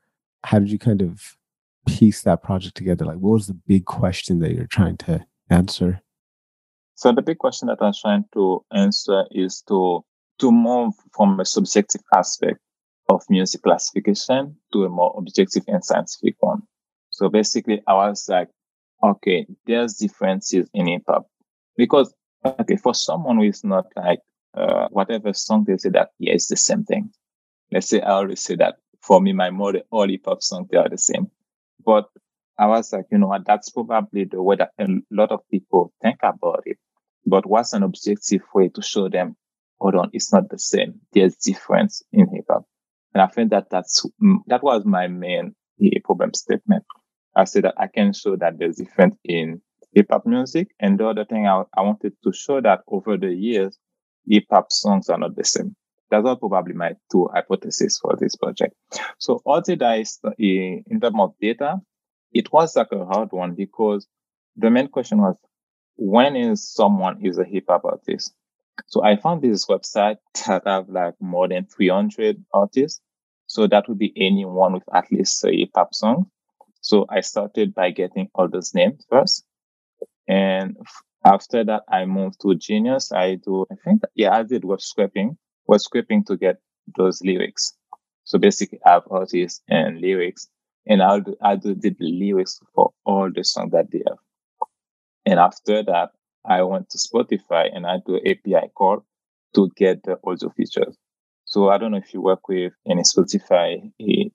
how 0.46 0.60
did 0.60 0.72
you 0.72 0.80
kind 0.80 1.02
of 1.02 1.36
piece 1.88 2.22
that 2.22 2.42
project 2.42 2.78
together? 2.78 3.06
Like 3.06 3.18
what 3.18 3.34
was 3.34 3.48
the 3.48 3.60
big 3.68 3.86
question 3.86 4.40
that 4.40 4.54
you're 4.54 4.68
trying 4.68 4.98
to 4.98 5.26
answer? 5.50 6.02
So 6.96 7.12
the 7.12 7.22
big 7.22 7.38
question 7.38 7.68
that 7.68 7.82
I'm 7.82 7.94
trying 7.94 8.26
to 8.34 8.64
answer 8.72 9.26
is 9.32 9.62
to 9.68 10.06
to 10.40 10.52
move 10.52 10.94
from 11.14 11.40
a 11.40 11.46
subjective 11.46 12.02
aspect 12.16 12.60
of 13.10 13.24
music 13.30 13.64
classification 13.64 14.56
to 14.72 14.86
a 14.86 14.90
more 14.90 15.14
objective 15.18 15.64
and 15.68 15.84
scientific 15.84 16.36
one. 16.40 16.62
So 17.10 17.28
basically, 17.28 17.82
I 17.88 17.94
was 17.94 18.30
like, 18.30 18.48
okay, 19.04 19.46
there's 19.66 19.96
differences 19.96 20.70
in 20.74 20.88
hip 20.88 21.04
hop 21.08 21.28
because 21.78 22.14
okay, 22.46 22.76
for 22.76 22.94
someone 22.94 23.38
who 23.38 23.44
is 23.44 23.64
not 23.64 23.86
like 23.96 24.20
uh, 24.54 24.88
whatever 24.90 25.34
song 25.34 25.66
they 25.66 25.78
say 25.78 25.90
that 25.90 26.10
yeah, 26.20 26.34
it's 26.34 26.48
the 26.48 26.58
same 26.58 26.84
thing. 26.84 27.12
Let's 27.72 27.90
say 27.90 28.02
I 28.02 28.12
always 28.12 28.42
say 28.42 28.56
that 28.56 28.76
for 29.02 29.22
me, 29.22 29.34
my 29.34 29.50
mother, 29.50 29.84
all 29.92 30.08
hip 30.08 30.22
hop 30.26 30.42
songs 30.42 30.68
they 30.72 30.78
are 30.78 30.90
the 30.90 30.98
same. 30.98 31.28
But 31.86 32.06
I 32.58 32.68
was 32.68 32.92
like, 32.92 33.06
you 33.12 33.18
know 33.18 33.28
what, 33.28 33.46
that's 33.46 33.70
probably 33.70 34.26
the 34.26 34.42
way 34.42 34.58
that 34.58 34.72
a 34.80 34.88
lot 35.12 35.32
of 35.32 35.40
people 35.50 35.94
think 36.02 36.20
about 36.22 36.64
it. 36.66 36.78
But 37.26 37.46
what's 37.46 37.74
an 37.74 37.84
objective 37.84 38.42
way 38.54 38.70
to 38.70 38.82
show 38.82 39.08
them, 39.08 39.38
hold 39.80 39.96
on, 39.96 40.10
it's 40.12 40.34
not 40.34 40.50
the 40.50 40.60
same. 40.60 41.00
There's 41.14 41.36
difference 41.36 42.04
in 42.12 42.28
hip 42.34 42.46
hop. 42.50 42.66
And 43.14 43.22
I 43.22 43.28
think 43.28 43.52
that 43.52 43.70
that's, 43.70 44.06
mm, 44.22 44.40
that 44.48 44.62
was 44.62 44.84
my 44.86 45.08
main 45.08 45.56
problem 46.04 46.34
statement. 46.34 46.84
I 47.40 47.46
said 47.46 47.64
that 47.64 47.76
I 47.78 47.88
can 47.88 48.12
show 48.14 48.36
that 48.36 48.60
there's 48.60 48.78
difference 48.78 49.16
in 49.24 49.62
hip 49.94 50.08
hop 50.12 50.26
music. 50.26 50.70
And 50.80 51.00
the 51.00 51.08
other 51.08 51.26
thing 51.26 51.48
I, 51.48 51.64
I 51.76 51.82
wanted 51.82 52.14
to 52.24 52.34
show 52.34 52.60
that 52.62 52.82
over 52.88 53.18
the 53.18 53.34
years, 53.34 53.78
hip 54.28 54.44
hop 54.52 54.72
songs 54.72 55.10
are 55.10 55.18
not 55.18 55.36
the 55.36 55.46
same. 55.46 55.76
That's 56.12 56.26
all 56.26 56.36
probably 56.36 56.74
my 56.74 56.96
two 57.12 57.30
hypotheses 57.34 58.00
for 58.02 58.16
this 58.20 58.36
project. 58.36 58.74
So 59.20 59.42
all 59.46 59.62
the 59.62 59.76
dice 59.76 60.20
uh, 60.26 60.32
in 60.38 61.00
terms 61.02 61.16
of 61.20 61.34
data, 61.40 61.78
it 62.34 62.52
was 62.52 62.76
like 62.76 62.92
a 62.92 63.06
hard 63.06 63.30
one 63.32 63.54
because 63.56 64.08
the 64.56 64.70
main 64.70 64.88
question 64.88 65.20
was 65.20 65.38
when 65.96 66.36
is 66.36 66.74
someone 66.74 67.26
is 67.26 67.38
a 67.38 67.46
hip 67.46 67.66
hop 67.70 67.86
artist? 67.86 68.34
So 68.88 69.04
I 69.04 69.18
found 69.18 69.42
this 69.42 69.66
website 69.68 70.18
that 70.48 70.64
have 70.66 70.90
like 70.90 71.16
more 71.20 71.48
than 71.48 71.66
300 71.66 72.44
artists. 72.54 73.02
So 73.46 73.68
that 73.68 73.88
would 73.88 73.98
be 73.98 74.14
anyone 74.16 74.74
with 74.74 74.84
at 74.94 75.12
least 75.12 75.44
a 75.46 75.52
hip 75.52 75.70
hop 75.76 75.94
song. 75.94 76.30
So 76.90 77.06
I 77.08 77.22
started 77.22 77.76
by 77.76 77.92
getting 77.92 78.30
all 78.34 78.48
those 78.48 78.74
names 78.74 79.06
first. 79.12 79.46
And 80.28 80.76
after 81.24 81.64
that, 81.64 81.84
I 81.88 82.06
moved 82.06 82.42
to 82.42 82.56
Genius. 82.56 83.12
I 83.12 83.36
do, 83.36 83.68
I 83.72 83.76
think, 83.86 84.02
yeah, 84.16 84.34
I 84.36 84.42
did 84.42 84.66
web 84.66 84.82
scraping, 84.82 85.38
web 85.68 85.82
scraping 85.82 86.24
to 86.24 86.36
get 86.36 86.58
those 86.98 87.22
lyrics. 87.22 87.78
So 88.24 88.40
basically, 88.40 88.80
I 88.88 88.94
have 88.94 89.04
artists 89.12 89.62
and 89.68 90.02
lyrics, 90.02 90.50
and 90.88 91.04
I'll 91.04 91.22
do, 91.22 91.36
I 91.44 91.58
do 91.58 91.76
the 91.76 91.96
lyrics 92.00 92.60
for 92.74 92.92
all 93.06 93.30
the 93.32 93.44
songs 93.44 93.72
that 93.74 93.92
they 93.92 94.02
have. 94.08 94.18
And 95.28 95.40
after 95.40 95.84
that, 95.84 96.10
I 96.44 96.64
went 96.64 96.90
to 96.90 96.98
Spotify 96.98 97.70
and 97.72 97.86
I 97.86 97.98
do 98.04 98.18
API 98.18 98.70
call 98.74 99.06
to 99.54 99.70
get 99.78 100.02
the 100.02 100.18
audio 100.24 100.50
features. 100.50 100.98
So 101.46 101.70
I 101.70 101.78
don't 101.78 101.92
know 101.92 102.00
if 102.00 102.16
you 102.16 102.22
work 102.24 102.48
with 102.48 102.74
any 102.90 103.04
Spotify 103.04 103.92
eh, 104.02 104.30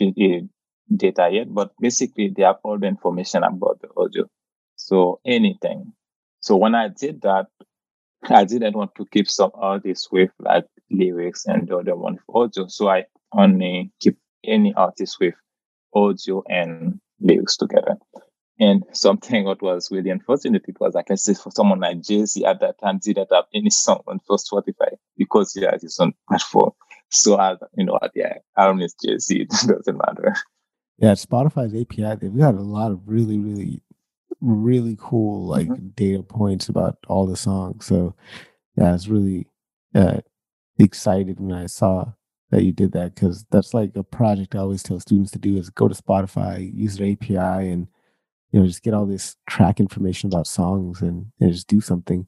eh, 0.00 0.40
data 0.96 1.28
yet, 1.30 1.52
but 1.52 1.72
basically 1.80 2.32
they 2.34 2.42
have 2.42 2.58
all 2.62 2.78
the 2.78 2.86
information 2.86 3.42
about 3.42 3.80
the 3.80 3.88
audio. 3.96 4.24
So 4.76 5.20
anything. 5.24 5.92
So 6.40 6.56
when 6.56 6.74
I 6.74 6.88
did 6.88 7.22
that, 7.22 7.46
I 8.28 8.44
didn't 8.44 8.76
want 8.76 8.94
to 8.96 9.06
keep 9.06 9.28
some 9.28 9.50
artists 9.54 10.10
with 10.10 10.30
like 10.38 10.66
lyrics 10.90 11.44
and 11.46 11.66
the 11.68 11.78
other 11.78 11.96
one 11.96 12.14
with 12.14 12.36
audio. 12.36 12.66
So 12.68 12.88
I 12.88 13.04
only 13.32 13.92
keep 14.00 14.16
any 14.44 14.72
artist 14.74 15.16
with 15.20 15.34
audio 15.94 16.42
and 16.48 17.00
lyrics 17.20 17.56
together. 17.56 17.96
And 18.60 18.84
something 18.92 19.44
what 19.46 19.62
was 19.62 19.90
really 19.90 20.10
unfortunate, 20.10 20.64
like 20.80 21.10
I 21.10 21.14
said, 21.16 21.38
for 21.38 21.50
someone 21.50 21.80
like 21.80 22.02
Jay 22.02 22.24
Z 22.24 22.44
at 22.44 22.60
that 22.60 22.80
time 22.80 23.00
didn't 23.02 23.28
have 23.32 23.44
any 23.54 23.70
song 23.70 24.02
on 24.06 24.20
first 24.28 24.50
Spotify 24.52 24.92
because 25.16 25.54
he 25.54 25.62
yeah, 25.62 25.74
it's 25.74 25.98
on 25.98 26.14
platform. 26.28 26.72
So 27.10 27.38
I, 27.38 27.56
you 27.76 27.84
know, 27.84 27.98
yeah, 28.14 28.34
I 28.56 28.66
don't 28.66 28.78
miss 28.78 28.94
Jay 28.94 29.18
Z. 29.18 29.40
It 29.50 29.50
doesn't 29.50 29.96
matter. 29.98 30.34
Yeah, 30.98 31.12
Spotify's 31.12 31.74
API, 31.74 32.16
they've 32.16 32.36
got 32.36 32.54
a 32.54 32.60
lot 32.60 32.92
of 32.92 33.00
really, 33.06 33.38
really, 33.38 33.82
really 34.40 34.96
cool 35.00 35.46
like 35.46 35.68
mm-hmm. 35.68 35.88
data 35.94 36.22
points 36.22 36.68
about 36.68 36.98
all 37.08 37.26
the 37.26 37.36
songs. 37.36 37.86
So 37.86 38.14
yeah, 38.76 38.90
I 38.90 38.92
was 38.92 39.08
really 39.08 39.48
uh, 39.94 40.18
excited 40.78 41.40
when 41.40 41.52
I 41.52 41.66
saw 41.66 42.12
that 42.50 42.62
you 42.62 42.72
did 42.72 42.92
that 42.92 43.14
because 43.14 43.44
that's 43.50 43.74
like 43.74 43.96
a 43.96 44.02
project 44.02 44.54
I 44.54 44.58
always 44.58 44.82
tell 44.82 45.00
students 45.00 45.32
to 45.32 45.38
do 45.38 45.56
is 45.56 45.70
go 45.70 45.88
to 45.88 45.94
Spotify, 45.94 46.72
use 46.74 46.96
their 46.96 47.10
API, 47.10 47.70
and 47.70 47.88
you 48.52 48.60
know 48.60 48.66
just 48.66 48.82
get 48.82 48.94
all 48.94 49.06
this 49.06 49.36
track 49.48 49.80
information 49.80 50.28
about 50.28 50.46
songs 50.46 51.00
and, 51.00 51.26
and 51.40 51.52
just 51.52 51.66
do 51.66 51.80
something 51.80 52.26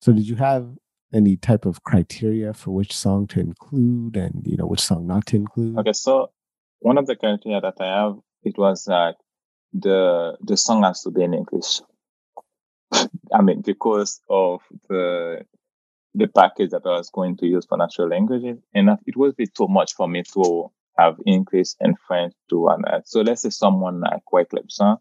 so 0.00 0.12
did 0.12 0.26
you 0.26 0.36
have 0.36 0.68
any 1.12 1.36
type 1.36 1.66
of 1.66 1.82
criteria 1.84 2.52
for 2.52 2.70
which 2.70 2.96
song 2.96 3.26
to 3.26 3.40
include 3.40 4.16
and 4.16 4.42
you 4.46 4.56
know 4.56 4.66
which 4.66 4.80
song 4.80 5.06
not 5.06 5.26
to 5.26 5.36
include 5.36 5.76
okay 5.78 5.92
so 5.92 6.30
one 6.80 6.98
of 6.98 7.06
the 7.06 7.16
criteria 7.16 7.60
that 7.60 7.74
i 7.80 7.86
have 7.86 8.16
it 8.42 8.56
was 8.58 8.84
that 8.84 9.16
the 9.72 10.36
the 10.40 10.56
song 10.56 10.82
has 10.82 11.02
to 11.02 11.10
be 11.10 11.22
in 11.22 11.34
english 11.34 11.80
i 13.34 13.42
mean 13.42 13.60
because 13.60 14.20
of 14.28 14.60
the 14.88 15.44
the 16.14 16.26
package 16.28 16.70
that 16.70 16.82
i 16.86 16.96
was 16.96 17.10
going 17.10 17.36
to 17.36 17.46
use 17.46 17.66
for 17.66 17.76
natural 17.76 18.08
languages 18.08 18.58
and 18.74 18.88
it 19.06 19.16
would 19.16 19.36
be 19.36 19.46
too 19.46 19.68
much 19.68 19.94
for 19.94 20.08
me 20.08 20.22
to 20.22 20.70
have 20.98 21.16
english 21.26 21.68
and 21.80 21.96
french 22.06 22.32
to 22.48 22.60
one 22.60 22.82
so 23.04 23.20
let's 23.20 23.42
say 23.42 23.50
someone 23.50 24.00
like 24.00 24.22
Wyclef 24.32 24.66
Jean 24.68 24.96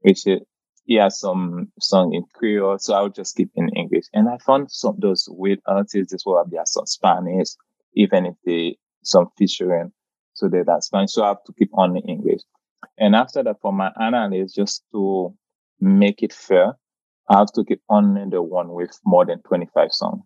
which 0.00 0.26
is, 0.26 0.40
he 0.84 0.96
has 0.96 1.20
some 1.20 1.70
song 1.80 2.14
in 2.14 2.24
Creole, 2.34 2.78
so 2.78 2.94
I 2.94 3.02
would 3.02 3.14
just 3.14 3.36
keep 3.36 3.50
in 3.54 3.68
English. 3.76 4.06
And 4.12 4.28
I 4.28 4.38
found 4.38 4.72
some 4.72 4.96
those 4.98 5.28
weird 5.30 5.60
artists 5.66 6.24
well. 6.26 6.44
There 6.48 6.60
are 6.60 6.66
some 6.66 6.86
Spanish, 6.86 7.50
even 7.94 8.26
if 8.26 8.34
they 8.44 8.76
some 9.04 9.28
featuring, 9.38 9.92
so 10.40 10.48
that 10.48 10.84
Spanish. 10.84 11.12
So 11.12 11.24
I 11.24 11.28
have 11.28 11.44
to 11.44 11.52
keep 11.52 11.70
on 11.74 11.96
in 11.96 12.02
English. 12.08 12.40
And 12.98 13.14
after 13.14 13.42
that, 13.42 13.60
for 13.60 13.72
my 13.72 13.92
analysis, 13.96 14.54
just 14.54 14.84
to 14.92 15.34
make 15.80 16.22
it 16.22 16.32
fair, 16.32 16.74
I 17.28 17.38
have 17.38 17.52
to 17.54 17.64
keep 17.64 17.80
only 17.88 18.28
the 18.28 18.42
one 18.42 18.70
with 18.70 18.98
more 19.04 19.24
than 19.24 19.42
25 19.42 19.92
songs 19.92 20.22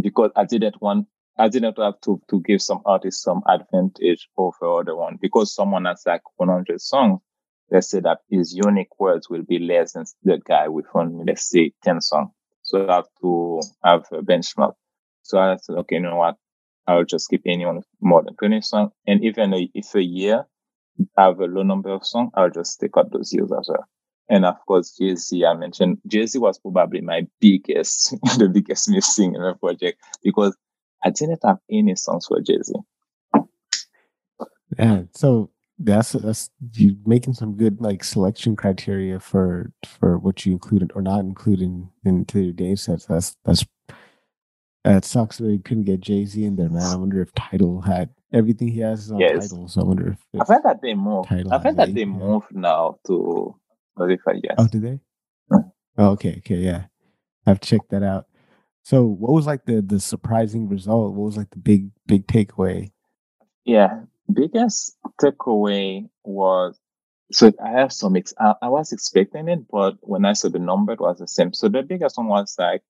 because 0.00 0.30
I 0.36 0.44
didn't 0.44 0.80
want, 0.80 1.06
I 1.38 1.48
didn't 1.48 1.78
have 1.78 2.00
to, 2.02 2.20
to 2.30 2.40
give 2.40 2.62
some 2.62 2.80
artists 2.84 3.22
some 3.22 3.42
advantage 3.46 4.28
over 4.36 4.80
other 4.80 4.96
one 4.96 5.18
because 5.20 5.54
someone 5.54 5.84
has 5.84 6.02
like 6.06 6.22
100 6.36 6.80
songs 6.80 7.20
let's 7.72 7.90
say 7.90 8.00
that 8.00 8.18
his 8.30 8.54
unique 8.54 9.00
words 9.00 9.28
will 9.30 9.42
be 9.42 9.58
less 9.58 9.92
than 9.92 10.04
the 10.22 10.38
guy 10.44 10.68
with 10.68 10.84
only, 10.94 11.24
let's 11.26 11.48
say, 11.48 11.72
10 11.82 12.00
songs. 12.02 12.30
So 12.62 12.86
I 12.86 12.96
have 12.96 13.08
to 13.22 13.60
have 13.82 14.04
a 14.12 14.22
benchmark. 14.22 14.74
So 15.22 15.38
I 15.38 15.56
said, 15.56 15.76
okay, 15.78 15.96
you 15.96 16.02
know 16.02 16.16
what? 16.16 16.36
I'll 16.86 17.04
just 17.04 17.28
keep 17.28 17.42
anyone 17.46 17.82
more 18.00 18.22
than 18.22 18.34
20 18.36 18.60
songs. 18.62 18.92
And 19.06 19.24
even 19.24 19.52
if 19.74 19.94
a 19.94 20.02
year 20.02 20.46
I 21.16 21.24
have 21.24 21.40
a 21.40 21.46
low 21.46 21.62
number 21.62 21.90
of 21.90 22.04
songs, 22.04 22.30
I'll 22.34 22.50
just 22.50 22.80
take 22.80 22.96
out 22.96 23.12
those 23.12 23.32
years 23.32 23.50
as 23.52 23.68
well. 23.68 23.86
And 24.28 24.44
of 24.44 24.56
course, 24.66 24.96
Jay 24.98 25.14
Z, 25.14 25.44
I 25.44 25.54
mentioned 25.54 25.98
Jay 26.06 26.26
Z 26.26 26.38
was 26.38 26.58
probably 26.58 27.00
my 27.00 27.26
biggest, 27.40 28.10
the 28.38 28.48
biggest 28.52 28.88
missing 28.88 29.34
in 29.34 29.42
the 29.42 29.54
project 29.54 30.00
because 30.22 30.56
I 31.04 31.10
didn't 31.10 31.40
have 31.44 31.58
any 31.70 31.94
songs 31.96 32.26
for 32.26 32.40
Jay 32.40 32.58
Z. 32.62 32.72
Yeah. 34.78 35.02
So 35.14 35.50
that's 35.78 36.12
that's 36.12 36.50
you 36.74 36.96
making 37.04 37.34
some 37.34 37.56
good 37.56 37.80
like 37.80 38.04
selection 38.04 38.56
criteria 38.56 39.18
for 39.18 39.72
for 39.86 40.18
what 40.18 40.46
you 40.46 40.52
included 40.52 40.92
or 40.94 41.02
not 41.02 41.20
including 41.20 41.90
into 42.04 42.40
your 42.40 42.52
data 42.52 42.76
sets. 42.76 43.06
That's 43.06 43.36
that's 43.44 43.64
Uh, 44.84 44.94
that 44.94 45.04
sucks 45.04 45.38
that 45.38 45.50
you 45.50 45.60
couldn't 45.60 45.84
get 45.84 46.00
Jay 46.00 46.24
Z 46.24 46.42
in 46.44 46.56
there, 46.56 46.68
man. 46.68 46.82
I 46.82 46.96
wonder 46.96 47.20
if 47.20 47.32
Tidal 47.34 47.82
had 47.82 48.10
everything 48.32 48.68
he 48.68 48.80
has 48.80 49.04
is 49.04 49.12
on 49.12 49.20
yes. 49.20 49.50
Tidal. 49.50 49.68
So 49.68 49.80
I 49.80 49.84
wonder 49.84 50.08
if, 50.08 50.18
if 50.32 50.40
I've 50.40 50.48
heard 50.48 50.62
that 50.64 50.82
they 50.82 50.94
moved. 50.94 51.32
I've 51.32 51.62
heard 51.62 51.76
that 51.76 51.94
they 51.94 52.04
moved 52.04 52.46
now 52.50 52.98
to 53.06 53.54
Spotify. 53.96 54.40
Yes. 54.42 54.56
Oh, 54.58 54.66
did 54.66 54.82
they? 54.82 55.00
Oh, 55.98 56.10
okay, 56.12 56.36
okay, 56.38 56.56
yeah. 56.56 56.84
I've 57.46 57.60
checked 57.60 57.90
that 57.90 58.02
out. 58.02 58.26
So, 58.82 59.04
what 59.04 59.32
was 59.32 59.46
like 59.46 59.66
the 59.66 59.82
the 59.82 60.00
surprising 60.00 60.68
result? 60.68 61.14
What 61.14 61.26
was 61.26 61.36
like 61.36 61.50
the 61.50 61.58
big 61.58 61.90
big 62.06 62.26
takeaway? 62.26 62.92
Yeah, 63.64 64.00
biggest 64.32 64.96
takeaway 65.20 66.08
was 66.24 66.80
so 67.30 67.52
I 67.64 67.70
have 67.80 67.92
some. 67.92 68.16
Ex- 68.16 68.34
I, 68.38 68.54
I, 68.62 68.68
was 68.68 68.92
expecting 68.92 69.48
it, 69.48 69.60
but 69.70 69.96
when 70.00 70.24
I 70.24 70.32
saw 70.32 70.48
the 70.48 70.58
number, 70.58 70.92
it 70.92 71.00
was 71.00 71.18
the 71.18 71.28
same. 71.28 71.52
So 71.52 71.68
the 71.68 71.82
biggest 71.82 72.16
one 72.16 72.28
was 72.28 72.56
like 72.58 72.82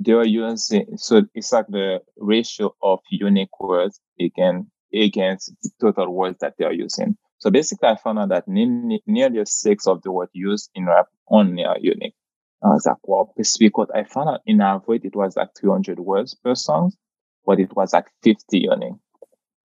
they 0.00 0.14
were 0.14 0.26
using 0.26 0.96
so 0.96 1.22
it's 1.34 1.52
like 1.52 1.66
the 1.68 2.00
ratio 2.16 2.74
of 2.82 3.00
unique 3.10 3.60
words 3.60 4.00
against 4.18 4.68
against 4.92 5.52
the 5.62 5.70
total 5.80 6.12
words 6.12 6.38
that 6.40 6.54
they 6.58 6.64
are 6.64 6.72
using. 6.72 7.16
So 7.38 7.50
basically, 7.50 7.88
I 7.88 7.96
found 7.96 8.18
out 8.18 8.28
that 8.30 8.48
nearly 8.48 9.44
six 9.44 9.86
of 9.86 10.02
the 10.02 10.10
words 10.12 10.32
used 10.34 10.70
in 10.74 10.86
rap 10.86 11.06
only 11.28 11.64
are 11.64 11.78
unique. 11.80 12.14
I 12.62 12.68
was 12.68 12.84
like, 12.84 12.96
wow, 13.04 13.32
because 13.36 13.90
I 13.94 14.04
found 14.04 14.28
out 14.28 14.40
in 14.44 14.60
average 14.60 15.04
it 15.04 15.16
was 15.16 15.36
like 15.36 15.48
300 15.58 16.00
words 16.00 16.34
per 16.34 16.54
song, 16.54 16.92
but 17.46 17.58
it 17.58 17.74
was 17.74 17.94
like 17.94 18.08
50 18.22 18.58
unique. 18.58 18.94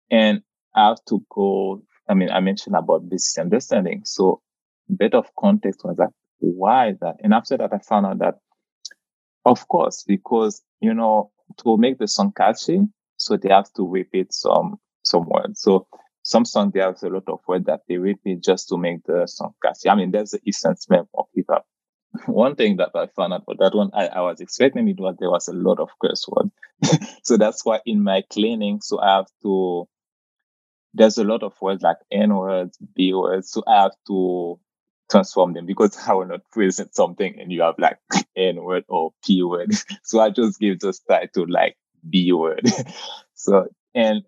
And 0.09 0.41
I 0.75 0.87
have 0.87 1.03
to 1.09 1.23
go, 1.29 1.83
I 2.07 2.15
mean, 2.15 2.31
I 2.31 2.39
mentioned 2.39 2.75
about 2.75 3.09
this 3.09 3.37
understanding. 3.37 4.01
So 4.05 4.41
bit 4.97 5.13
of 5.13 5.27
context 5.37 5.81
was 5.83 5.97
like, 5.99 6.09
why 6.39 6.95
that? 7.01 7.17
And 7.23 7.33
after 7.33 7.57
that, 7.57 7.71
I 7.73 7.77
found 7.79 8.07
out 8.07 8.19
that, 8.19 8.35
of 9.45 9.67
course, 9.67 10.03
because, 10.07 10.61
you 10.81 10.93
know, 10.93 11.31
to 11.57 11.77
make 11.77 11.97
the 11.97 12.07
song 12.07 12.31
catchy, 12.35 12.81
so 13.17 13.37
they 13.37 13.49
have 13.49 13.71
to 13.73 13.87
repeat 13.87 14.33
some, 14.33 14.79
some 15.03 15.27
words. 15.27 15.61
So 15.61 15.87
some 16.23 16.45
songs, 16.45 16.73
they 16.73 16.79
have 16.79 17.01
a 17.03 17.09
lot 17.09 17.27
of 17.27 17.39
words 17.47 17.65
that 17.65 17.81
they 17.87 17.97
repeat 17.97 18.41
just 18.43 18.69
to 18.69 18.77
make 18.77 19.03
the 19.05 19.25
song 19.27 19.53
catchy. 19.63 19.89
I 19.89 19.95
mean, 19.95 20.11
that's 20.11 20.31
the 20.31 20.39
essence 20.47 20.87
of 20.91 21.25
hip 21.33 21.45
hop. 21.49 21.65
One 22.25 22.55
thing 22.55 22.77
that 22.77 22.89
I 22.95 23.07
found 23.07 23.33
out 23.33 23.45
for 23.45 23.55
that 23.59 23.75
one, 23.75 23.91
I, 23.93 24.07
I 24.07 24.21
was 24.21 24.41
expecting 24.41 24.87
it 24.87 24.99
was 24.99 25.15
there 25.19 25.29
was 25.29 25.47
a 25.47 25.53
lot 25.53 25.79
of 25.79 25.89
curse 26.01 26.27
words. 26.27 26.51
so 27.23 27.37
that's 27.37 27.63
why 27.65 27.79
in 27.85 28.03
my 28.03 28.23
cleaning, 28.31 28.81
so 28.81 28.99
I 28.99 29.17
have 29.17 29.27
to, 29.43 29.87
there's 30.93 31.17
a 31.17 31.23
lot 31.23 31.43
of 31.43 31.53
words 31.61 31.83
like 31.83 31.97
N 32.11 32.35
words, 32.35 32.77
B 32.95 33.13
words. 33.13 33.51
So 33.51 33.63
I 33.67 33.83
have 33.83 33.95
to 34.07 34.59
transform 35.11 35.53
them 35.53 35.65
because 35.65 35.97
I 36.07 36.13
will 36.13 36.27
not 36.27 36.49
present 36.51 36.95
something 36.95 37.39
and 37.39 37.51
you 37.51 37.61
have 37.61 37.75
like 37.79 37.99
N 38.35 38.63
word 38.63 38.85
or 38.87 39.13
P 39.23 39.43
word. 39.43 39.71
So 40.03 40.19
I 40.19 40.29
just 40.29 40.59
give 40.59 40.79
this 40.79 40.99
title 40.99 41.45
like 41.49 41.77
B 42.09 42.31
word. 42.31 42.67
so, 43.35 43.67
and 43.95 44.23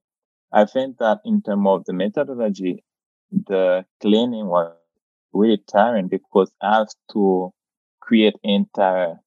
I 0.53 0.65
think 0.65 0.97
that 0.99 1.19
in 1.25 1.41
terms 1.41 1.67
of 1.67 1.86
the 1.86 1.93
methodology, 1.93 2.84
the 3.32 3.86
cleaning 4.01 4.47
was 4.47 4.73
really 5.34 5.61
tiring 5.71 6.07
because 6.07 6.51
I 6.61 6.79
have 6.79 6.89
to 7.13 7.53
create 8.01 8.36
entire 8.43 9.19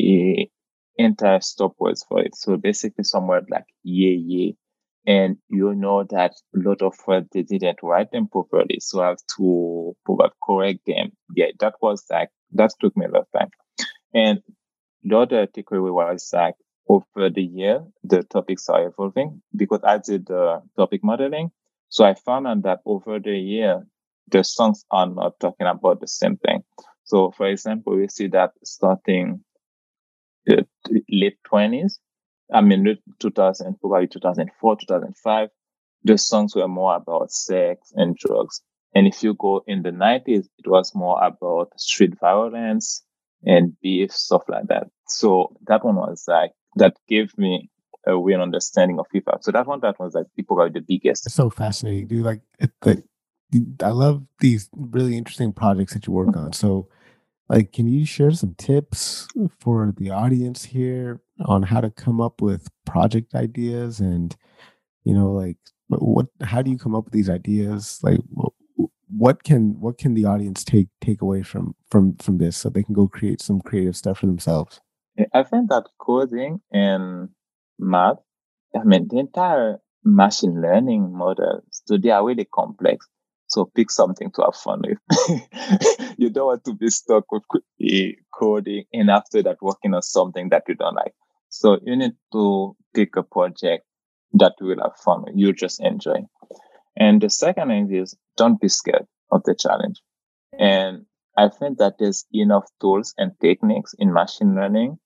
a 0.00 0.50
entire 0.96 1.40
stop 1.40 1.74
words 1.78 2.04
for 2.08 2.20
it. 2.20 2.34
So 2.36 2.56
basically 2.56 3.04
somewhere 3.04 3.42
like 3.50 3.66
yeah, 3.84 4.16
yeah. 4.18 4.52
And 5.08 5.38
you 5.48 5.74
know 5.74 6.04
that 6.04 6.34
a 6.56 6.60
lot 6.60 6.82
of 6.82 6.94
they 7.32 7.42
didn't 7.42 7.80
write 7.82 8.12
them 8.12 8.28
properly. 8.28 8.78
So 8.80 9.02
I 9.02 9.08
have 9.08 9.18
to 9.38 9.96
provide 10.06 10.32
correct 10.44 10.80
them. 10.86 11.12
Yeah, 11.36 11.48
that 11.60 11.74
was 11.82 12.04
like 12.10 12.30
that 12.52 12.72
took 12.80 12.96
me 12.96 13.06
a 13.06 13.10
lot 13.10 13.22
of 13.22 13.40
time. 13.40 13.50
And 14.14 14.42
the 15.04 15.18
other 15.18 15.46
takeaway 15.46 15.92
was 15.92 16.30
like 16.32 16.54
over 16.88 17.30
the 17.30 17.42
year, 17.42 17.84
the 18.04 18.22
topics 18.24 18.68
are 18.68 18.86
evolving 18.88 19.42
because 19.56 19.80
I 19.84 19.98
did 19.98 20.26
the 20.26 20.62
topic 20.76 21.04
modeling. 21.04 21.52
So 21.90 22.04
I 22.04 22.14
found 22.14 22.46
out 22.46 22.62
that 22.64 22.80
over 22.86 23.20
the 23.20 23.38
year, 23.38 23.86
the 24.30 24.44
songs 24.44 24.84
are 24.90 25.06
not 25.08 25.40
talking 25.40 25.66
about 25.66 26.00
the 26.00 26.08
same 26.08 26.36
thing. 26.38 26.64
So, 27.04 27.32
for 27.32 27.46
example, 27.48 27.96
we 27.96 28.08
see 28.08 28.28
that 28.28 28.52
starting 28.64 29.44
the 30.46 30.66
late 31.10 31.38
20s, 31.44 31.98
I 32.52 32.60
mean, 32.60 32.98
2000, 33.18 33.80
probably 33.80 34.06
2004, 34.06 34.76
2005, 34.76 35.48
the 36.04 36.18
songs 36.18 36.54
were 36.54 36.68
more 36.68 36.96
about 36.96 37.30
sex 37.30 37.92
and 37.94 38.16
drugs. 38.16 38.62
And 38.94 39.06
if 39.06 39.22
you 39.22 39.34
go 39.34 39.62
in 39.66 39.82
the 39.82 39.90
90s, 39.90 40.46
it 40.58 40.66
was 40.66 40.94
more 40.94 41.22
about 41.22 41.78
street 41.78 42.18
violence 42.18 43.04
and 43.44 43.78
beef, 43.80 44.12
stuff 44.12 44.42
like 44.48 44.68
that. 44.68 44.88
So 45.06 45.56
that 45.66 45.84
one 45.84 45.96
was 45.96 46.24
like 46.26 46.52
that 46.76 46.96
gave 47.08 47.36
me 47.36 47.70
a 48.06 48.16
real 48.16 48.40
understanding 48.40 48.98
of 48.98 49.06
FIFA. 49.14 49.42
So 49.42 49.52
that 49.52 49.66
one, 49.66 49.80
that 49.80 49.98
was 49.98 50.14
like 50.14 50.26
probably 50.46 50.80
the 50.80 50.84
biggest. 50.86 51.30
So 51.30 51.50
fascinating, 51.50 52.06
dude. 52.06 52.24
Like, 52.24 52.40
it, 52.58 52.70
like, 52.84 53.04
I 53.82 53.90
love 53.90 54.24
these 54.40 54.68
really 54.74 55.16
interesting 55.16 55.52
projects 55.52 55.94
that 55.94 56.06
you 56.06 56.12
work 56.12 56.28
mm-hmm. 56.28 56.46
on. 56.46 56.52
So, 56.52 56.88
like, 57.48 57.72
can 57.72 57.86
you 57.88 58.04
share 58.04 58.30
some 58.30 58.54
tips 58.54 59.28
for 59.58 59.94
the 59.96 60.10
audience 60.10 60.64
here 60.64 61.20
on 61.46 61.62
how 61.62 61.80
to 61.80 61.90
come 61.90 62.20
up 62.20 62.42
with 62.42 62.68
project 62.84 63.34
ideas 63.34 64.00
and, 64.00 64.36
you 65.04 65.14
know, 65.14 65.32
like, 65.32 65.56
what, 65.88 66.26
how 66.42 66.60
do 66.60 66.70
you 66.70 66.78
come 66.78 66.94
up 66.94 67.04
with 67.04 67.14
these 67.14 67.30
ideas? 67.30 68.00
Like, 68.02 68.20
what 69.16 69.42
can 69.42 69.80
what 69.80 69.98
can 69.98 70.14
the 70.14 70.26
audience 70.26 70.62
take 70.64 70.88
take 71.00 71.22
away 71.22 71.42
from 71.42 71.74
from 71.90 72.16
from 72.16 72.38
this 72.38 72.56
so 72.56 72.68
they 72.68 72.82
can 72.82 72.94
go 72.94 73.08
create 73.08 73.40
some 73.40 73.60
creative 73.60 73.96
stuff 73.96 74.18
for 74.18 74.26
themselves? 74.26 74.80
I 75.32 75.42
think 75.42 75.70
that 75.70 75.84
coding 75.98 76.60
and 76.70 77.30
math, 77.78 78.18
I 78.76 78.84
mean, 78.84 79.08
the 79.08 79.18
entire 79.18 79.78
machine 80.04 80.60
learning 80.60 81.12
models, 81.12 81.64
so 81.86 81.96
they 81.96 82.10
are 82.10 82.24
really 82.24 82.44
complex. 82.44 83.06
So 83.48 83.70
pick 83.74 83.90
something 83.90 84.30
to 84.32 84.42
have 84.42 84.54
fun 84.54 84.82
with. 84.86 84.98
you 86.18 86.30
don't 86.30 86.46
want 86.46 86.64
to 86.64 86.74
be 86.74 86.90
stuck 86.90 87.30
with 87.32 87.42
eh, 87.82 88.12
coding 88.32 88.84
and 88.92 89.10
after 89.10 89.42
that 89.42 89.56
working 89.62 89.94
on 89.94 90.02
something 90.02 90.50
that 90.50 90.64
you 90.68 90.74
don't 90.74 90.94
like. 90.94 91.14
So 91.48 91.78
you 91.82 91.96
need 91.96 92.12
to 92.32 92.76
pick 92.94 93.16
a 93.16 93.22
project 93.22 93.84
that 94.34 94.52
you 94.60 94.66
will 94.66 94.82
have 94.82 94.96
fun 95.02 95.24
with, 95.24 95.34
you 95.36 95.52
just 95.52 95.80
enjoy. 95.80 96.26
And 96.96 97.22
the 97.22 97.30
second 97.30 97.68
thing 97.68 97.94
is 97.94 98.14
don't 98.36 98.60
be 98.60 98.68
scared 98.68 99.06
of 99.30 99.42
the 99.44 99.54
challenge. 99.54 100.02
And 100.58 101.06
I 101.36 101.48
think 101.48 101.78
that 101.78 101.94
there's 101.98 102.26
enough 102.32 102.64
tools 102.80 103.14
and 103.16 103.32
techniques 103.40 103.94
in 103.98 104.12
machine 104.12 104.54
learning 104.54 104.98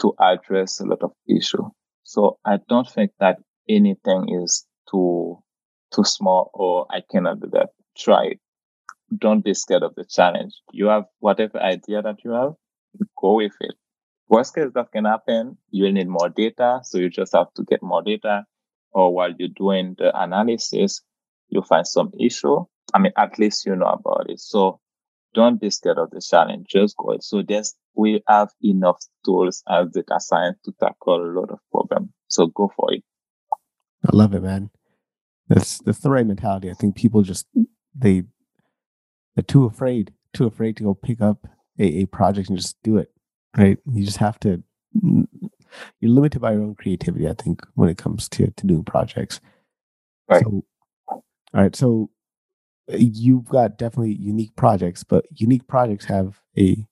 to 0.00 0.14
address 0.20 0.80
a 0.80 0.84
lot 0.84 1.02
of 1.02 1.12
issue. 1.26 1.64
So 2.04 2.38
I 2.44 2.58
don't 2.68 2.88
think 2.88 3.12
that 3.18 3.38
anything 3.68 4.40
is 4.42 4.66
too 4.90 5.38
too 5.94 6.04
small 6.04 6.50
or 6.52 6.86
I 6.90 7.00
cannot 7.10 7.40
do 7.40 7.48
that. 7.52 7.70
Try 7.98 8.24
it. 8.26 8.40
Don't 9.16 9.44
be 9.44 9.54
scared 9.54 9.82
of 9.82 9.94
the 9.94 10.04
challenge. 10.04 10.54
You 10.72 10.86
have 10.86 11.04
whatever 11.18 11.58
idea 11.58 12.02
that 12.02 12.16
you 12.24 12.32
have, 12.32 12.52
go 13.16 13.36
with 13.36 13.52
it. 13.60 13.74
Worst 14.28 14.54
case 14.54 14.70
that 14.74 14.92
can 14.92 15.06
happen, 15.06 15.56
you'll 15.70 15.92
need 15.92 16.08
more 16.08 16.28
data. 16.28 16.80
So 16.82 16.98
you 16.98 17.08
just 17.08 17.34
have 17.34 17.52
to 17.54 17.64
get 17.64 17.82
more 17.82 18.02
data. 18.02 18.44
Or 18.92 19.14
while 19.14 19.32
you're 19.38 19.48
doing 19.48 19.96
the 19.98 20.12
analysis, 20.18 21.02
you 21.48 21.62
find 21.62 21.86
some 21.86 22.12
issue. 22.20 22.64
I 22.92 22.98
mean, 22.98 23.12
at 23.16 23.38
least 23.38 23.64
you 23.66 23.74
know 23.74 23.86
about 23.86 24.26
it. 24.28 24.40
So 24.40 24.80
don't 25.34 25.60
be 25.60 25.70
scared 25.70 25.98
of 25.98 26.10
the 26.10 26.20
challenge. 26.20 26.66
Just 26.68 26.96
go. 26.96 27.16
So 27.20 27.42
there's 27.46 27.74
we 27.94 28.22
have 28.28 28.50
enough 28.62 29.02
tools 29.24 29.62
as 29.68 29.88
data 29.92 30.20
science 30.20 30.58
to 30.64 30.72
tackle 30.80 31.16
a 31.16 31.32
lot 31.38 31.50
of 31.50 31.58
problems. 31.72 32.10
So 32.28 32.46
go 32.46 32.70
for 32.76 32.92
it. 32.92 33.02
I 34.06 34.10
love 34.12 34.34
it, 34.34 34.42
man. 34.42 34.70
That's 35.48 35.78
that's 35.80 36.00
the 36.00 36.10
right 36.10 36.26
mentality. 36.26 36.70
I 36.70 36.74
think 36.74 36.94
people 36.94 37.22
just 37.22 37.46
they 37.98 38.24
they're 39.34 39.42
too 39.42 39.66
afraid, 39.66 40.12
too 40.32 40.46
afraid 40.46 40.76
to 40.76 40.84
go 40.84 40.94
pick 40.94 41.20
up 41.20 41.46
a, 41.78 41.84
a 42.02 42.06
project 42.06 42.48
and 42.48 42.58
just 42.58 42.76
do 42.82 42.96
it. 42.96 43.10
Right? 43.56 43.78
You 43.92 44.04
just 44.04 44.18
have 44.18 44.38
to. 44.40 44.62
Mm, 44.96 45.26
you're 46.00 46.10
limited 46.10 46.40
by 46.40 46.52
your 46.52 46.62
own 46.62 46.74
creativity. 46.74 47.28
I 47.28 47.34
think 47.34 47.64
when 47.74 47.88
it 47.88 47.98
comes 47.98 48.28
to 48.30 48.50
to 48.50 48.66
doing 48.66 48.84
projects. 48.84 49.40
Right. 50.28 50.42
So, 50.42 50.64
all 51.08 51.24
right. 51.52 51.76
So 51.76 52.10
uh, 52.92 52.96
you've 52.98 53.46
got 53.46 53.78
definitely 53.78 54.14
unique 54.14 54.56
projects, 54.56 55.04
but 55.04 55.26
unique 55.34 55.66
projects 55.66 56.06
have 56.06 56.40
a 56.58 56.84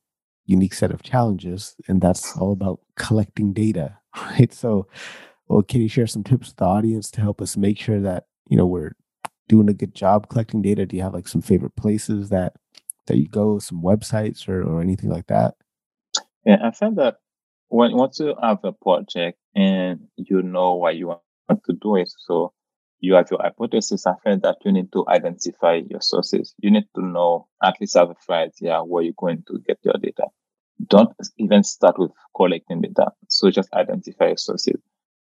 unique 0.45 0.75
set 0.75 0.91
of 0.91 1.03
challenges, 1.03 1.75
and 1.89 2.01
that's 2.01 2.37
all 2.37 2.53
about 2.53 2.81
collecting 2.97 3.53
data, 3.53 3.99
right? 4.17 4.53
So, 4.53 4.87
well, 5.49 5.63
can 5.63 5.81
you 5.81 5.89
share 5.89 6.07
some 6.07 6.23
tips 6.25 6.49
with 6.49 6.57
the 6.57 6.65
audience 6.65 7.11
to 7.13 7.21
help 7.21 7.41
us 7.41 7.57
make 7.57 7.79
sure 7.79 8.01
that 8.01 8.27
you 8.49 8.57
know 8.57 8.67
we're 8.67 8.93
doing 9.49 9.69
a 9.69 9.75
good 9.75 9.95
job 9.95 10.29
collecting 10.29 10.63
data? 10.63 10.87
Do 10.87 10.97
you 10.97 11.03
have 11.03 11.15
like 11.15 11.29
some 11.29 11.43
favorite 11.43 11.77
places 11.77 12.29
that 12.31 12.55
that 13.07 13.17
you 13.17 13.29
go, 13.29 13.59
some 13.59 13.83
websites 13.83 14.49
or 14.49 14.63
or 14.63 14.81
anything 14.81 15.11
like 15.11 15.27
that? 15.27 15.55
Yeah, 16.45 16.59
I 16.63 16.71
find 16.71 16.97
that 16.99 17.17
when 17.69 17.97
once 17.97 18.21
you 18.21 18.35
have 18.41 18.59
a 18.65 18.73
project 18.73 19.39
and 19.55 20.01
you 20.17 20.43
know 20.43 20.75
why 20.75 20.93
you 20.93 21.09
want 21.09 21.65
to 21.67 21.73
do 21.73 21.97
it, 21.97 22.09
so 22.09 22.53
you 23.01 23.15
have 23.15 23.29
your 23.31 23.41
hypothesis, 23.43 24.07
I 24.07 24.15
find 24.25 24.43
that 24.43 24.57
you 24.65 24.73
need 24.73 24.93
to 24.93 25.05
identify 25.09 25.81
your 25.89 26.01
sources. 26.01 26.55
You 26.59 26.71
need 26.71 26.87
to 26.95 27.05
know, 27.05 27.49
at 27.63 27.75
least 27.81 27.97
have 27.97 28.11
a 28.11 28.33
idea 28.33 28.81
where 28.81 29.03
you're 29.03 29.13
going 29.17 29.45
to 29.49 29.59
get 29.67 29.79
your 29.83 29.95
data. 30.01 30.27
Don't 30.87 31.11
even 31.39 31.63
start 31.63 31.99
with 31.99 32.11
collecting 32.35 32.83
data. 32.83 33.13
So 33.29 33.51
just 33.51 33.73
identify 33.73 34.29
your 34.29 34.37
sources. 34.37 34.81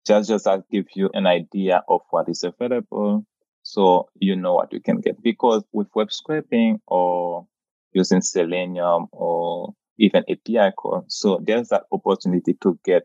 Just, 0.06 0.28
just 0.28 0.44
that 0.44 0.64
give 0.70 0.86
you 0.94 1.10
an 1.14 1.26
idea 1.26 1.82
of 1.88 2.00
what 2.10 2.28
is 2.28 2.42
available. 2.42 3.24
So 3.72 4.10
you 4.20 4.36
know 4.36 4.52
what 4.52 4.70
you 4.70 4.80
can 4.80 5.00
get. 5.00 5.22
Because 5.22 5.64
with 5.72 5.88
web 5.94 6.12
scraping 6.12 6.78
or 6.86 7.46
using 7.94 8.20
Selenium 8.20 9.06
or 9.12 9.72
even 9.96 10.24
API 10.28 10.72
call, 10.76 11.06
so 11.08 11.40
there's 11.42 11.68
that 11.68 11.84
opportunity 11.90 12.52
to 12.60 12.78
get 12.84 13.04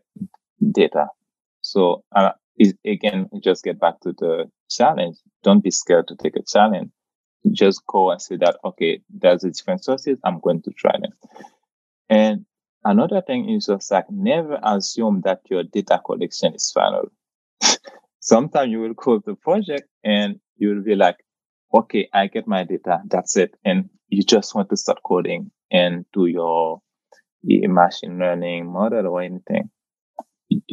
data. 0.70 1.06
So 1.62 2.04
uh, 2.14 2.32
is 2.58 2.74
again, 2.84 3.30
just 3.42 3.64
get 3.64 3.80
back 3.80 4.00
to 4.00 4.12
the 4.12 4.50
challenge. 4.70 5.16
Don't 5.42 5.64
be 5.64 5.70
scared 5.70 6.06
to 6.08 6.16
take 6.16 6.36
a 6.36 6.42
challenge. 6.42 6.90
Just 7.50 7.80
go 7.86 8.10
and 8.10 8.20
say 8.20 8.36
that, 8.36 8.58
okay, 8.62 9.00
there's 9.08 9.44
a 9.44 9.50
different 9.50 9.82
sources. 9.82 10.18
I'm 10.22 10.38
going 10.38 10.60
to 10.62 10.70
try 10.72 10.92
them. 11.00 11.12
And 12.10 12.44
another 12.84 13.22
thing 13.22 13.48
is 13.48 13.66
just 13.66 13.90
like 13.90 14.10
never 14.10 14.60
assume 14.62 15.22
that 15.24 15.40
your 15.48 15.62
data 15.62 15.98
collection 16.04 16.54
is 16.54 16.70
final. 16.70 17.10
Sometimes 18.20 18.70
you 18.70 18.80
will 18.80 18.92
code 18.92 19.22
the 19.24 19.34
project 19.34 19.88
and 20.04 20.38
you 20.58 20.70
will 20.70 20.82
be 20.82 20.94
like, 20.94 21.16
okay, 21.72 22.08
I 22.12 22.26
get 22.26 22.46
my 22.46 22.64
data. 22.64 23.00
That's 23.06 23.36
it. 23.36 23.54
And 23.64 23.88
you 24.08 24.22
just 24.22 24.54
want 24.54 24.70
to 24.70 24.76
start 24.76 25.00
coding 25.04 25.50
and 25.70 26.04
do 26.12 26.26
your 26.26 26.80
machine 27.42 28.18
learning 28.18 28.72
model 28.72 29.06
or 29.06 29.22
anything. 29.22 29.70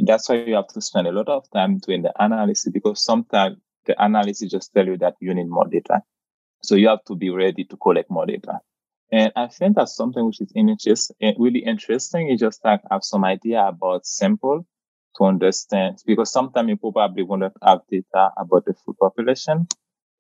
That's 0.05 0.29
why 0.29 0.35
you 0.35 0.55
have 0.55 0.67
to 0.67 0.81
spend 0.81 1.07
a 1.07 1.11
lot 1.11 1.27
of 1.27 1.49
time 1.51 1.79
doing 1.79 2.01
the 2.01 2.13
analysis 2.17 2.71
because 2.71 3.03
sometimes 3.03 3.57
the 3.85 4.01
analysis 4.03 4.51
just 4.51 4.73
tell 4.73 4.85
you 4.85 4.97
that 4.97 5.15
you 5.19 5.33
need 5.33 5.49
more 5.49 5.67
data. 5.67 6.01
So 6.63 6.75
you 6.75 6.87
have 6.87 7.03
to 7.05 7.15
be 7.15 7.29
ready 7.29 7.65
to 7.65 7.77
collect 7.77 8.09
more 8.09 8.25
data. 8.25 8.59
And 9.11 9.31
I 9.35 9.47
think 9.47 9.75
that's 9.75 9.95
something 9.95 10.25
which 10.25 10.41
is 10.87 11.11
eh, 11.21 11.33
really 11.37 11.59
interesting. 11.59 12.27
You 12.29 12.37
just 12.37 12.63
like 12.65 12.81
have 12.89 13.03
some 13.03 13.23
idea 13.23 13.63
about 13.63 14.05
sample 14.05 14.65
to 15.17 15.25
understand 15.25 15.97
because 16.05 16.31
sometimes 16.31 16.69
you 16.69 16.77
probably 16.77 17.23
won't 17.23 17.43
have 17.63 17.81
data 17.89 18.29
about 18.37 18.65
the 18.65 18.73
full 18.73 18.95
population. 18.99 19.67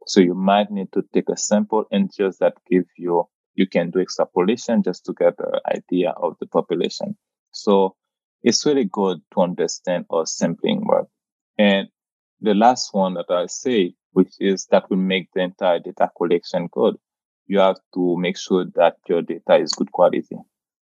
So 0.07 0.21
you 0.21 0.35
might 0.35 0.71
need 0.71 0.91
to 0.93 1.03
take 1.13 1.29
a 1.29 1.37
sample 1.37 1.85
and 1.91 2.11
just 2.15 2.39
that 2.39 2.53
give 2.69 2.85
you, 2.97 3.27
you 3.55 3.67
can 3.67 3.89
do 3.89 3.99
extrapolation 3.99 4.83
just 4.83 5.05
to 5.05 5.13
get 5.13 5.35
an 5.39 5.59
idea 5.67 6.11
of 6.11 6.35
the 6.39 6.47
population. 6.47 7.17
So 7.51 7.95
it's 8.43 8.65
really 8.65 8.85
good 8.85 9.21
to 9.33 9.41
understand 9.41 10.05
our 10.11 10.25
sampling 10.25 10.85
work. 10.85 11.07
And 11.57 11.87
the 12.41 12.53
last 12.53 12.93
one 12.93 13.15
that 13.15 13.29
I 13.29 13.47
say, 13.47 13.95
which 14.11 14.33
is 14.39 14.67
that 14.67 14.89
will 14.89 14.97
make 14.97 15.29
the 15.33 15.41
entire 15.41 15.79
data 15.79 16.11
collection 16.15 16.69
good. 16.71 16.95
You 17.47 17.59
have 17.59 17.77
to 17.95 18.17
make 18.17 18.37
sure 18.37 18.65
that 18.75 18.97
your 19.07 19.21
data 19.21 19.55
is 19.55 19.73
good 19.73 19.91
quality. 19.91 20.37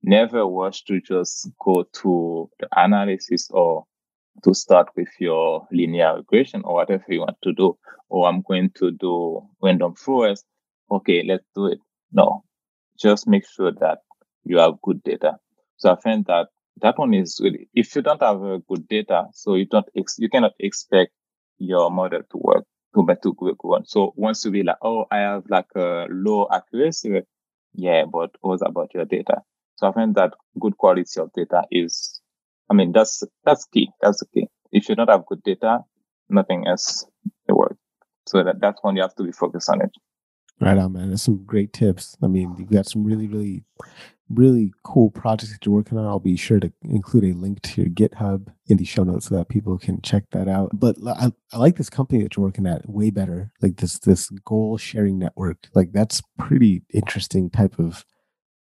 Never 0.02 0.44
rush 0.46 0.84
to 0.84 1.00
just 1.00 1.48
go 1.64 1.84
to 2.02 2.50
the 2.58 2.68
analysis 2.76 3.48
or 3.50 3.84
to 4.42 4.54
start 4.54 4.88
with 4.96 5.08
your 5.18 5.66
linear 5.72 6.16
regression 6.16 6.62
or 6.64 6.74
whatever 6.74 7.04
you 7.08 7.20
want 7.20 7.36
to 7.42 7.52
do. 7.52 7.76
Or 8.08 8.28
I'm 8.28 8.42
going 8.42 8.70
to 8.76 8.90
do 8.90 9.42
random 9.62 9.94
forest. 9.94 10.44
Okay, 10.90 11.24
let's 11.26 11.44
do 11.54 11.66
it. 11.66 11.78
No, 12.12 12.44
just 12.98 13.26
make 13.26 13.46
sure 13.48 13.72
that 13.80 13.98
you 14.44 14.58
have 14.58 14.80
good 14.82 15.02
data. 15.02 15.34
So 15.76 15.92
I 15.92 15.96
find 16.00 16.24
that 16.26 16.48
that 16.80 16.98
one 16.98 17.14
is 17.14 17.40
really, 17.42 17.68
if 17.74 17.94
you 17.96 18.02
don't 18.02 18.22
have 18.22 18.42
a 18.42 18.58
good 18.68 18.88
data, 18.88 19.26
so 19.32 19.54
you 19.54 19.66
don't, 19.66 19.86
ex- 19.96 20.18
you 20.18 20.28
cannot 20.28 20.52
expect 20.58 21.12
your 21.58 21.90
model 21.90 22.20
to 22.30 22.38
work 22.38 22.64
to 22.94 23.04
be 23.04 23.14
to 23.22 23.34
quick 23.34 23.62
one. 23.64 23.84
So 23.86 24.12
once 24.16 24.44
you 24.44 24.50
be 24.50 24.62
like, 24.62 24.76
oh, 24.82 25.06
I 25.10 25.18
have 25.18 25.44
like 25.48 25.66
a 25.76 26.06
low 26.10 26.48
accuracy, 26.50 27.22
yeah, 27.74 28.04
but 28.10 28.30
what 28.40 28.60
about 28.64 28.94
your 28.94 29.04
data? 29.04 29.42
So 29.76 29.88
I 29.88 29.92
find 29.92 30.14
that 30.14 30.34
good 30.60 30.76
quality 30.76 31.20
of 31.20 31.32
data 31.32 31.62
is 31.70 32.13
I 32.70 32.74
mean, 32.74 32.92
that's 32.92 33.22
that's 33.44 33.66
key. 33.66 33.90
That's 34.00 34.20
the 34.20 34.26
key. 34.26 34.48
If 34.72 34.88
you 34.88 34.94
don't 34.94 35.10
have 35.10 35.26
good 35.26 35.42
data, 35.42 35.80
nothing 36.28 36.66
else 36.66 37.06
will 37.48 37.58
work. 37.58 37.76
So 38.26 38.42
that 38.42 38.60
that's 38.60 38.78
when 38.82 38.96
you 38.96 39.02
have 39.02 39.14
to 39.16 39.24
be 39.24 39.32
focused 39.32 39.68
on 39.68 39.82
it. 39.82 39.90
Right 40.60 40.78
on, 40.78 40.92
man. 40.92 41.10
That's 41.10 41.22
some 41.22 41.44
great 41.44 41.72
tips. 41.72 42.16
I 42.22 42.28
mean, 42.28 42.54
you've 42.56 42.70
got 42.70 42.86
some 42.86 43.04
really, 43.04 43.26
really, 43.26 43.64
really 44.28 44.72
cool 44.84 45.10
projects 45.10 45.52
that 45.52 45.66
you're 45.66 45.74
working 45.74 45.98
on. 45.98 46.06
I'll 46.06 46.20
be 46.20 46.36
sure 46.36 46.60
to 46.60 46.72
include 46.82 47.24
a 47.24 47.36
link 47.36 47.60
to 47.62 47.82
your 47.82 47.90
GitHub 47.90 48.52
in 48.68 48.76
the 48.76 48.84
show 48.84 49.02
notes 49.02 49.26
so 49.26 49.34
that 49.34 49.48
people 49.48 49.76
can 49.78 50.00
check 50.00 50.24
that 50.30 50.48
out. 50.48 50.70
But 50.72 50.96
I, 51.06 51.32
I 51.52 51.58
like 51.58 51.76
this 51.76 51.90
company 51.90 52.22
that 52.22 52.36
you're 52.36 52.46
working 52.46 52.66
at 52.66 52.86
WayBetter. 52.86 53.50
Like 53.60 53.76
this 53.76 53.98
this 53.98 54.30
goal 54.44 54.78
sharing 54.78 55.18
network. 55.18 55.68
Like 55.74 55.92
that's 55.92 56.22
pretty 56.38 56.82
interesting 56.92 57.50
type 57.50 57.78
of 57.78 58.04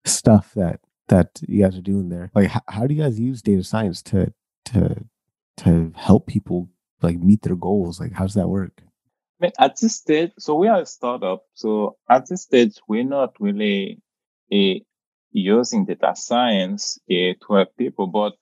stuff 0.06 0.54
that 0.56 0.80
that 1.08 1.40
you 1.48 1.64
guys 1.64 1.78
are 1.78 1.82
doing 1.82 2.10
there. 2.10 2.32
Like, 2.34 2.50
how, 2.50 2.62
how 2.68 2.88
do 2.88 2.94
you 2.94 3.04
guys 3.04 3.20
use 3.20 3.42
data 3.42 3.64
science 3.64 4.02
to 4.04 4.34
to 4.66 5.06
to 5.58 5.92
help 5.96 6.28
people 6.28 6.70
like 7.02 7.18
meet 7.20 7.42
their 7.44 7.56
goals? 7.56 8.00
Like, 8.00 8.14
how 8.14 8.26
does 8.26 8.34
that 8.36 8.50
work? 8.50 8.82
I 9.40 9.46
mean, 9.46 9.52
at 9.60 9.78
this 9.80 9.96
stage, 9.96 10.32
so 10.40 10.56
we 10.56 10.68
are 10.68 10.82
a 10.82 10.86
startup. 10.86 11.44
So 11.54 11.98
at 12.10 12.28
this 12.28 12.44
stage, 12.44 12.80
we're 12.88 13.04
not 13.04 13.34
really 13.40 14.02
a, 14.52 14.82
using 15.32 15.86
data 15.86 16.14
science 16.16 16.98
a, 17.10 17.34
to 17.34 17.54
help 17.54 17.76
people, 17.78 18.08
but 18.08 18.34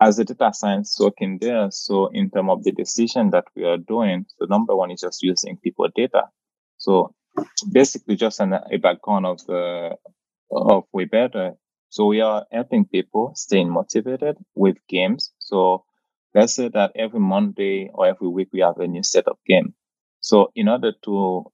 as 0.00 0.18
a 0.18 0.24
data 0.24 0.52
science 0.52 0.98
working 1.00 1.38
there, 1.40 1.70
so 1.70 2.08
in 2.08 2.30
terms 2.30 2.50
of 2.50 2.64
the 2.64 2.72
decision 2.72 3.30
that 3.30 3.44
we 3.56 3.64
are 3.64 3.78
doing, 3.78 4.26
so 4.28 4.44
number 4.44 4.76
one 4.76 4.90
is 4.90 5.00
just 5.00 5.22
using 5.22 5.56
people 5.56 5.88
data. 5.94 6.24
So 6.76 7.14
basically, 7.72 8.16
just 8.16 8.40
an, 8.40 8.52
a 8.52 8.76
background 8.76 9.24
of 9.24 9.44
the 9.46 9.96
of 10.50 10.84
WayBetter 10.94 11.56
so 11.96 12.04
we 12.04 12.20
are 12.20 12.44
helping 12.52 12.84
people 12.84 13.32
staying 13.34 13.70
motivated 13.70 14.36
with 14.54 14.76
games. 14.86 15.32
So 15.38 15.86
let's 16.34 16.52
say 16.52 16.68
that 16.68 16.92
every 16.94 17.20
Monday 17.20 17.88
or 17.90 18.06
every 18.06 18.28
week 18.28 18.48
we 18.52 18.60
have 18.60 18.76
a 18.76 18.86
new 18.86 19.02
set 19.02 19.26
of 19.28 19.38
game. 19.46 19.72
So 20.20 20.52
in 20.54 20.68
order 20.68 20.92
to 21.06 21.46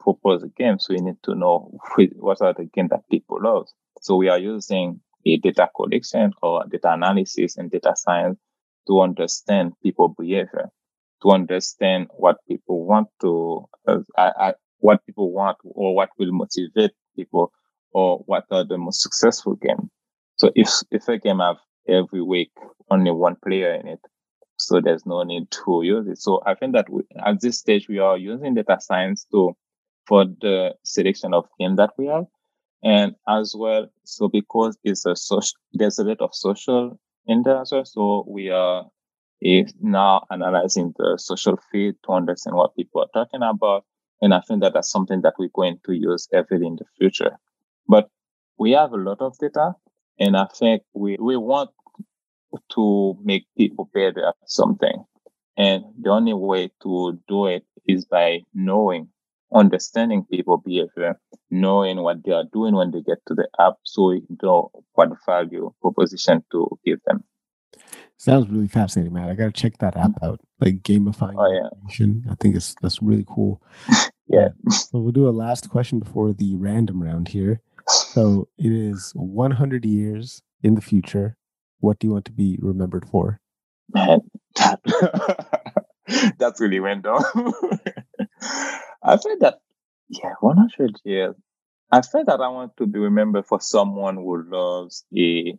propose 0.00 0.42
a 0.42 0.48
game, 0.48 0.78
so 0.78 0.94
we 0.94 1.02
need 1.02 1.22
to 1.24 1.34
know 1.34 1.78
what 2.16 2.40
are 2.40 2.54
the 2.54 2.64
games 2.64 2.88
that 2.88 3.06
people 3.10 3.36
love. 3.42 3.66
So 4.00 4.16
we 4.16 4.30
are 4.30 4.38
using 4.38 5.00
a 5.26 5.36
data 5.36 5.68
collection 5.76 6.32
or 6.42 6.64
data 6.70 6.94
analysis 6.94 7.58
and 7.58 7.70
data 7.70 7.92
science 7.96 8.38
to 8.86 9.02
understand 9.02 9.74
people 9.82 10.08
behavior, 10.18 10.70
to 11.22 11.32
understand 11.32 12.06
what 12.16 12.38
people 12.48 12.86
want 12.86 13.08
to, 13.20 13.66
uh, 13.86 13.98
I, 14.16 14.54
what 14.78 15.04
people 15.04 15.32
want 15.32 15.58
or 15.64 15.94
what 15.94 16.08
will 16.18 16.32
motivate 16.32 16.92
people 17.14 17.52
or 17.96 18.18
what 18.26 18.44
are 18.50 18.62
the 18.62 18.76
most 18.76 19.00
successful 19.00 19.54
game. 19.54 19.90
So 20.36 20.50
if 20.54 20.68
if 20.90 21.08
a 21.08 21.16
game 21.16 21.38
have 21.38 21.56
every 21.88 22.20
week 22.20 22.50
only 22.90 23.10
one 23.10 23.36
player 23.42 23.72
in 23.72 23.88
it, 23.88 24.00
so 24.58 24.82
there's 24.82 25.06
no 25.06 25.22
need 25.22 25.50
to 25.50 25.80
use 25.82 26.06
it. 26.06 26.18
So 26.18 26.42
I 26.44 26.54
think 26.54 26.74
that 26.74 26.90
we, 26.90 27.04
at 27.24 27.40
this 27.40 27.58
stage 27.58 27.88
we 27.88 27.98
are 27.98 28.18
using 28.18 28.52
data 28.54 28.76
science 28.80 29.26
to 29.32 29.56
for 30.06 30.26
the 30.26 30.74
selection 30.84 31.32
of 31.32 31.46
game 31.58 31.76
that 31.76 31.92
we 31.96 32.06
have, 32.08 32.26
and 32.84 33.14
as 33.26 33.54
well. 33.56 33.86
So 34.04 34.28
because 34.28 34.76
it's 34.84 35.06
a 35.06 35.16
social, 35.16 35.56
there's 35.72 35.98
a 35.98 36.04
bit 36.04 36.20
of 36.20 36.34
social 36.34 37.00
in 37.26 37.44
there 37.44 37.62
as 37.62 37.72
well. 37.72 37.86
So 37.86 38.26
we 38.28 38.50
are 38.50 38.84
is 39.40 39.72
now 39.80 40.26
analyzing 40.30 40.92
the 40.98 41.16
social 41.16 41.58
feed 41.72 41.94
to 42.04 42.12
understand 42.12 42.56
what 42.56 42.76
people 42.76 43.00
are 43.00 43.12
talking 43.14 43.42
about. 43.42 43.84
And 44.20 44.34
I 44.34 44.40
think 44.40 44.60
that 44.60 44.74
that's 44.74 44.90
something 44.90 45.22
that 45.22 45.34
we're 45.38 45.48
going 45.54 45.78
to 45.86 45.92
use 45.92 46.28
heavily 46.32 46.66
in 46.66 46.76
the 46.76 46.84
future. 46.98 47.38
But 47.88 48.08
we 48.58 48.72
have 48.72 48.92
a 48.92 48.96
lot 48.96 49.20
of 49.20 49.36
data, 49.38 49.74
and 50.18 50.36
I 50.36 50.46
think 50.46 50.82
we, 50.94 51.16
we 51.20 51.36
want 51.36 51.70
to 52.72 53.18
make 53.22 53.46
people 53.56 53.90
better 53.92 54.28
at 54.28 54.34
something. 54.46 55.04
And 55.56 55.84
the 56.00 56.10
only 56.10 56.34
way 56.34 56.70
to 56.82 57.18
do 57.28 57.46
it 57.46 57.64
is 57.86 58.04
by 58.04 58.40
knowing, 58.54 59.08
understanding 59.54 60.24
people 60.30 60.58
behavior, 60.58 61.18
knowing 61.50 62.02
what 62.02 62.24
they 62.24 62.32
are 62.32 62.44
doing 62.52 62.74
when 62.74 62.90
they 62.90 63.00
get 63.00 63.18
to 63.28 63.34
the 63.34 63.48
app, 63.58 63.74
so 63.84 64.12
you 64.12 64.26
know 64.42 64.70
what 64.94 65.10
value 65.24 65.72
proposition 65.80 66.44
to 66.52 66.68
give 66.84 66.98
them. 67.06 67.24
Sounds 68.18 68.48
really 68.48 68.68
fascinating, 68.68 69.12
man. 69.12 69.28
I 69.28 69.34
gotta 69.34 69.52
check 69.52 69.78
that 69.78 69.96
app 69.96 70.10
mm-hmm. 70.10 70.24
out. 70.24 70.40
Like 70.60 70.82
gamifying 70.82 71.34
oh, 71.36 71.52
yeah. 71.52 72.30
I 72.30 72.34
think 72.36 72.56
it's 72.56 72.74
that's 72.80 73.02
really 73.02 73.26
cool. 73.28 73.62
yeah. 74.28 74.48
So 74.70 74.98
we'll 74.98 75.12
do 75.12 75.28
a 75.28 75.30
last 75.30 75.68
question 75.68 75.98
before 75.98 76.32
the 76.32 76.56
random 76.56 77.02
round 77.02 77.28
here. 77.28 77.60
So 77.88 78.48
it 78.58 78.72
is 78.72 79.12
100 79.14 79.84
years 79.84 80.42
in 80.62 80.74
the 80.74 80.80
future. 80.80 81.36
What 81.80 81.98
do 81.98 82.06
you 82.06 82.12
want 82.12 82.24
to 82.26 82.32
be 82.32 82.58
remembered 82.60 83.08
for? 83.08 83.40
Man, 83.94 84.20
that, 84.56 84.80
that's 86.38 86.60
really 86.60 86.80
random. 86.80 87.22
I 89.02 89.16
feel 89.18 89.38
that, 89.40 89.60
yeah, 90.08 90.34
100 90.40 91.00
years. 91.04 91.34
I 91.92 92.02
feel 92.02 92.24
that 92.24 92.40
I 92.40 92.48
want 92.48 92.76
to 92.78 92.86
be 92.86 92.98
remembered 92.98 93.46
for 93.46 93.60
someone 93.60 94.16
who 94.16 94.42
loves 94.50 95.04
the 95.12 95.54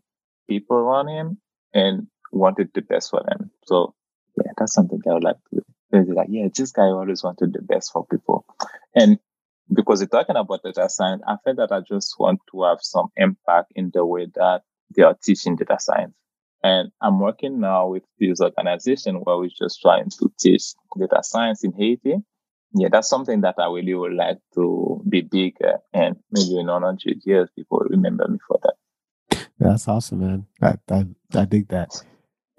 people 0.50 0.76
around 0.76 1.08
him 1.08 1.38
and 1.74 2.08
wanted 2.34 2.72
the 2.74 2.82
best 2.82 3.12
for 3.12 3.24
them. 3.26 3.52
So, 3.66 3.94
yeah, 4.36 4.52
that's 4.58 4.74
something 4.74 5.02
I 5.10 5.14
would 5.14 5.24
like 5.24 5.38
to 5.54 5.62
be. 5.92 6.12
Like, 6.12 6.28
yeah, 6.30 6.48
this 6.54 6.72
guy 6.72 6.84
always 6.84 7.24
wanted 7.24 7.54
the 7.54 7.62
best 7.62 7.94
for 7.94 8.06
people. 8.06 8.46
And 8.94 9.20
because 9.74 10.00
we're 10.00 10.08
talking 10.08 10.36
about 10.36 10.64
data 10.64 10.90
science, 10.90 11.22
I 11.28 11.36
feel 11.44 11.56
that 11.56 11.72
I 11.72 11.82
just 11.82 12.16
want 12.20 12.40
to 12.52 12.64
have 12.64 12.80
some 12.82 13.08
impact 13.18 13.74
in 13.76 13.92
the 13.94 14.06
way 14.06 14.28
that 14.36 14.62
they 14.96 15.04
are 15.04 15.16
teaching 15.22 15.56
data 15.56 15.78
science. 15.80 16.14
And 16.64 16.92
I'm 17.02 17.20
working 17.20 17.60
now 17.60 17.88
with 17.88 18.04
this 18.20 18.42
organization 18.42 19.16
where 19.18 19.38
we're 19.38 19.50
just 19.50 19.82
trying 19.82 20.10
to 20.20 20.32
teach 20.40 20.74
data 20.98 21.20
science 21.24 21.64
in 21.64 21.74
Haiti. 21.74 22.16
Yeah, 22.74 22.90
that's 22.92 23.10
something 23.10 23.42
that 23.42 23.56
I 23.58 23.68
really 23.68 23.94
would 23.94 24.14
like 24.14 24.40
to 24.56 25.02
be 25.08 25.22
bigger 25.22 25.78
and 25.94 26.18
maybe 26.32 26.60
in 26.60 26.68
100 26.68 27.22
years 27.26 27.50
people 27.56 27.80
remember 27.90 28.28
me 28.28 28.40
for 28.48 28.60
that. 28.64 29.48
That's 29.60 29.88
awesome, 29.88 30.20
man. 30.20 30.46
I, 30.62 30.76
I, 30.92 31.06
I 31.34 31.46
dig 31.46 31.70
that. 31.70 32.04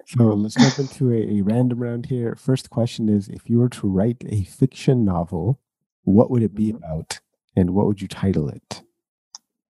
So 0.05 0.23
let's 0.23 0.55
jump 0.55 0.79
into 0.79 1.11
a, 1.11 1.37
a 1.37 1.41
random 1.41 1.79
round 1.79 2.07
here. 2.07 2.35
First 2.35 2.71
question 2.71 3.07
is 3.09 3.29
if 3.29 3.47
you 3.47 3.59
were 3.59 3.69
to 3.69 3.87
write 3.87 4.23
a 4.27 4.43
fiction 4.43 5.05
novel, 5.05 5.59
what 6.03 6.29
would 6.31 6.43
it 6.43 6.55
be 6.55 6.73
mm-hmm. 6.73 6.83
about 6.83 7.19
and 7.55 7.71
what 7.71 7.85
would 7.85 8.01
you 8.01 8.07
title 8.07 8.49
it? 8.49 8.81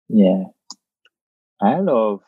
Yeah. 0.08 0.44
I 1.60 1.80
love 1.80 2.22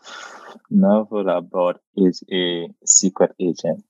novel 0.70 1.28
about 1.28 1.80
is 1.96 2.22
a 2.30 2.68
secret 2.84 3.32
agent. 3.40 3.84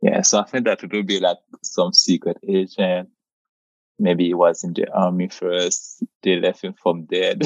Yeah, 0.00 0.22
so 0.22 0.40
I 0.40 0.44
think 0.44 0.64
that 0.66 0.82
it 0.82 0.92
would 0.92 1.06
be 1.06 1.20
like 1.20 1.38
some 1.62 1.92
secret 1.92 2.38
agent. 2.46 3.08
Maybe 3.98 4.26
he 4.26 4.34
was 4.34 4.62
in 4.62 4.74
the 4.74 4.88
army 4.92 5.28
first. 5.28 6.04
They 6.22 6.36
left 6.36 6.62
him 6.62 6.74
from 6.80 7.06
dead, 7.06 7.42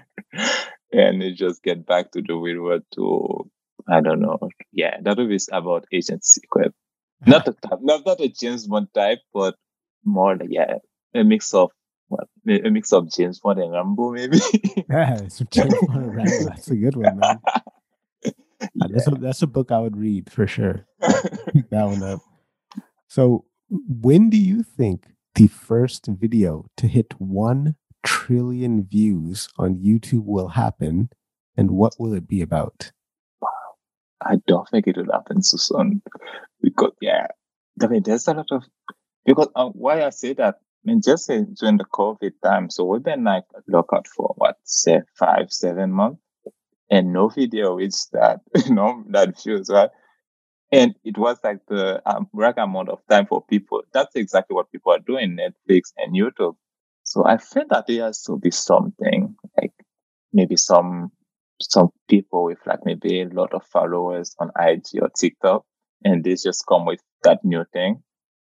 and 0.92 1.22
he 1.22 1.34
just 1.34 1.62
get 1.62 1.84
back 1.84 2.12
to 2.12 2.22
the 2.22 2.34
real 2.34 2.62
world 2.62 2.82
to 2.94 3.50
I 3.88 4.00
don't 4.00 4.20
know. 4.20 4.38
Yeah, 4.72 4.96
that 5.02 5.18
would 5.18 5.28
be 5.28 5.38
about 5.52 5.84
Agent 5.92 6.24
Secret. 6.24 6.72
Not 7.26 7.48
a 7.48 7.52
type, 7.52 7.78
not 7.80 8.04
not 8.04 8.20
a 8.20 8.28
James 8.28 8.66
Bond 8.66 8.88
type, 8.92 9.20
but 9.32 9.54
more 10.06 10.36
like 10.36 10.48
yeah, 10.50 10.78
a 11.14 11.24
mix 11.24 11.52
of 11.54 11.70
what 12.08 12.28
a 12.48 12.70
mix 12.70 12.92
of 12.92 13.10
James 13.10 13.40
Bond 13.40 13.58
and 13.58 13.72
Rambo, 13.72 14.12
maybe. 14.12 14.38
yeah, 14.88 15.18
it's 15.18 15.42
James 15.50 15.74
Bond 15.86 16.04
and 16.04 16.16
Rambo. 16.16 16.44
That's 16.44 16.70
a 16.70 16.76
good 16.76 16.96
one, 16.96 17.18
man. 17.18 17.40
yeah. 18.24 18.30
That's 18.88 19.06
a 19.06 19.10
that's 19.10 19.42
a 19.42 19.46
book 19.46 19.70
I 19.70 19.80
would 19.80 19.98
read 19.98 20.32
for 20.32 20.46
sure. 20.46 20.86
Pick 21.52 21.68
that 21.68 21.84
one 21.84 22.02
up. 22.02 22.20
So, 23.06 23.44
when 23.68 24.30
do 24.30 24.38
you 24.38 24.62
think 24.62 25.08
the 25.34 25.48
first 25.48 26.06
video 26.06 26.64
to 26.78 26.86
hit 26.86 27.12
one 27.18 27.76
trillion 28.02 28.86
views 28.86 29.50
on 29.58 29.76
YouTube 29.76 30.24
will 30.24 30.48
happen, 30.48 31.10
and 31.54 31.72
what 31.72 31.96
will 31.98 32.14
it 32.14 32.26
be 32.26 32.40
about? 32.40 32.92
I 34.22 34.36
don't 34.46 34.68
think 34.70 34.86
it 34.86 34.96
will 34.96 35.12
happen 35.12 35.42
so 35.42 35.58
soon 35.58 36.00
because 36.62 36.92
yeah, 37.00 37.26
I 37.82 37.86
mean 37.88 38.02
there's 38.04 38.26
a 38.26 38.34
lot 38.34 38.46
of 38.50 38.64
because 39.26 39.48
uh, 39.56 39.68
why 39.70 40.04
I 40.04 40.10
say 40.10 40.32
that 40.34 40.56
I 40.56 40.90
mean 40.90 41.00
just 41.04 41.28
during 41.28 41.78
the 41.78 41.84
COVID 41.92 42.32
time, 42.44 42.70
so 42.70 42.84
we've 42.84 43.02
been 43.02 43.24
like 43.24 43.44
lockout 43.68 44.06
for 44.08 44.34
what 44.36 44.56
say 44.64 45.02
five 45.18 45.52
seven 45.52 45.92
months, 45.92 46.20
and 46.90 47.12
no 47.12 47.28
video 47.28 47.78
is 47.78 48.08
that 48.12 48.40
you 48.66 48.74
know 48.74 49.04
that 49.10 49.42
views 49.42 49.68
right. 49.70 49.90
And 50.72 50.94
it 51.04 51.16
was 51.16 51.38
like 51.44 51.60
the 51.68 52.02
um, 52.10 52.28
right 52.32 52.56
amount 52.58 52.88
of 52.88 52.98
time 53.08 53.26
for 53.26 53.44
people. 53.46 53.82
That's 53.92 54.16
exactly 54.16 54.54
what 54.54 54.72
people 54.72 54.92
are 54.92 54.98
doing, 54.98 55.36
Netflix 55.36 55.92
and 55.96 56.14
YouTube. 56.14 56.56
So 57.04 57.24
I 57.24 57.36
feel 57.36 57.64
that 57.70 57.86
there 57.86 58.04
has 58.04 58.22
to 58.24 58.36
be 58.36 58.50
something 58.50 59.36
like 59.60 59.72
maybe 60.32 60.56
some 60.56 61.12
some 61.60 61.90
people 62.08 62.44
with 62.44 62.58
like 62.66 62.80
maybe 62.84 63.22
a 63.22 63.28
lot 63.28 63.54
of 63.54 63.64
followers 63.64 64.34
on 64.38 64.50
IG 64.58 65.00
or 65.00 65.08
TikTok, 65.16 65.64
and 66.04 66.24
they 66.24 66.34
just 66.34 66.64
come 66.68 66.84
with 66.84 67.00
that 67.22 67.44
new 67.44 67.64
thing, 67.72 68.02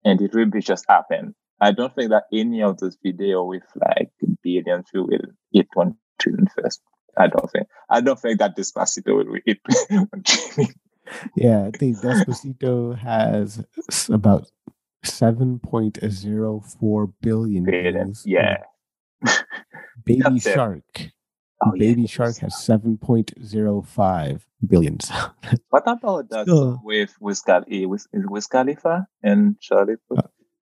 and 0.04 0.20
it 0.20 0.32
will 0.34 0.46
be 0.46 0.60
just 0.60 0.84
happen. 0.88 1.34
I 1.60 1.72
don't 1.72 1.94
think 1.94 2.10
that 2.10 2.24
any 2.32 2.62
of 2.62 2.78
those 2.78 2.96
video 3.02 3.44
with 3.44 3.64
like 3.74 4.10
billion 4.42 4.84
view 4.92 5.04
will 5.04 5.32
hit 5.52 5.66
one 5.74 5.94
trillion 6.20 6.46
first. 6.56 6.80
I 7.16 7.26
don't 7.26 7.50
think. 7.50 7.66
I 7.90 8.00
don't 8.00 8.18
think 8.18 8.38
that 8.38 8.56
Despacito 8.56 9.16
will 9.16 9.40
hit 9.44 9.58
one 9.90 10.22
trillion. 10.24 10.74
Yeah, 11.36 11.64
I 11.66 11.76
think 11.76 11.98
Despacito 11.98 12.96
has 12.98 13.64
about 14.08 14.48
seven 15.04 15.58
point 15.58 15.98
zero 16.08 16.60
four 16.60 17.08
billion. 17.20 17.64
billion. 17.64 18.12
Yeah. 18.24 18.58
Baby 20.04 20.38
Shark 20.38 20.84
Oh, 21.64 21.72
Baby 21.72 22.02
yeah. 22.02 22.08
Shark 22.08 22.36
has 22.38 22.54
7.05 22.54 24.40
billion. 24.66 24.98
what 25.70 25.82
about 25.86 26.30
that 26.30 26.46
so, 26.46 26.80
with 26.84 27.14
Wiz, 27.20 27.40
Khalifa, 27.40 27.88
with, 27.88 28.06
Wiz 28.12 28.46
Khalifa 28.46 29.06
and 29.22 29.58
Charlie? 29.60 29.96
Uh, 30.16 30.22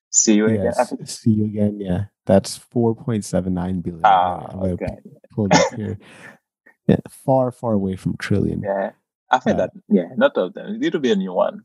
see 0.09 0.35
you 0.35 0.49
yes, 0.49 0.91
again. 0.91 1.05
See 1.05 1.31
you 1.31 1.45
again. 1.45 1.79
Yeah, 1.79 2.05
that's 2.25 2.57
4.79 2.57 3.83
billion. 3.83 4.01
Ah, 4.03 4.47
okay. 4.55 4.97
Pulled 5.31 5.53
up 5.53 5.73
here. 5.75 5.97
Yeah, 6.87 6.95
far, 7.07 7.51
far 7.51 7.73
away 7.73 7.95
from 7.95 8.17
trillion. 8.17 8.63
Yeah, 8.63 8.93
I 9.29 9.37
think 9.37 9.57
uh, 9.59 9.67
that. 9.67 9.71
Yeah, 9.89 10.07
not 10.17 10.35
of 10.37 10.55
them. 10.55 10.81
It 10.81 10.91
will 10.91 10.99
be 10.99 11.11
a 11.11 11.15
new 11.15 11.33
one. 11.33 11.61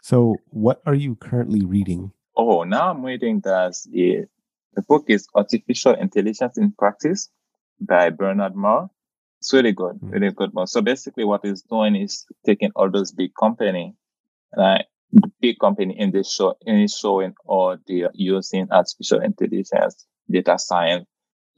So, 0.00 0.36
what 0.50 0.80
are 0.86 0.94
you 0.94 1.16
currently 1.16 1.64
reading? 1.64 2.12
Oh, 2.36 2.62
now 2.62 2.88
I'm 2.88 3.04
reading 3.04 3.40
that 3.40 3.74
the 3.90 4.26
the 4.74 4.82
book 4.82 5.06
is 5.08 5.26
Artificial 5.34 5.94
Intelligence 5.94 6.56
in 6.56 6.70
Practice 6.70 7.30
by 7.80 8.10
Bernard 8.10 8.54
Marr. 8.54 8.88
It's 9.40 9.52
really 9.52 9.72
good, 9.72 9.96
mm-hmm. 9.96 10.10
really 10.10 10.32
good 10.32 10.52
book. 10.52 10.68
So 10.68 10.80
basically 10.82 11.24
what 11.24 11.44
he's 11.44 11.62
doing 11.62 11.94
is 11.96 12.24
taking 12.44 12.70
all 12.74 12.90
those 12.90 13.12
big 13.12 13.30
company, 13.38 13.94
like 14.56 14.86
the 15.12 15.30
big 15.40 15.58
company 15.60 15.98
in 15.98 16.10
this 16.10 16.32
show, 16.32 16.56
in 16.62 16.80
his 16.80 16.96
showing 16.96 17.34
or 17.44 17.78
they're 17.86 18.10
using 18.14 18.68
artificial 18.70 19.20
intelligence, 19.20 20.06
data 20.30 20.58
science 20.58 21.06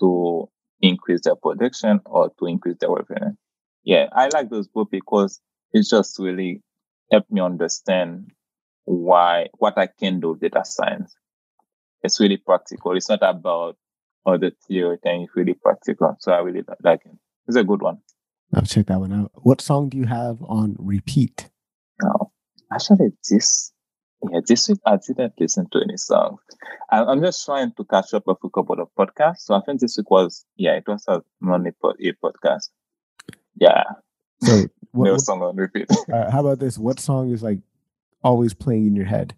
to 0.00 0.48
increase 0.80 1.22
their 1.24 1.36
production 1.36 2.00
or 2.04 2.30
to 2.38 2.46
increase 2.46 2.76
their 2.80 2.90
revenue. 2.90 3.34
Yeah, 3.82 4.06
I 4.12 4.28
like 4.28 4.50
those 4.50 4.68
books 4.68 4.90
because 4.90 5.40
it's 5.72 5.90
just 5.90 6.18
really 6.18 6.62
helped 7.10 7.30
me 7.32 7.40
understand 7.40 8.30
why, 8.84 9.48
what 9.58 9.78
I 9.78 9.86
can 9.86 10.20
do 10.20 10.36
data 10.40 10.64
science. 10.64 11.14
It's 12.02 12.20
really 12.20 12.36
practical. 12.36 12.96
It's 12.96 13.08
not 13.08 13.22
about 13.22 13.76
or 14.24 14.38
the 14.38 14.52
theory 14.66 14.98
thing 15.02 15.22
is 15.22 15.28
really 15.34 15.54
practical. 15.54 16.16
So 16.20 16.32
I 16.32 16.38
really 16.40 16.62
like 16.82 17.00
it. 17.04 17.16
It's 17.46 17.56
a 17.56 17.64
good 17.64 17.82
one. 17.82 17.98
I'll 18.54 18.62
check 18.62 18.86
that 18.86 19.00
one 19.00 19.12
out. 19.12 19.30
What 19.34 19.60
song 19.60 19.88
do 19.88 19.96
you 19.96 20.06
have 20.06 20.38
on 20.42 20.76
repeat? 20.78 21.50
Oh, 22.04 22.30
actually, 22.72 23.10
this 23.28 23.72
yeah, 24.30 24.40
this 24.46 24.68
week 24.68 24.78
I 24.84 24.96
didn't 24.96 25.34
listen 25.38 25.68
to 25.70 25.80
any 25.80 25.96
songs. 25.96 26.40
I'm 26.90 27.22
just 27.22 27.44
trying 27.44 27.72
to 27.76 27.84
catch 27.84 28.12
up 28.12 28.24
with 28.26 28.38
a 28.44 28.50
couple 28.50 28.80
of 28.80 28.88
podcasts. 28.98 29.40
So 29.40 29.54
I 29.54 29.60
think 29.60 29.80
this 29.80 29.96
week 29.96 30.10
was 30.10 30.44
yeah, 30.56 30.72
it 30.72 30.84
was 30.86 31.04
a 31.08 31.22
money 31.40 31.70
pod, 31.80 31.96
a 32.00 32.12
podcast. 32.12 32.68
Yeah. 33.56 33.84
So 34.42 34.64
what, 34.92 35.06
no 35.06 35.12
what, 35.12 35.20
song 35.20 35.42
on 35.42 35.56
repeat. 35.56 35.88
Uh, 36.12 36.30
how 36.30 36.40
about 36.40 36.58
this? 36.58 36.76
What 36.76 36.98
song 36.98 37.30
is 37.30 37.42
like 37.42 37.60
always 38.22 38.52
playing 38.52 38.86
in 38.86 38.96
your 38.96 39.06
head? 39.06 39.34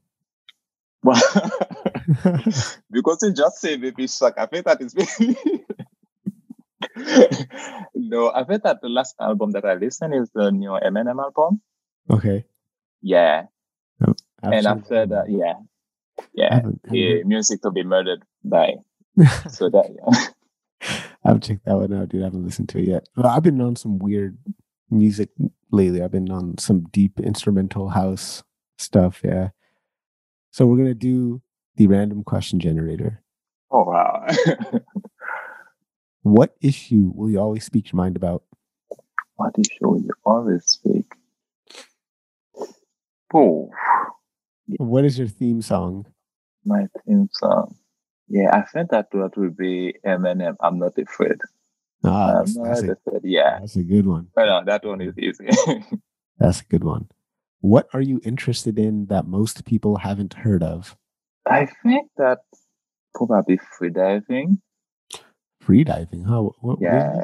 Well, 1.02 1.20
because 2.90 3.22
you 3.22 3.32
just 3.32 3.60
say 3.60 3.76
Baby 3.76 4.06
Shark, 4.06 4.34
I 4.38 4.46
think 4.46 4.64
that 4.66 4.80
is 4.80 4.94
no, 7.94 8.32
I 8.32 8.44
think 8.44 8.62
that 8.64 8.80
the 8.82 8.88
last 8.88 9.14
album 9.20 9.52
that 9.52 9.64
I 9.64 9.74
listened 9.74 10.14
is 10.14 10.30
the 10.34 10.50
new 10.50 10.70
Eminem 10.70 11.22
album. 11.22 11.60
Okay. 12.10 12.44
Yeah. 13.00 13.44
Oh, 14.06 14.14
and 14.42 14.66
after 14.66 15.06
that, 15.06 15.30
yeah. 15.30 15.54
Yeah. 16.34 16.60
yeah 16.90 17.22
music 17.24 17.62
to 17.62 17.70
be 17.70 17.84
murdered 17.84 18.22
by. 18.44 18.74
so 19.48 19.70
that, 19.70 19.88
yeah. 19.94 20.26
I've 21.24 21.40
checked 21.40 21.64
that 21.64 21.76
one 21.76 21.94
out, 21.94 22.08
dude. 22.08 22.22
I 22.22 22.24
haven't 22.24 22.44
listened 22.44 22.68
to 22.70 22.78
it 22.78 22.88
yet. 22.88 23.08
Well, 23.16 23.26
I've 23.26 23.42
been 23.42 23.60
on 23.60 23.76
some 23.76 23.98
weird 23.98 24.36
music 24.90 25.30
lately. 25.70 26.02
I've 26.02 26.10
been 26.10 26.30
on 26.30 26.58
some 26.58 26.84
deep 26.90 27.20
instrumental 27.20 27.90
house 27.90 28.42
stuff. 28.78 29.20
Yeah. 29.24 29.50
So 30.50 30.66
we're 30.66 30.76
gonna 30.76 30.94
do 30.94 31.40
the 31.76 31.86
random 31.86 32.24
question 32.24 32.60
generator. 32.60 33.22
Oh 33.70 33.84
wow. 33.84 34.26
what 36.22 36.54
issue 36.60 37.10
will 37.14 37.30
you 37.30 37.38
always 37.38 37.64
speak 37.64 37.92
your 37.92 37.96
mind 37.96 38.16
about? 38.16 38.42
What 39.36 39.54
issue 39.58 39.88
will 39.88 40.00
you 40.00 40.12
always 40.24 40.64
speak? 40.66 41.06
Oh. 43.34 43.70
What 44.76 45.04
is 45.04 45.18
your 45.18 45.28
theme 45.28 45.62
song? 45.62 46.06
My 46.64 46.86
theme 47.04 47.28
song. 47.32 47.76
Yeah, 48.28 48.50
I 48.52 48.62
think 48.62 48.90
that 48.90 49.10
that 49.12 49.36
would 49.36 49.56
be 49.56 49.94
Eminem. 50.06 50.56
I'm 50.60 50.78
not 50.78 50.96
afraid. 50.98 51.38
Ah, 52.04 52.40
I'm 52.40 52.52
not 52.54 52.78
afraid. 52.78 52.90
A, 52.90 53.20
yeah, 53.24 53.58
that's 53.60 53.76
a 53.76 53.82
good 53.82 54.06
one. 54.06 54.28
But 54.34 54.46
no, 54.46 54.62
that 54.64 54.84
one 54.84 55.00
is 55.00 55.18
easy. 55.18 55.48
that's 56.38 56.60
a 56.60 56.64
good 56.64 56.84
one. 56.84 57.08
What 57.60 57.88
are 57.92 58.00
you 58.00 58.20
interested 58.24 58.78
in 58.78 59.06
that 59.06 59.26
most 59.26 59.64
people 59.64 59.96
haven't 59.96 60.34
heard 60.34 60.62
of? 60.62 60.96
I 61.46 61.66
think 61.82 62.10
that 62.16 62.38
probably 63.14 63.58
freediving. 63.80 64.58
Freediving? 65.64 66.26
How? 66.26 66.54
What, 66.60 66.78
yeah. 66.80 67.22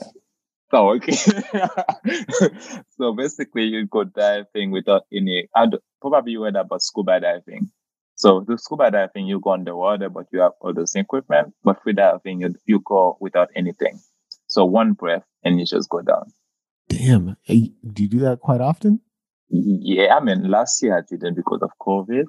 Oh, 0.72 0.90
okay. 0.96 1.12
so 1.12 3.14
basically, 3.14 3.64
you 3.64 3.86
go 3.86 4.04
diving 4.04 4.70
without 4.70 5.02
any. 5.12 5.48
And 5.54 5.76
Probably 6.00 6.32
you 6.32 6.42
heard 6.42 6.56
about 6.56 6.82
scuba 6.82 7.20
diving. 7.20 7.70
So 8.14 8.44
the 8.46 8.58
scuba 8.58 8.90
diving, 8.90 9.26
you 9.26 9.40
go 9.40 9.52
underwater, 9.52 10.08
but 10.08 10.26
you 10.32 10.40
have 10.40 10.52
all 10.60 10.74
those 10.74 10.94
equipment. 10.94 11.54
But 11.64 11.82
freediving, 11.84 12.40
you 12.40 12.54
you 12.66 12.80
go 12.84 13.16
without 13.20 13.48
anything. 13.56 13.98
So 14.46 14.64
one 14.64 14.92
breath, 14.92 15.24
and 15.42 15.58
you 15.58 15.66
just 15.66 15.88
go 15.88 16.02
down. 16.02 16.32
Damn. 16.88 17.36
Do 17.46 18.02
you 18.02 18.08
do 18.08 18.20
that 18.20 18.40
quite 18.40 18.60
often? 18.60 19.00
Yeah, 19.50 20.14
I 20.14 20.20
mean, 20.20 20.50
last 20.50 20.82
year 20.82 20.98
I 20.98 21.02
didn't 21.08 21.34
because 21.34 21.60
of 21.62 21.70
COVID, 21.80 22.24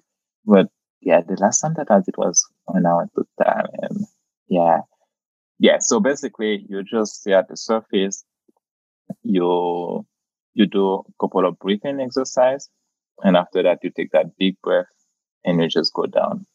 but 0.46 0.68
yeah, 1.02 1.22
the 1.22 1.38
last 1.40 1.62
time 1.62 1.74
that 1.78 1.90
I 1.90 2.00
did 2.00 2.18
was 2.18 2.46
when 2.66 2.86
I 2.86 2.96
went 2.96 3.12
to 3.16 3.26
Thailand. 3.40 4.06
Yeah, 4.48 4.82
yeah. 5.60 5.78
So 5.80 6.00
basically, 6.00 6.66
you 6.68 6.84
just 6.84 7.22
stay 7.22 7.34
at 7.34 7.48
the 7.48 7.58
surface. 7.58 8.24
You 9.24 10.06
you 10.54 10.66
do 10.66 10.94
a 10.96 11.02
couple 11.20 11.48
of 11.48 11.60
breathing 11.60 12.00
exercise, 12.02 12.70
and 13.24 13.38
after 13.38 13.64
that, 13.64 13.80
you 13.84 13.92
take 13.92 14.12
that 14.12 14.38
big 14.38 14.60
breath, 14.62 14.88
and 15.46 15.62
you 15.62 15.68
just 15.68 15.94
go 15.94 16.06
down. 16.06 16.46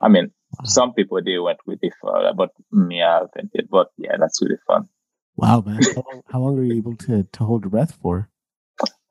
I 0.00 0.08
mean, 0.08 0.30
some 0.64 0.92
people 0.94 1.20
they 1.24 1.38
went 1.38 1.58
with 1.66 1.80
it 1.82 1.92
but 2.36 2.50
me 2.70 3.02
I 3.02 3.20
haven't. 3.20 3.52
But 3.70 3.88
yeah, 3.96 4.16
that's 4.18 4.40
really 4.40 4.58
fun. 4.66 4.88
Wow, 5.36 5.62
man! 5.64 5.80
How 5.82 6.04
long, 6.10 6.22
how 6.30 6.40
long 6.40 6.56
were 6.56 6.64
you 6.64 6.76
able 6.76 6.96
to 6.96 7.24
to 7.24 7.44
hold 7.44 7.62
your 7.64 7.70
breath 7.70 7.96
for? 8.00 8.28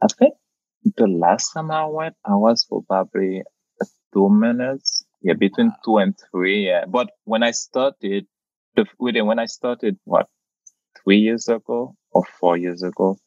I 0.01 0.07
think 0.07 0.35
the 0.95 1.07
last 1.07 1.51
time 1.53 1.71
I 1.71 1.85
went, 1.85 2.15
I 2.25 2.35
was 2.35 2.65
for 2.67 2.83
probably 2.83 3.43
two 4.13 4.29
minutes. 4.29 5.05
Yeah, 5.21 5.33
between 5.33 5.73
two 5.83 5.97
and 5.97 6.15
three. 6.31 6.67
Yeah, 6.67 6.85
but 6.87 7.09
when 7.25 7.43
I 7.43 7.51
started, 7.51 8.27
the 8.75 8.85
when 9.01 9.39
I 9.39 9.45
started, 9.45 9.97
what 10.03 10.27
three 11.03 11.17
years 11.17 11.47
ago 11.47 11.95
or 12.11 12.23
four 12.39 12.57
years 12.57 12.83
ago, 12.83 13.17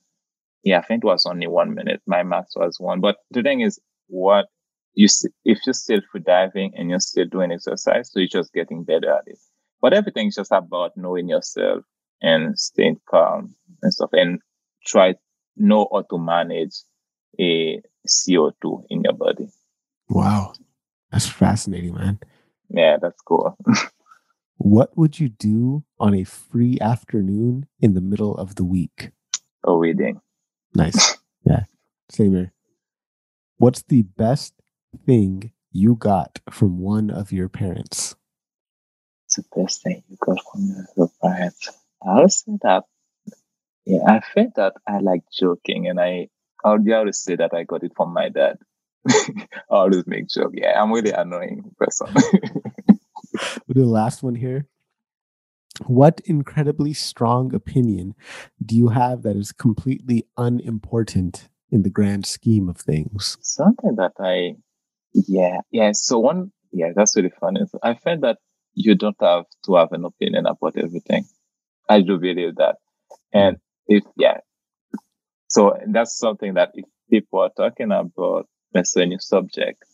yeah, 0.62 0.78
I 0.78 0.82
think 0.82 1.04
it 1.04 1.06
was 1.06 1.26
only 1.26 1.46
one 1.46 1.74
minute. 1.74 2.00
My 2.06 2.22
max 2.22 2.54
was 2.56 2.78
one. 2.78 3.00
But 3.00 3.16
the 3.30 3.42
thing 3.42 3.60
is, 3.60 3.80
what 4.08 4.46
you 4.94 5.08
see, 5.08 5.28
if 5.44 5.58
you're 5.66 5.74
still 5.74 6.00
free 6.10 6.20
diving 6.20 6.72
and 6.76 6.90
you're 6.90 7.00
still 7.00 7.26
doing 7.26 7.52
exercise, 7.52 8.10
so 8.12 8.20
you're 8.20 8.28
just 8.28 8.52
getting 8.52 8.84
better 8.84 9.12
at 9.12 9.24
it. 9.26 9.38
But 9.80 9.94
everything's 9.94 10.36
just 10.36 10.52
about 10.52 10.92
knowing 10.96 11.28
yourself 11.28 11.84
and 12.20 12.58
staying 12.58 13.00
calm 13.08 13.54
and 13.82 13.92
stuff, 13.92 14.10
and 14.12 14.40
try 14.86 15.14
know 15.56 15.88
how 15.92 16.02
to 16.02 16.18
manage 16.18 16.74
a 17.38 17.80
CO2 18.06 18.84
in 18.90 19.02
your 19.02 19.14
body. 19.14 19.48
Wow, 20.10 20.54
that's 21.12 21.28
fascinating, 21.28 21.94
man. 21.94 22.18
Yeah, 22.68 22.96
that's 23.00 23.20
cool. 23.22 23.56
what 24.56 24.96
would 24.98 25.20
you 25.20 25.28
do 25.28 25.84
on 26.00 26.14
a 26.14 26.24
free 26.24 26.78
afternoon 26.80 27.66
in 27.80 27.94
the 27.94 28.00
middle 28.00 28.34
of 28.34 28.56
the 28.56 28.64
week? 28.64 29.12
Oh, 29.64 29.78
reading. 29.78 30.20
Nice. 30.74 31.16
Yeah. 31.42 31.64
Same 32.10 32.34
here. 32.34 32.52
What's 33.56 33.80
the 33.82 34.02
best 34.02 34.52
thing 35.06 35.52
you 35.72 35.94
got 35.94 36.38
from 36.50 36.78
one 36.78 37.08
of 37.10 37.32
your 37.32 37.48
parents? 37.48 38.14
It's 39.24 39.36
the 39.36 39.44
best 39.56 39.82
thing 39.82 40.02
you 40.10 40.18
got 40.20 40.38
from 40.52 40.86
your 40.98 41.10
parents. 41.22 41.70
I'll 42.06 42.28
say 42.28 42.58
that. 42.60 42.84
Yeah, 43.86 44.02
I 44.06 44.20
think 44.34 44.56
that 44.56 44.74
I 44.86 44.98
like 44.98 45.22
joking, 45.32 45.88
and 45.88 45.98
I 45.98 46.28
I'll 46.62 46.78
always 46.92 47.22
say 47.22 47.36
that 47.36 47.54
I 47.54 47.64
got 47.64 47.84
it 47.84 47.92
from 47.96 48.12
my 48.12 48.28
dad. 48.28 48.58
I 49.08 49.46
always 49.70 50.06
make 50.06 50.28
joke. 50.28 50.52
Yeah, 50.54 50.80
I'm 50.80 50.92
really 50.92 51.10
annoying 51.10 51.70
person. 51.78 52.08
we'll 52.12 53.74
do 53.74 53.80
the 53.80 53.86
last 53.86 54.22
one 54.22 54.34
here. 54.34 54.66
What 55.86 56.20
incredibly 56.24 56.92
strong 56.92 57.54
opinion 57.54 58.14
do 58.64 58.76
you 58.76 58.88
have 58.88 59.22
that 59.22 59.36
is 59.36 59.52
completely 59.52 60.26
unimportant 60.36 61.48
in 61.70 61.82
the 61.82 61.90
grand 61.90 62.26
scheme 62.26 62.68
of 62.68 62.76
things? 62.76 63.38
Something 63.40 63.96
that 63.96 64.12
I, 64.18 64.56
yeah, 65.14 65.60
yeah. 65.70 65.92
So 65.92 66.18
one, 66.18 66.52
yeah, 66.72 66.88
that's 66.94 67.16
really 67.16 67.32
funny. 67.40 67.62
I 67.82 67.94
find 67.94 68.22
that 68.22 68.38
you 68.74 68.94
don't 68.94 69.16
have 69.20 69.44
to 69.64 69.76
have 69.76 69.92
an 69.92 70.04
opinion 70.04 70.46
about 70.46 70.76
everything. 70.76 71.24
I 71.88 72.02
do 72.02 72.18
believe 72.18 72.56
that. 72.56 72.76
And 73.32 73.56
mm. 73.56 73.60
if, 73.88 74.04
yeah, 74.16 74.38
so 75.48 75.76
that's 75.88 76.16
something 76.16 76.54
that 76.54 76.70
if 76.74 76.84
people 77.10 77.40
are 77.40 77.50
talking 77.56 77.90
about, 77.90 78.46
new 78.74 79.18
subject, 79.18 79.84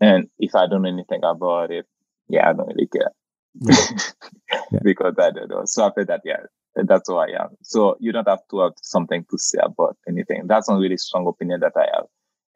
and 0.00 0.28
if 0.38 0.54
I 0.54 0.66
don't 0.66 0.82
know 0.82 0.88
anything 0.88 1.20
about 1.24 1.70
it, 1.70 1.86
yeah, 2.28 2.48
I 2.48 2.52
don't 2.52 2.68
really 2.68 2.88
care. 2.88 3.12
yeah. 3.60 4.80
because 4.82 5.14
I 5.18 5.30
don't 5.30 5.48
know. 5.48 5.62
So 5.64 5.84
after 5.84 6.04
that, 6.06 6.22
yeah, 6.24 6.40
that's 6.74 7.08
who 7.08 7.16
I 7.16 7.28
am. 7.40 7.56
So 7.62 7.96
you 8.00 8.12
don't 8.12 8.28
have 8.28 8.42
to 8.50 8.60
have 8.60 8.72
something 8.82 9.24
to 9.30 9.38
say 9.38 9.58
about 9.62 9.96
anything. 10.08 10.46
That's 10.46 10.68
a 10.68 10.74
really 10.74 10.96
strong 10.96 11.26
opinion 11.26 11.60
that 11.60 11.72
I 11.76 11.86
have. 11.94 12.06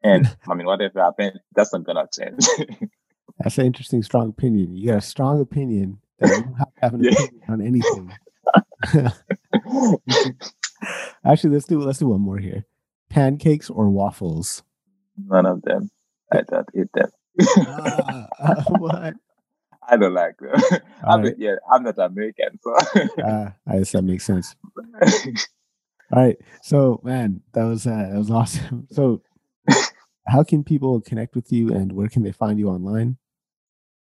And 0.03 0.37
I 0.49 0.53
mean, 0.55 0.67
whatever 0.67 1.01
happens, 1.01 1.39
that's 1.53 1.73
not 1.73 1.83
gonna 1.83 2.07
change. 2.13 2.45
that's 3.39 3.57
an 3.57 3.65
interesting, 3.65 4.03
strong 4.03 4.29
opinion. 4.29 4.75
You 4.75 4.89
got 4.89 4.97
a 4.97 5.01
strong 5.01 5.41
opinion 5.41 5.99
that 6.19 6.29
you 6.29 6.43
don't 6.43 6.55
have, 6.55 6.67
have 6.81 6.93
an 6.93 7.03
yeah. 7.03 7.11
opinion 7.11 7.41
on 7.47 7.61
anything. 7.61 8.11
Actually, 11.25 11.53
let's 11.53 11.65
do 11.65 11.79
let's 11.79 11.99
do 11.99 12.09
one 12.09 12.21
more 12.21 12.37
here. 12.37 12.65
Pancakes 13.09 13.69
or 13.69 13.89
waffles? 13.89 14.63
None 15.27 15.45
of 15.45 15.61
them. 15.61 15.89
I 16.31 16.41
don't 16.41 16.69
eat 16.75 16.87
them. 16.93 17.09
uh, 17.67 18.25
uh, 18.39 18.63
what? 18.67 19.13
I 19.87 19.97
don't 19.97 20.13
like 20.13 20.37
them. 20.37 20.81
I'm 21.07 21.23
right. 21.23 21.35
yeah, 21.37 21.55
I'm 21.71 21.83
not 21.83 21.97
American, 21.97 22.59
so 22.61 22.75
uh, 23.23 23.49
I 23.67 23.77
guess 23.77 23.91
that 23.93 24.03
makes 24.03 24.25
sense. 24.25 24.55
All 26.11 26.23
right, 26.23 26.37
so 26.61 27.01
man, 27.03 27.41
that 27.53 27.63
was 27.63 27.87
uh, 27.87 28.09
that 28.11 28.17
was 28.17 28.29
awesome. 28.29 28.87
So, 28.91 29.21
how 30.27 30.43
can 30.43 30.63
people 30.63 31.01
connect 31.01 31.35
with 31.35 31.51
you, 31.51 31.73
and 31.73 31.91
where 31.93 32.07
can 32.07 32.23
they 32.23 32.31
find 32.31 32.59
you 32.59 32.69
online? 32.69 33.17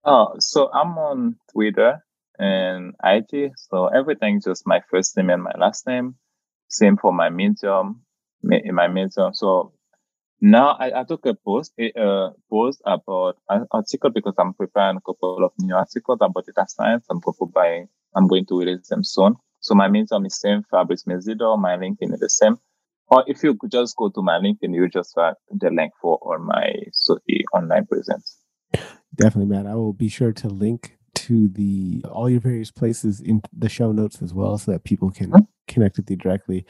Oh, 0.04 0.34
so 0.40 0.70
I'm 0.72 0.98
on 0.98 1.36
Twitter 1.52 2.04
and 2.38 2.94
IG. 3.04 3.52
So 3.56 3.86
everything 3.86 4.40
just 4.44 4.66
my 4.66 4.80
first 4.90 5.16
name 5.16 5.30
and 5.30 5.42
my 5.42 5.52
last 5.58 5.86
name. 5.86 6.16
Same 6.68 6.96
for 6.96 7.12
my 7.12 7.30
medium, 7.30 8.02
in 8.42 8.74
my 8.74 8.88
medium. 8.88 9.32
So 9.32 9.72
now 10.42 10.72
I, 10.72 11.00
I 11.00 11.04
took 11.04 11.24
a 11.24 11.34
post, 11.34 11.72
a, 11.78 11.92
a 11.96 12.32
post 12.50 12.82
about 12.84 13.38
an 13.48 13.66
article 13.70 14.10
because 14.10 14.34
I'm 14.36 14.52
preparing 14.52 14.96
a 14.96 15.00
couple 15.00 15.44
of 15.44 15.52
new 15.58 15.74
articles 15.74 16.18
about 16.20 16.44
data 16.44 16.66
science. 16.68 17.06
I'm 17.08 17.20
going 17.20 17.36
to 17.38 17.46
buy, 17.46 17.84
I'm 18.14 18.26
going 18.26 18.44
to 18.46 18.58
release 18.58 18.88
them 18.88 19.04
soon. 19.04 19.36
So 19.60 19.76
my 19.76 19.88
medium 19.88 20.26
is 20.26 20.40
same, 20.40 20.64
Fabrice 20.68 21.04
Mesidor. 21.04 21.56
My 21.58 21.76
LinkedIn 21.76 22.12
is 22.12 22.20
the 22.20 22.28
same. 22.28 22.58
Or 23.06 23.22
if 23.28 23.44
you 23.44 23.54
could 23.54 23.70
just 23.70 23.96
go 23.96 24.08
to 24.08 24.22
my 24.22 24.38
LinkedIn, 24.38 24.74
you 24.74 24.88
just 24.88 25.14
find 25.14 25.36
the 25.50 25.70
link 25.70 25.92
for 26.00 26.18
all 26.20 26.38
my 26.38 26.72
so 26.92 27.18
the 27.26 27.46
online 27.54 27.86
presence. 27.86 28.38
Definitely, 29.14 29.54
man. 29.54 29.68
I 29.68 29.76
will 29.76 29.92
be 29.92 30.08
sure 30.08 30.32
to 30.32 30.48
link 30.48 30.96
to 31.14 31.46
the 31.48 32.02
all 32.10 32.28
your 32.28 32.40
various 32.40 32.70
places 32.70 33.20
in 33.20 33.42
the 33.56 33.68
show 33.68 33.92
notes 33.92 34.22
as 34.22 34.34
well, 34.34 34.58
so 34.58 34.72
that 34.72 34.82
people 34.82 35.10
can 35.10 35.30
mm-hmm. 35.30 35.44
connect 35.68 35.98
with 35.98 36.10
you 36.10 36.16
directly. 36.16 36.66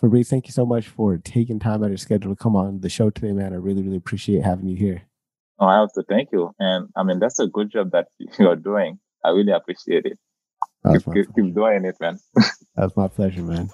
Fabrice, 0.00 0.30
thank 0.30 0.46
you 0.46 0.52
so 0.52 0.64
much 0.64 0.88
for 0.88 1.18
taking 1.18 1.58
time 1.58 1.82
out 1.82 1.86
of 1.86 1.90
your 1.90 1.98
schedule 1.98 2.34
to 2.34 2.42
come 2.42 2.56
on 2.56 2.80
the 2.80 2.88
show 2.88 3.10
today, 3.10 3.32
man. 3.32 3.52
I 3.52 3.56
really, 3.56 3.82
really 3.82 3.98
appreciate 3.98 4.42
having 4.42 4.66
you 4.66 4.76
here. 4.76 5.02
Oh, 5.58 5.66
I 5.66 5.80
have 5.80 5.92
to 5.92 6.02
thank 6.08 6.30
you, 6.32 6.52
and 6.58 6.88
I 6.96 7.02
mean 7.02 7.18
that's 7.18 7.38
a 7.38 7.46
good 7.46 7.70
job 7.70 7.90
that 7.92 8.08
you're 8.38 8.56
doing. 8.56 8.98
I 9.22 9.30
really 9.30 9.52
appreciate 9.52 10.06
it. 10.06 10.18
Keep, 10.90 11.04
keep, 11.12 11.34
keep 11.34 11.54
doing 11.54 11.84
it, 11.84 11.96
man. 12.00 12.18
That's 12.74 12.96
my 12.96 13.08
pleasure, 13.08 13.42
man. 13.42 13.68